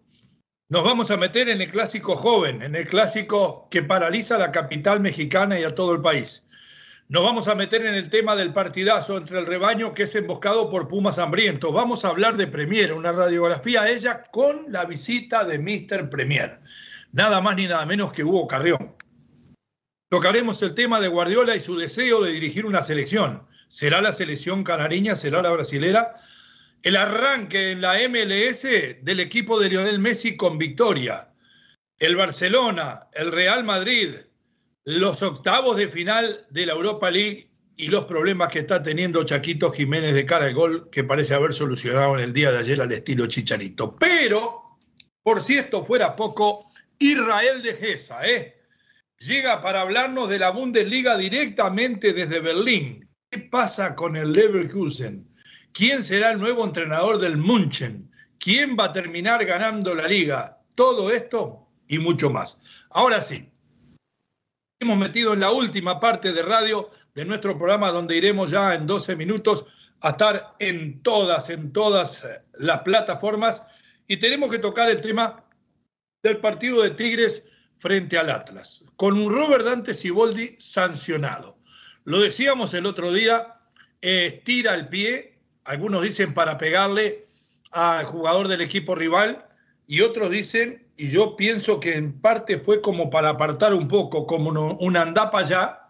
Nos 0.70 0.84
vamos 0.84 1.12
a 1.12 1.18
meter 1.18 1.50
en 1.50 1.62
el 1.62 1.72
clásico 1.72 2.16
joven, 2.16 2.62
en 2.62 2.76
el 2.76 2.88
clásico 2.88 3.68
que 3.70 3.84
paraliza 3.84 4.38
la 4.38 4.52
capital 4.52 5.00
mexicana 5.02 5.60
y 5.60 5.64
a 5.64 5.76
todo 5.76 5.94
el 5.94 6.02
país. 6.02 6.44
Nos 7.10 7.24
vamos 7.24 7.50
a 7.50 7.56
meter 7.56 7.86
en 7.86 7.96
el 7.96 8.10
tema 8.10 8.38
del 8.38 8.54
partidazo 8.54 9.18
entre 9.18 9.40
el 9.40 9.46
rebaño 9.46 9.94
que 9.94 10.04
es 10.04 10.16
emboscado 10.16 10.70
por 10.70 10.88
Pumas 10.88 11.20
Hambrientos. 11.20 11.74
Vamos 11.74 12.06
a 12.06 12.08
hablar 12.08 12.38
de 12.38 12.48
Premier, 12.48 12.94
una 12.94 13.12
radiografía 13.12 13.82
a 13.82 13.90
ella 13.90 14.24
con 14.32 14.64
la 14.70 14.86
visita 14.86 15.44
de 15.44 15.60
Mr. 15.60 16.10
Premier. 16.10 16.62
Nada 17.12 17.42
más 17.42 17.58
ni 17.58 17.68
nada 17.68 17.86
menos 17.86 18.14
que 18.14 18.24
Hugo 18.24 18.48
Carrión. 18.48 18.96
Tocaremos 20.10 20.62
el 20.64 20.74
tema 20.74 21.02
de 21.02 21.10
Guardiola 21.10 21.56
y 21.56 21.60
su 21.60 21.78
deseo 21.78 22.24
de 22.24 22.32
dirigir 22.32 22.66
una 22.66 22.82
selección 22.82 23.46
será 23.72 24.02
la 24.02 24.12
selección 24.12 24.66
canareña, 24.66 25.16
será 25.16 25.42
la 25.42 25.50
brasilera. 25.50 26.14
El 26.84 26.98
arranque 26.98 27.72
en 27.72 27.80
la 27.80 27.94
MLS 28.10 28.64
del 29.02 29.20
equipo 29.22 29.60
de 29.60 29.70
Lionel 29.70 30.00
Messi 30.00 30.36
con 30.36 30.58
victoria. 30.58 31.30
El 31.98 32.18
Barcelona, 32.18 33.08
el 33.14 33.32
Real 33.32 33.64
Madrid, 33.64 34.16
los 34.84 35.24
octavos 35.24 35.78
de 35.78 35.88
final 35.88 36.46
de 36.50 36.66
la 36.66 36.74
Europa 36.74 37.10
League 37.10 37.50
y 37.78 37.88
los 37.88 38.04
problemas 38.06 38.50
que 38.50 38.60
está 38.60 38.84
teniendo 38.84 39.24
Chaquito 39.24 39.72
Jiménez 39.72 40.16
de 40.16 40.26
cara 40.26 40.46
al 40.46 40.54
gol 40.54 40.90
que 40.92 41.06
parece 41.06 41.34
haber 41.34 41.54
solucionado 41.54 42.18
en 42.18 42.26
el 42.26 42.34
día 42.34 42.52
de 42.52 42.58
ayer 42.58 42.82
al 42.82 42.92
estilo 42.92 43.26
Chicharito. 43.28 43.96
Pero, 43.96 44.78
por 45.24 45.40
si 45.40 45.58
esto 45.58 45.86
fuera 45.86 46.18
poco, 46.18 46.66
Israel 47.00 47.62
de 47.62 47.76
Gesa, 47.76 48.28
¿eh? 48.28 48.58
Llega 49.20 49.62
para 49.62 49.82
hablarnos 49.82 50.28
de 50.28 50.40
la 50.40 50.50
Bundesliga 50.50 51.16
directamente 51.16 52.12
desde 52.12 52.42
Berlín. 52.42 53.01
¿Qué 53.32 53.40
pasa 53.40 53.96
con 53.96 54.18
el 54.18 54.34
Leverkusen? 54.34 55.26
¿Quién 55.72 56.04
será 56.04 56.34
el 56.34 56.40
nuevo 56.40 56.66
entrenador 56.66 57.18
del 57.18 57.38
Munchen? 57.38 58.12
¿Quién 58.38 58.76
va 58.78 58.86
a 58.86 58.92
terminar 58.92 59.46
ganando 59.46 59.96
la 59.96 60.06
liga? 60.06 60.62
Todo 60.76 61.10
esto 61.10 61.66
y 61.88 61.98
mucho 61.98 62.30
más. 62.30 62.60
Ahora 62.90 63.22
sí, 63.22 63.50
hemos 64.82 64.98
metido 64.98 65.32
en 65.32 65.40
la 65.40 65.52
última 65.52 66.02
parte 66.02 66.34
de 66.34 66.44
radio 66.44 66.90
de 67.16 67.24
nuestro 67.24 67.58
programa 67.58 67.90
donde 67.92 68.18
iremos 68.18 68.52
ya 68.52 68.76
en 68.76 68.86
12 68.86 69.16
minutos 69.16 69.66
a 70.02 70.10
estar 70.10 70.58
en 70.60 71.02
todas, 71.02 71.50
en 71.50 71.72
todas 71.72 72.28
las 72.56 72.82
plataformas 72.82 73.64
y 74.08 74.18
tenemos 74.18 74.52
que 74.52 74.60
tocar 74.60 74.90
el 74.90 75.00
tema 75.00 75.46
del 76.22 76.40
partido 76.40 76.82
de 76.82 76.90
Tigres 76.90 77.46
frente 77.78 78.18
al 78.18 78.30
Atlas, 78.30 78.84
con 78.98 79.18
un 79.18 79.34
Robert 79.34 79.64
Dante 79.64 79.94
Siboldi 79.94 80.54
sancionado. 80.60 81.61
Lo 82.04 82.20
decíamos 82.20 82.74
el 82.74 82.86
otro 82.86 83.14
día, 83.14 83.60
estira 84.02 84.76
el 84.76 84.90
pie, 84.90 85.40
algunos 85.66 86.04
dicen 86.04 86.34
para 86.34 86.58
pegarle 86.58 87.26
al 87.72 88.06
jugador 88.06 88.48
del 88.48 88.62
equipo 88.62 88.96
rival 88.96 89.46
y 89.88 90.02
otros 90.02 90.32
dicen, 90.32 90.88
y 90.98 91.10
yo 91.10 91.36
pienso 91.36 91.80
que 91.80 91.96
en 91.96 92.20
parte 92.20 92.60
fue 92.60 92.82
como 92.82 93.10
para 93.10 93.30
apartar 93.30 93.74
un 93.74 93.88
poco, 93.88 94.26
como 94.26 94.50
un 94.50 94.98
andapa 94.98 95.40
allá, 95.40 95.82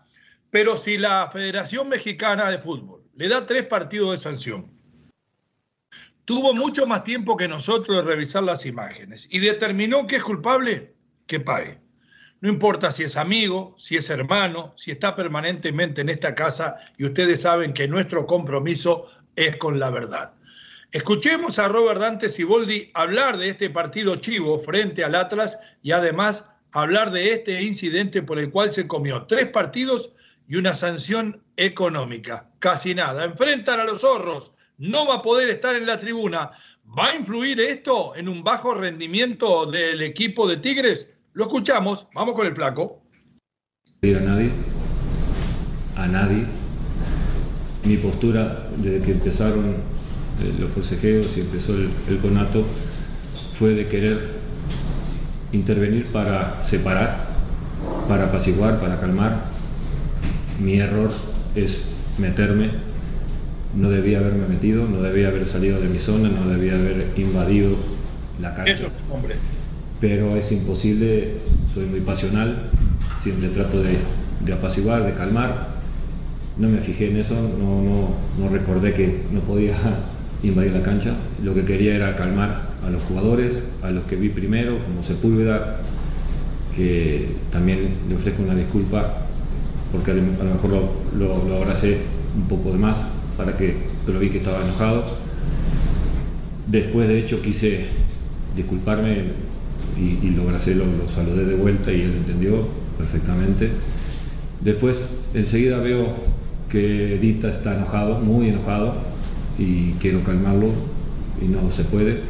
pero 0.49 0.77
si 0.77 0.97
la 0.97 1.29
Federación 1.31 1.89
Mexicana 1.89 2.49
de 2.49 2.59
Fútbol 2.59 3.03
le 3.15 3.27
da 3.27 3.45
tres 3.45 3.65
partidos 3.65 4.11
de 4.11 4.17
sanción, 4.17 4.71
tuvo 6.25 6.53
mucho 6.53 6.85
más 6.85 7.03
tiempo 7.03 7.35
que 7.35 7.47
nosotros 7.47 7.97
de 7.97 8.03
revisar 8.03 8.43
las 8.43 8.65
imágenes 8.65 9.27
y 9.31 9.39
determinó 9.39 10.07
que 10.07 10.17
es 10.17 10.23
culpable, 10.23 10.93
que 11.25 11.39
pague. 11.39 11.80
No 12.41 12.49
importa 12.49 12.91
si 12.91 13.03
es 13.03 13.17
amigo, 13.17 13.75
si 13.77 13.97
es 13.97 14.09
hermano, 14.09 14.73
si 14.75 14.89
está 14.89 15.15
permanentemente 15.15 16.01
en 16.01 16.09
esta 16.09 16.33
casa 16.33 16.77
y 16.97 17.05
ustedes 17.05 17.41
saben 17.41 17.71
que 17.71 17.87
nuestro 17.87 18.25
compromiso 18.25 19.05
es 19.35 19.57
con 19.57 19.79
la 19.79 19.91
verdad. 19.91 20.33
Escuchemos 20.91 21.59
a 21.59 21.67
Robert 21.67 22.01
Dante 22.01 22.29
Siboldi 22.29 22.89
hablar 22.95 23.37
de 23.37 23.49
este 23.49 23.69
partido 23.69 24.15
chivo 24.15 24.59
frente 24.59 25.03
al 25.03 25.13
Atlas 25.13 25.59
y 25.83 25.91
además 25.91 26.43
hablar 26.71 27.11
de 27.11 27.31
este 27.31 27.61
incidente 27.61 28.23
por 28.23 28.39
el 28.39 28.49
cual 28.49 28.71
se 28.71 28.87
comió 28.87 29.27
tres 29.27 29.45
partidos 29.51 30.11
y 30.47 30.55
una 30.55 30.73
sanción 30.73 31.43
económica. 31.57 32.49
Casi 32.57 32.95
nada. 32.95 33.23
Enfrentan 33.23 33.79
a 33.79 33.83
los 33.85 34.01
zorros. 34.01 34.51
No 34.79 35.05
va 35.05 35.15
a 35.17 35.21
poder 35.21 35.47
estar 35.51 35.75
en 35.75 35.85
la 35.85 35.99
tribuna. 35.99 36.51
¿Va 36.97 37.09
a 37.09 37.15
influir 37.15 37.61
esto 37.61 38.15
en 38.15 38.27
un 38.27 38.43
bajo 38.43 38.73
rendimiento 38.73 39.67
del 39.67 40.01
equipo 40.01 40.47
de 40.47 40.57
Tigres? 40.57 41.07
Lo 41.33 41.45
escuchamos, 41.45 42.07
vamos 42.13 42.35
con 42.35 42.45
el 42.45 42.53
placo. 42.53 42.99
A 44.03 44.19
nadie, 44.19 44.51
a 45.95 46.07
nadie. 46.07 46.45
Mi 47.85 47.95
postura 47.95 48.67
desde 48.75 49.01
que 49.01 49.11
empezaron 49.11 49.75
eh, 50.41 50.55
los 50.59 50.71
forcejeos 50.71 51.37
y 51.37 51.41
empezó 51.41 51.73
el, 51.73 51.89
el 52.09 52.17
conato 52.17 52.65
fue 53.53 53.73
de 53.75 53.87
querer 53.87 54.29
intervenir 55.53 56.11
para 56.11 56.59
separar, 56.59 57.27
para 58.09 58.25
apaciguar, 58.25 58.81
para 58.81 58.99
calmar. 58.99 59.45
Mi 60.59 60.81
error 60.81 61.13
es 61.55 61.85
meterme. 62.17 62.71
No 63.73 63.89
debía 63.89 64.19
haberme 64.19 64.47
metido, 64.47 64.85
no 64.85 65.01
debía 65.01 65.29
haber 65.29 65.45
salido 65.45 65.79
de 65.79 65.87
mi 65.87 65.99
zona, 65.99 66.27
no 66.27 66.45
debía 66.45 66.73
haber 66.73 67.13
invadido 67.15 67.77
la 68.41 68.53
cancha. 68.53 68.73
Eso 68.73 68.87
es 68.87 68.97
hombre 69.09 69.35
pero 70.01 70.35
es 70.35 70.51
imposible, 70.51 71.35
soy 71.73 71.85
muy 71.85 72.01
pasional, 72.01 72.71
siempre 73.21 73.49
trato 73.49 73.81
de, 73.81 73.99
apaciguar, 74.51 75.05
de 75.05 75.13
calmar. 75.13 75.79
No 76.57 76.67
me 76.67 76.81
fijé 76.81 77.11
en 77.11 77.17
eso, 77.17 77.35
no, 77.35 78.09
no, 78.37 78.49
recordé 78.49 78.93
que 78.93 79.21
no 79.31 79.41
podía 79.41 79.75
invadir 80.43 80.73
la 80.73 80.81
cancha. 80.81 81.13
Lo 81.41 81.53
que 81.53 81.63
quería 81.63 81.95
era 81.95 82.15
calmar 82.15 82.71
a 82.83 82.89
los 82.89 83.01
jugadores, 83.03 83.61
a 83.83 83.91
los 83.91 84.03
que 84.05 84.15
vi 84.15 84.29
primero, 84.29 84.83
como 84.83 85.03
Sepúlveda, 85.03 85.77
que 86.75 87.29
también 87.51 87.93
le 88.09 88.15
ofrezco 88.15 88.41
una 88.41 88.55
disculpa 88.55 89.27
porque 89.91 90.11
a 90.11 90.13
lo 90.13 90.21
mejor 90.21 90.71
lo, 91.17 91.47
lo, 91.47 91.57
abracé 91.57 91.97
un 92.33 92.47
poco 92.47 92.71
de 92.71 92.77
más 92.77 93.05
para 93.37 93.55
que, 93.57 93.75
pero 94.05 94.19
vi 94.19 94.29
que 94.29 94.37
estaba 94.37 94.63
enojado. 94.63 95.17
Después, 96.67 97.07
de 97.09 97.19
hecho, 97.19 97.41
quise 97.41 97.87
disculparme 98.55 99.50
y, 100.01 100.25
y 100.25 100.29
lo 100.31 100.45
lo, 100.45 101.07
saludé 101.07 101.45
de 101.45 101.55
vuelta 101.55 101.91
y 101.91 102.01
él 102.01 102.13
entendió 102.17 102.67
perfectamente. 102.97 103.71
Después, 104.61 105.07
enseguida 105.33 105.77
veo 105.77 106.07
que 106.69 107.19
Dita 107.21 107.49
está 107.49 107.75
enojado, 107.75 108.19
muy 108.19 108.49
enojado, 108.49 108.95
y 109.57 109.91
quiero 109.93 110.23
calmarlo 110.23 110.67
y 111.41 111.45
no 111.45 111.69
se 111.71 111.83
puede. 111.83 112.21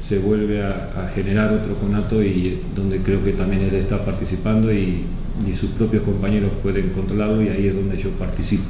Se 0.00 0.18
vuelve 0.18 0.62
a, 0.62 1.08
generar 1.12 1.52
otro 1.52 1.76
conato 1.76 2.22
y 2.22 2.60
donde 2.74 2.98
creo 2.98 3.24
que 3.24 3.32
también 3.32 3.62
él 3.62 3.74
está 3.74 4.04
participando 4.04 4.72
y, 4.72 5.04
sus 5.52 5.70
propios 5.70 6.02
compañeros 6.02 6.50
pueden 6.62 6.90
controlarlo 6.90 7.42
y 7.42 7.48
ahí 7.48 7.66
es 7.66 7.74
donde 7.74 7.98
yo 7.98 8.10
participo. 8.10 8.64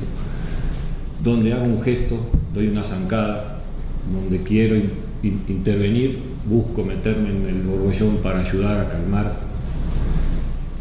Donde 1.22 1.52
hago 1.52 1.64
un 1.64 1.80
gesto, 1.80 2.18
doy 2.52 2.66
una 2.68 2.82
zancada, 2.82 3.62
donde 4.12 4.42
quiero 4.42 4.74
intervenir, 5.22 6.18
busco 6.48 6.84
meterme 6.84 7.30
en 7.30 7.46
el 7.46 7.62
borbollón 7.62 8.18
para 8.18 8.40
ayudar 8.40 8.86
a 8.86 8.88
calmar, 8.88 9.36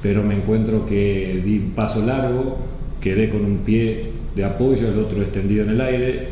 pero 0.01 0.23
me 0.23 0.35
encuentro 0.35 0.85
que 0.85 1.41
di 1.43 1.59
un 1.59 1.71
paso 1.71 2.05
largo, 2.05 2.59
quedé 3.01 3.29
con 3.29 3.43
un 3.43 3.59
pie 3.59 4.11
de 4.35 4.43
apoyo, 4.43 4.89
el 4.89 4.99
otro 4.99 5.21
extendido 5.21 5.63
en 5.63 5.71
el 5.71 5.81
aire, 5.81 6.29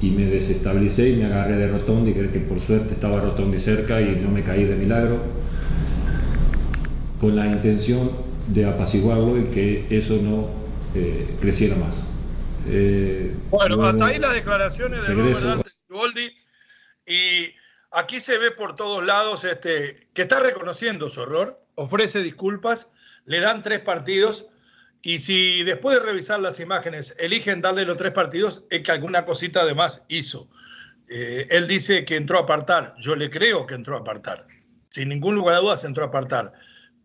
y 0.00 0.10
me 0.10 0.26
desestabilicé 0.26 1.08
y 1.08 1.16
me 1.16 1.24
agarré 1.24 1.56
de 1.56 1.66
Rotondi, 1.66 2.12
que, 2.12 2.30
que 2.30 2.38
por 2.38 2.60
suerte 2.60 2.94
estaba 2.94 3.20
Rotondi 3.20 3.58
cerca 3.58 4.00
y 4.00 4.16
no 4.16 4.30
me 4.30 4.42
caí 4.42 4.64
de 4.64 4.76
milagro, 4.76 5.22
con 7.20 7.34
la 7.34 7.46
intención 7.46 8.12
de 8.46 8.64
apaciguarlo 8.64 9.38
y 9.38 9.44
que 9.46 9.86
eso 9.90 10.20
no 10.22 10.48
eh, 10.94 11.36
creciera 11.40 11.76
más. 11.76 12.06
Eh, 12.68 13.34
bueno, 13.50 13.84
hasta 13.84 14.06
ahí 14.06 14.18
las 14.18 14.34
declaraciones 14.34 15.06
de 15.06 15.14
Robert 15.14 15.66
Goldi 15.88 16.30
y 17.06 17.50
aquí 17.90 18.20
se 18.20 18.38
ve 18.38 18.50
por 18.50 18.74
todos 18.74 19.04
lados 19.04 19.44
este, 19.44 20.08
que 20.12 20.22
está 20.22 20.40
reconociendo 20.40 21.08
su 21.08 21.22
error, 21.22 21.62
ofrece 21.74 22.22
disculpas, 22.22 22.90
le 23.24 23.40
dan 23.40 23.62
tres 23.62 23.80
partidos 23.80 24.46
y 25.02 25.20
si 25.20 25.62
después 25.62 25.98
de 25.98 26.06
revisar 26.06 26.40
las 26.40 26.60
imágenes 26.60 27.14
eligen 27.18 27.60
darle 27.60 27.84
los 27.84 27.96
tres 27.96 28.12
partidos, 28.12 28.64
es 28.70 28.82
que 28.82 28.92
alguna 28.92 29.24
cosita 29.24 29.60
además 29.60 30.04
hizo. 30.08 30.48
Eh, 31.08 31.46
él 31.50 31.68
dice 31.68 32.04
que 32.04 32.16
entró 32.16 32.38
a 32.38 32.42
apartar, 32.42 32.94
yo 32.98 33.16
le 33.16 33.30
creo 33.30 33.66
que 33.66 33.74
entró 33.74 33.96
a 33.96 34.00
apartar, 34.00 34.46
sin 34.90 35.08
ningún 35.08 35.36
lugar 35.36 35.54
a 35.54 35.60
dudas 35.60 35.84
entró 35.84 36.04
a 36.04 36.08
apartar. 36.08 36.52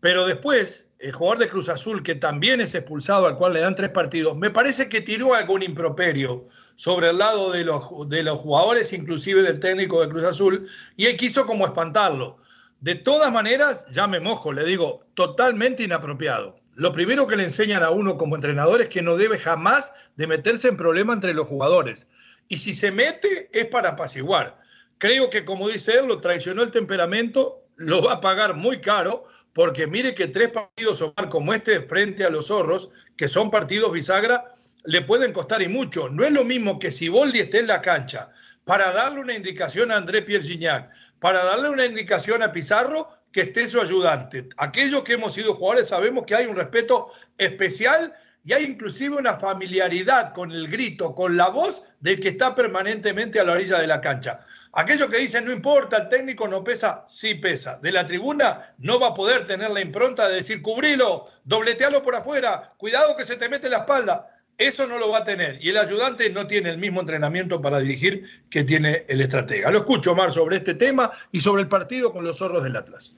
Pero 0.00 0.26
después, 0.26 0.88
el 0.98 1.12
jugador 1.12 1.38
de 1.38 1.48
Cruz 1.48 1.70
Azul, 1.70 2.02
que 2.02 2.14
también 2.14 2.60
es 2.60 2.74
expulsado, 2.74 3.26
al 3.26 3.38
cual 3.38 3.54
le 3.54 3.60
dan 3.60 3.74
tres 3.74 3.90
partidos, 3.90 4.36
me 4.36 4.50
parece 4.50 4.88
que 4.88 5.00
tiró 5.00 5.32
algún 5.32 5.62
improperio 5.62 6.46
sobre 6.74 7.10
el 7.10 7.18
lado 7.18 7.52
de 7.52 7.64
los, 7.64 8.08
de 8.08 8.22
los 8.22 8.38
jugadores, 8.38 8.92
inclusive 8.92 9.42
del 9.42 9.60
técnico 9.60 10.00
de 10.00 10.08
Cruz 10.08 10.24
Azul, 10.24 10.68
y 10.96 11.06
él 11.06 11.16
quiso 11.16 11.46
como 11.46 11.64
espantarlo. 11.64 12.38
De 12.80 12.94
todas 12.94 13.32
maneras, 13.32 13.86
ya 13.90 14.06
me 14.06 14.20
mojo, 14.20 14.52
le 14.52 14.64
digo, 14.64 15.06
totalmente 15.14 15.82
inapropiado. 15.82 16.60
Lo 16.74 16.92
primero 16.92 17.26
que 17.26 17.36
le 17.36 17.44
enseñan 17.44 17.82
a 17.82 17.90
uno 17.90 18.18
como 18.18 18.34
entrenador 18.34 18.80
es 18.80 18.88
que 18.88 19.02
no 19.02 19.16
debe 19.16 19.38
jamás 19.38 19.92
de 20.16 20.26
meterse 20.26 20.68
en 20.68 20.76
problema 20.76 21.12
entre 21.12 21.32
los 21.32 21.46
jugadores. 21.46 22.06
Y 22.48 22.58
si 22.58 22.74
se 22.74 22.90
mete 22.90 23.48
es 23.52 23.66
para 23.66 23.90
apaciguar. 23.90 24.60
Creo 24.98 25.30
que, 25.30 25.44
como 25.44 25.68
dice 25.68 25.98
él, 25.98 26.06
lo 26.06 26.20
traicionó 26.20 26.62
el 26.62 26.70
temperamento, 26.72 27.62
lo 27.76 28.02
va 28.02 28.14
a 28.14 28.20
pagar 28.20 28.54
muy 28.54 28.80
caro, 28.80 29.26
porque 29.52 29.86
mire 29.86 30.14
que 30.14 30.26
tres 30.26 30.50
partidos 30.50 31.02
como 31.30 31.54
este 31.54 31.80
frente 31.82 32.24
a 32.24 32.30
los 32.30 32.48
zorros, 32.48 32.90
que 33.16 33.28
son 33.28 33.50
partidos 33.50 33.92
bisagra, 33.92 34.52
le 34.84 35.02
pueden 35.02 35.32
costar 35.32 35.62
y 35.62 35.68
mucho. 35.68 36.08
No 36.08 36.24
es 36.24 36.32
lo 36.32 36.44
mismo 36.44 36.78
que 36.78 36.92
si 36.92 37.08
Boldi 37.08 37.40
esté 37.40 37.58
en 37.58 37.66
la 37.66 37.80
cancha 37.80 38.30
para 38.64 38.92
darle 38.92 39.20
una 39.20 39.34
indicación 39.34 39.90
a 39.90 39.96
André 39.96 40.22
Pierre 40.22 40.88
para 41.20 41.44
darle 41.44 41.70
una 41.70 41.86
indicación 41.86 42.42
a 42.42 42.52
Pizarro, 42.52 43.08
que 43.32 43.42
esté 43.42 43.66
su 43.66 43.80
ayudante. 43.80 44.48
Aquellos 44.58 45.02
que 45.02 45.14
hemos 45.14 45.32
sido 45.32 45.54
jugadores 45.54 45.88
sabemos 45.88 46.24
que 46.24 46.34
hay 46.34 46.46
un 46.46 46.54
respeto 46.54 47.12
especial 47.36 48.12
y 48.44 48.52
hay 48.52 48.64
inclusive 48.64 49.16
una 49.16 49.38
familiaridad 49.38 50.32
con 50.32 50.52
el 50.52 50.68
grito, 50.68 51.14
con 51.14 51.36
la 51.36 51.48
voz 51.48 51.82
del 52.00 52.20
que 52.20 52.28
está 52.28 52.54
permanentemente 52.54 53.40
a 53.40 53.44
la 53.44 53.52
orilla 53.52 53.78
de 53.78 53.86
la 53.86 54.00
cancha. 54.00 54.40
Aquellos 54.74 55.08
que 55.08 55.18
dicen 55.18 55.46
no 55.46 55.52
importa, 55.52 55.96
el 55.96 56.08
técnico 56.08 56.46
no 56.46 56.62
pesa, 56.62 57.04
sí 57.06 57.36
pesa. 57.36 57.78
De 57.78 57.90
la 57.90 58.06
tribuna 58.06 58.74
no 58.78 59.00
va 59.00 59.08
a 59.08 59.14
poder 59.14 59.46
tener 59.46 59.70
la 59.70 59.80
impronta 59.80 60.28
de 60.28 60.36
decir 60.36 60.62
cubrilo, 60.62 61.26
dobletealo 61.44 62.02
por 62.02 62.14
afuera, 62.16 62.74
cuidado 62.76 63.16
que 63.16 63.24
se 63.24 63.36
te 63.36 63.48
mete 63.48 63.70
la 63.70 63.78
espalda. 63.78 64.33
Eso 64.56 64.86
no 64.86 64.98
lo 64.98 65.10
va 65.10 65.18
a 65.18 65.24
tener. 65.24 65.58
Y 65.60 65.70
el 65.70 65.78
ayudante 65.78 66.30
no 66.30 66.46
tiene 66.46 66.70
el 66.70 66.78
mismo 66.78 67.00
entrenamiento 67.00 67.60
para 67.60 67.80
dirigir 67.80 68.24
que 68.50 68.62
tiene 68.62 69.04
el 69.08 69.20
estratega. 69.20 69.70
Lo 69.70 69.78
escucho, 69.78 70.12
Omar, 70.12 70.30
sobre 70.30 70.56
este 70.56 70.74
tema 70.74 71.10
y 71.32 71.40
sobre 71.40 71.62
el 71.62 71.68
partido 71.68 72.12
con 72.12 72.24
los 72.24 72.38
zorros 72.38 72.62
del 72.62 72.76
Atlas. 72.76 73.14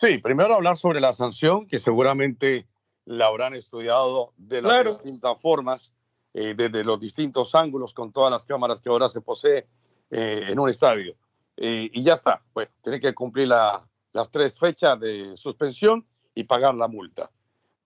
Sí, 0.00 0.18
primero 0.18 0.54
hablar 0.54 0.76
sobre 0.76 1.00
la 1.00 1.12
sanción, 1.12 1.66
que 1.66 1.78
seguramente 1.78 2.66
la 3.06 3.26
habrán 3.26 3.54
estudiado 3.54 4.32
de 4.36 4.62
las 4.62 4.84
distintas 4.84 5.40
formas, 5.40 5.92
eh, 6.32 6.54
desde 6.56 6.84
los 6.84 7.00
distintos 7.00 7.54
ángulos, 7.54 7.92
con 7.92 8.12
todas 8.12 8.30
las 8.30 8.44
cámaras 8.44 8.80
que 8.80 8.90
ahora 8.90 9.08
se 9.08 9.20
posee 9.20 9.66
eh, 10.10 10.42
en 10.48 10.58
un 10.58 10.68
estadio. 10.68 11.16
Eh, 11.56 11.90
y 11.92 12.02
ya 12.02 12.14
está, 12.14 12.42
pues 12.52 12.68
tiene 12.82 13.00
que 13.00 13.14
cumplir 13.14 13.48
las 13.48 14.30
tres 14.30 14.58
fechas 14.58 14.98
de 15.00 15.36
suspensión 15.36 16.06
y 16.34 16.44
pagar 16.44 16.74
la 16.74 16.88
multa. 16.88 17.30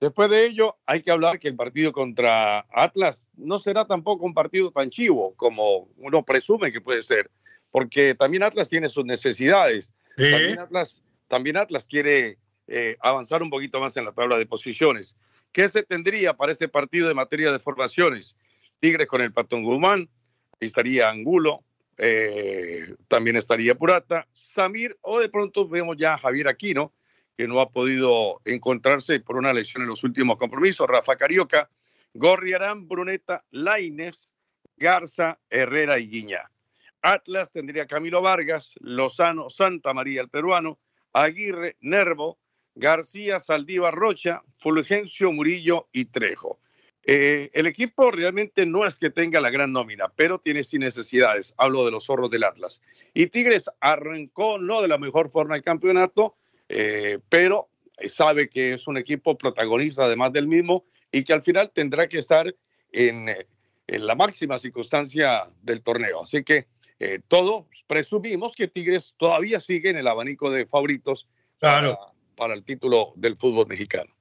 Después 0.01 0.30
de 0.30 0.46
ello, 0.46 0.76
hay 0.86 1.03
que 1.03 1.11
hablar 1.11 1.38
que 1.38 1.49
el 1.49 1.57
partido 1.57 1.92
contra 1.92 2.61
Atlas 2.70 3.26
no 3.36 3.59
será 3.59 3.84
tampoco 3.84 4.24
un 4.24 4.34
partido 4.34 4.70
tan 4.70 4.90
chivo 4.90 5.34
como 5.34 5.88
uno 5.96 6.24
presume 6.24 6.70
que 6.70 6.80
puede 6.80 7.03
ser, 7.03 7.30
porque 7.70 8.14
también 8.14 8.44
Atlas 8.44 8.68
tiene 8.68 8.88
sus 8.88 9.05
necesidades. 9.05 9.94
También, 10.16 10.59
Atlas, 10.61 11.03
también 11.26 11.57
Atlas 11.57 11.88
quiere 11.88 12.38
eh, 12.68 12.96
avanzar 13.01 13.42
un 13.42 13.51
poquito 13.51 13.80
más 13.80 13.96
en 13.96 14.05
la 14.05 14.12
tabla 14.12 14.38
de 14.38 14.46
posiciones. 14.46 15.16
¿Qué 15.53 15.68
se 15.68 15.82
tendría 15.82 16.34
para 16.34 16.53
este 16.53 16.68
partido 16.68 17.09
de 17.09 17.14
materia 17.14 17.51
de 17.51 17.59
formaciones? 17.59 18.36
Tigres 18.78 19.09
con 19.09 19.20
el 19.20 19.32
Patón 19.32 19.64
Guzmán, 19.64 20.09
estaría 20.61 21.11
Angulo, 21.11 21.64
eh, 21.96 22.94
también 23.09 23.36
estaría 23.36 23.74
Purata, 23.74 24.28
Samir, 24.32 24.96
o 25.01 25.18
de 25.18 25.28
pronto 25.28 25.66
vemos 25.66 25.96
ya 25.99 26.14
a 26.14 26.18
Javier 26.18 26.49
Aquino, 26.49 26.92
que 27.39 27.47
no 27.47 27.61
ha 27.61 27.70
podido 27.70 28.41
encontrarse 28.45 29.20
por 29.20 29.36
una 29.36 29.53
lesión 29.53 29.84
en 29.84 29.89
los 29.89 30.03
últimos 30.03 30.39
compromisos, 30.39 30.89
Rafa 30.89 31.14
Carioca, 31.14 31.70
Gorriarán, 32.12 32.89
Bruneta, 32.89 33.45
Laines, 33.53 34.32
Garza, 34.76 35.39
Herrera 35.49 36.01
y 36.01 36.09
Guiña. 36.09 36.51
Atlas 37.01 37.53
tendría 37.53 37.86
Camilo 37.86 38.20
Vargas, 38.22 38.74
Lozano, 38.80 39.51
Santa 39.51 39.95
María 39.95 40.20
el 40.20 40.28
peruano, 40.28 40.80
Aguirre, 41.12 41.76
Nervo, 41.78 42.41
García, 42.74 43.39
Saldívar, 43.39 43.95
Rocha, 43.95 44.43
Fulgencio, 44.57 45.30
Murillo 45.30 45.86
y 45.93 46.07
Trejo. 46.07 46.59
Eh, 47.05 47.51
el 47.53 47.68
equipo 47.68 48.11
realmente 48.11 48.66
no 48.66 48.84
es 48.84 48.99
que 48.99 49.11
tenga 49.11 49.41
la 49.41 49.51
gran 49.51 49.70
nómina, 49.70 50.09
pero 50.09 50.41
tiene 50.41 50.64
sin 50.64 50.80
necesidades. 50.80 51.55
Hablo 51.57 51.84
de 51.84 51.93
los 51.93 52.07
zorros 52.07 52.32
del 52.32 52.43
Atlas. 52.43 52.82
Y 53.14 53.28
Tigres 53.28 53.70
arrancó 53.78 54.59
no 54.59 54.82
de 54.82 54.89
la 54.89 54.99
mejor 54.99 55.30
forma 55.30 55.55
el 55.55 55.62
campeonato, 55.62 56.34
eh, 56.69 57.19
pero 57.29 57.69
sabe 58.09 58.49
que 58.49 58.75
es 58.75 58.87
un 58.87 58.97
equipo 58.97 59.37
protagonista 59.37 60.05
además 60.05 60.33
del 60.33 60.47
mismo 60.47 60.85
y 61.11 61.25
que 61.25 61.33
al 61.33 61.43
final 61.43 61.71
tendrá 61.71 62.09
que 62.09 62.19
estar 62.19 62.55
en, 62.93 63.27
la 63.87 64.14
máxima 64.14 64.59
circunstancia 64.59 65.45
del 65.62 65.83
torneo. 65.83 66.23
Así 66.23 66.45
que 66.45 66.66
eh, 66.99 67.21
todos 67.27 67.64
presumimos 67.87 68.55
que 68.55 68.69
Tigres 68.69 69.14
todavía 69.16 69.61
sigue 69.61 69.91
en 69.91 69.97
el 69.97 70.07
abanico 70.07 70.51
de 70.51 70.66
favoritos 70.66 71.27
para 71.59 72.55
el 72.55 72.64
título 72.64 73.12
del 73.16 73.37
fútbol 73.37 73.66
mexicano. 73.66 74.12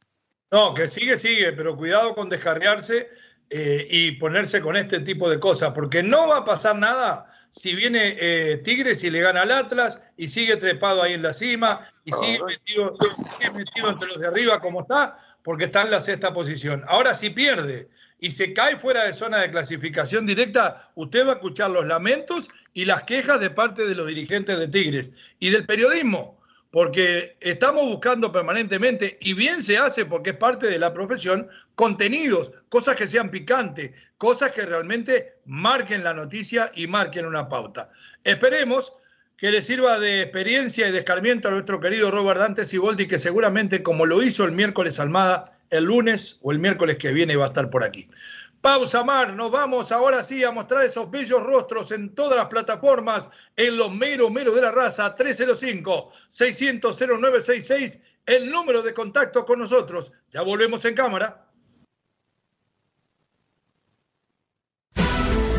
No, 0.52 0.74
que 0.74 0.88
sigue, 0.88 1.18
sigue, 1.18 1.52
pero 1.52 1.76
cuidado 1.76 2.16
con 2.16 2.30
descarriarse 2.30 3.10
eh, 3.50 3.88
y 3.90 4.12
ponerse 4.14 4.62
con 4.62 4.78
este 4.78 5.02
tipo 5.02 5.30
de 5.30 5.40
cosas, 5.40 5.72
porque 5.74 6.02
no 6.02 6.28
va 6.30 6.38
a 6.38 6.46
pasar 6.46 6.78
nada 6.78 7.28
si 7.58 7.74
viene 7.76 8.16
eh, 8.20 8.58
Tigres 8.64 9.04
y 9.04 9.10
le 9.10 9.20
gana 9.20 9.42
al 9.42 9.52
Atlas 9.52 10.04
y 10.16 10.30
sigue 10.30 10.58
trepado 10.58 11.02
ahí 11.02 11.14
en 11.14 11.24
la 11.24 11.34
cima 11.34 11.80
y 12.06 12.12
sigue 12.12 12.40
metido, 12.44 12.96
sigue 12.96 13.52
metido 13.52 13.90
entre 13.90 14.08
los 14.10 14.20
de 14.20 14.28
arriba 14.28 14.62
como 14.62 14.82
está, 14.82 15.18
porque 15.42 15.66
está 15.66 15.82
en 15.82 15.92
la 15.92 16.00
sexta 16.00 16.32
posición. 16.34 16.84
Ahora, 16.88 17.16
si 17.16 17.32
pierde 17.32 17.90
y 18.20 18.32
se 18.32 18.54
cae 18.54 18.78
fuera 18.78 19.06
de 19.06 19.14
zona 19.14 19.40
de 19.40 19.50
clasificación 19.50 20.28
directa, 20.28 20.92
usted 20.94 21.26
va 21.26 21.32
a 21.32 21.36
escuchar 21.36 21.72
los 21.72 21.88
lamentos 21.88 22.48
y 22.74 22.86
las 22.86 23.04
quejas 23.04 23.40
de 23.40 23.50
parte 23.50 23.88
de 23.88 23.96
los 23.96 24.08
dirigentes 24.08 24.60
de 24.60 24.68
Tigres 24.68 25.10
y 25.40 25.50
del 25.50 25.66
periodismo 25.66 26.37
porque 26.78 27.38
estamos 27.40 27.86
buscando 27.86 28.32
permanentemente, 28.32 29.18
y 29.22 29.34
bien 29.34 29.64
se 29.64 29.80
hace 29.80 30.06
porque 30.06 30.30
es 30.30 30.38
parte 30.38 30.68
de 30.68 30.78
la 30.78 30.94
profesión, 30.94 31.48
contenidos, 31.74 32.52
cosas 32.70 32.96
que 32.96 33.08
sean 33.08 33.32
picantes, 33.32 33.94
cosas 34.20 34.52
que 34.52 34.64
realmente 34.64 35.38
marquen 35.46 36.04
la 36.04 36.14
noticia 36.14 36.72
y 36.76 36.86
marquen 36.86 37.26
una 37.26 37.50
pauta. 37.50 37.90
Esperemos 38.24 38.94
que 39.38 39.50
le 39.50 39.64
sirva 39.64 39.98
de 39.98 40.22
experiencia 40.22 40.88
y 40.88 40.92
de 40.92 41.00
escarmiento 41.00 41.48
a 41.48 41.52
nuestro 41.52 41.80
querido 41.80 42.12
Robert 42.12 42.42
Dante 42.42 42.64
Siboldi, 42.64 43.08
que 43.08 43.18
seguramente, 43.18 43.82
como 43.82 44.06
lo 44.06 44.22
hizo 44.22 44.46
el 44.46 44.52
miércoles 44.52 45.00
Almada, 45.00 45.58
el 45.72 45.86
lunes 45.86 46.38
o 46.44 46.52
el 46.52 46.60
miércoles 46.60 46.98
que 46.98 47.12
viene 47.12 47.36
va 47.36 47.46
a 47.46 47.48
estar 47.48 47.72
por 47.72 47.84
aquí. 47.84 48.08
Pausa, 48.62 49.04
Mar. 49.04 49.34
Nos 49.34 49.52
vamos 49.52 49.92
ahora 49.92 50.24
sí 50.24 50.44
a 50.44 50.52
mostrar 50.52 50.84
esos 50.84 51.10
bellos 51.10 51.44
rostros 51.44 51.92
en 51.92 52.14
todas 52.16 52.38
las 52.38 52.46
plataformas 52.48 53.30
en 53.56 53.78
los 53.78 53.94
mero 53.94 54.30
mero 54.30 54.54
de 54.54 54.62
la 54.62 54.72
raza. 54.72 55.16
305-600-0966, 55.16 58.02
el 58.26 58.52
número 58.52 58.82
de 58.82 58.94
contacto 58.94 59.46
con 59.46 59.60
nosotros. 59.60 60.12
Ya 60.30 60.42
volvemos 60.42 60.84
en 60.86 60.96
cámara. 60.96 61.46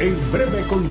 En 0.00 0.32
breve 0.32 0.64
con 0.68 0.90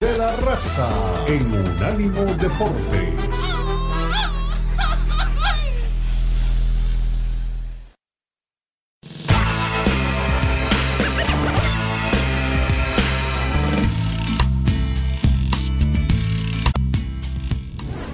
de 0.00 0.18
la 0.18 0.34
raza 0.36 1.24
en 1.28 1.52
Unánimo 1.52 2.24
Deportes. 2.34 3.21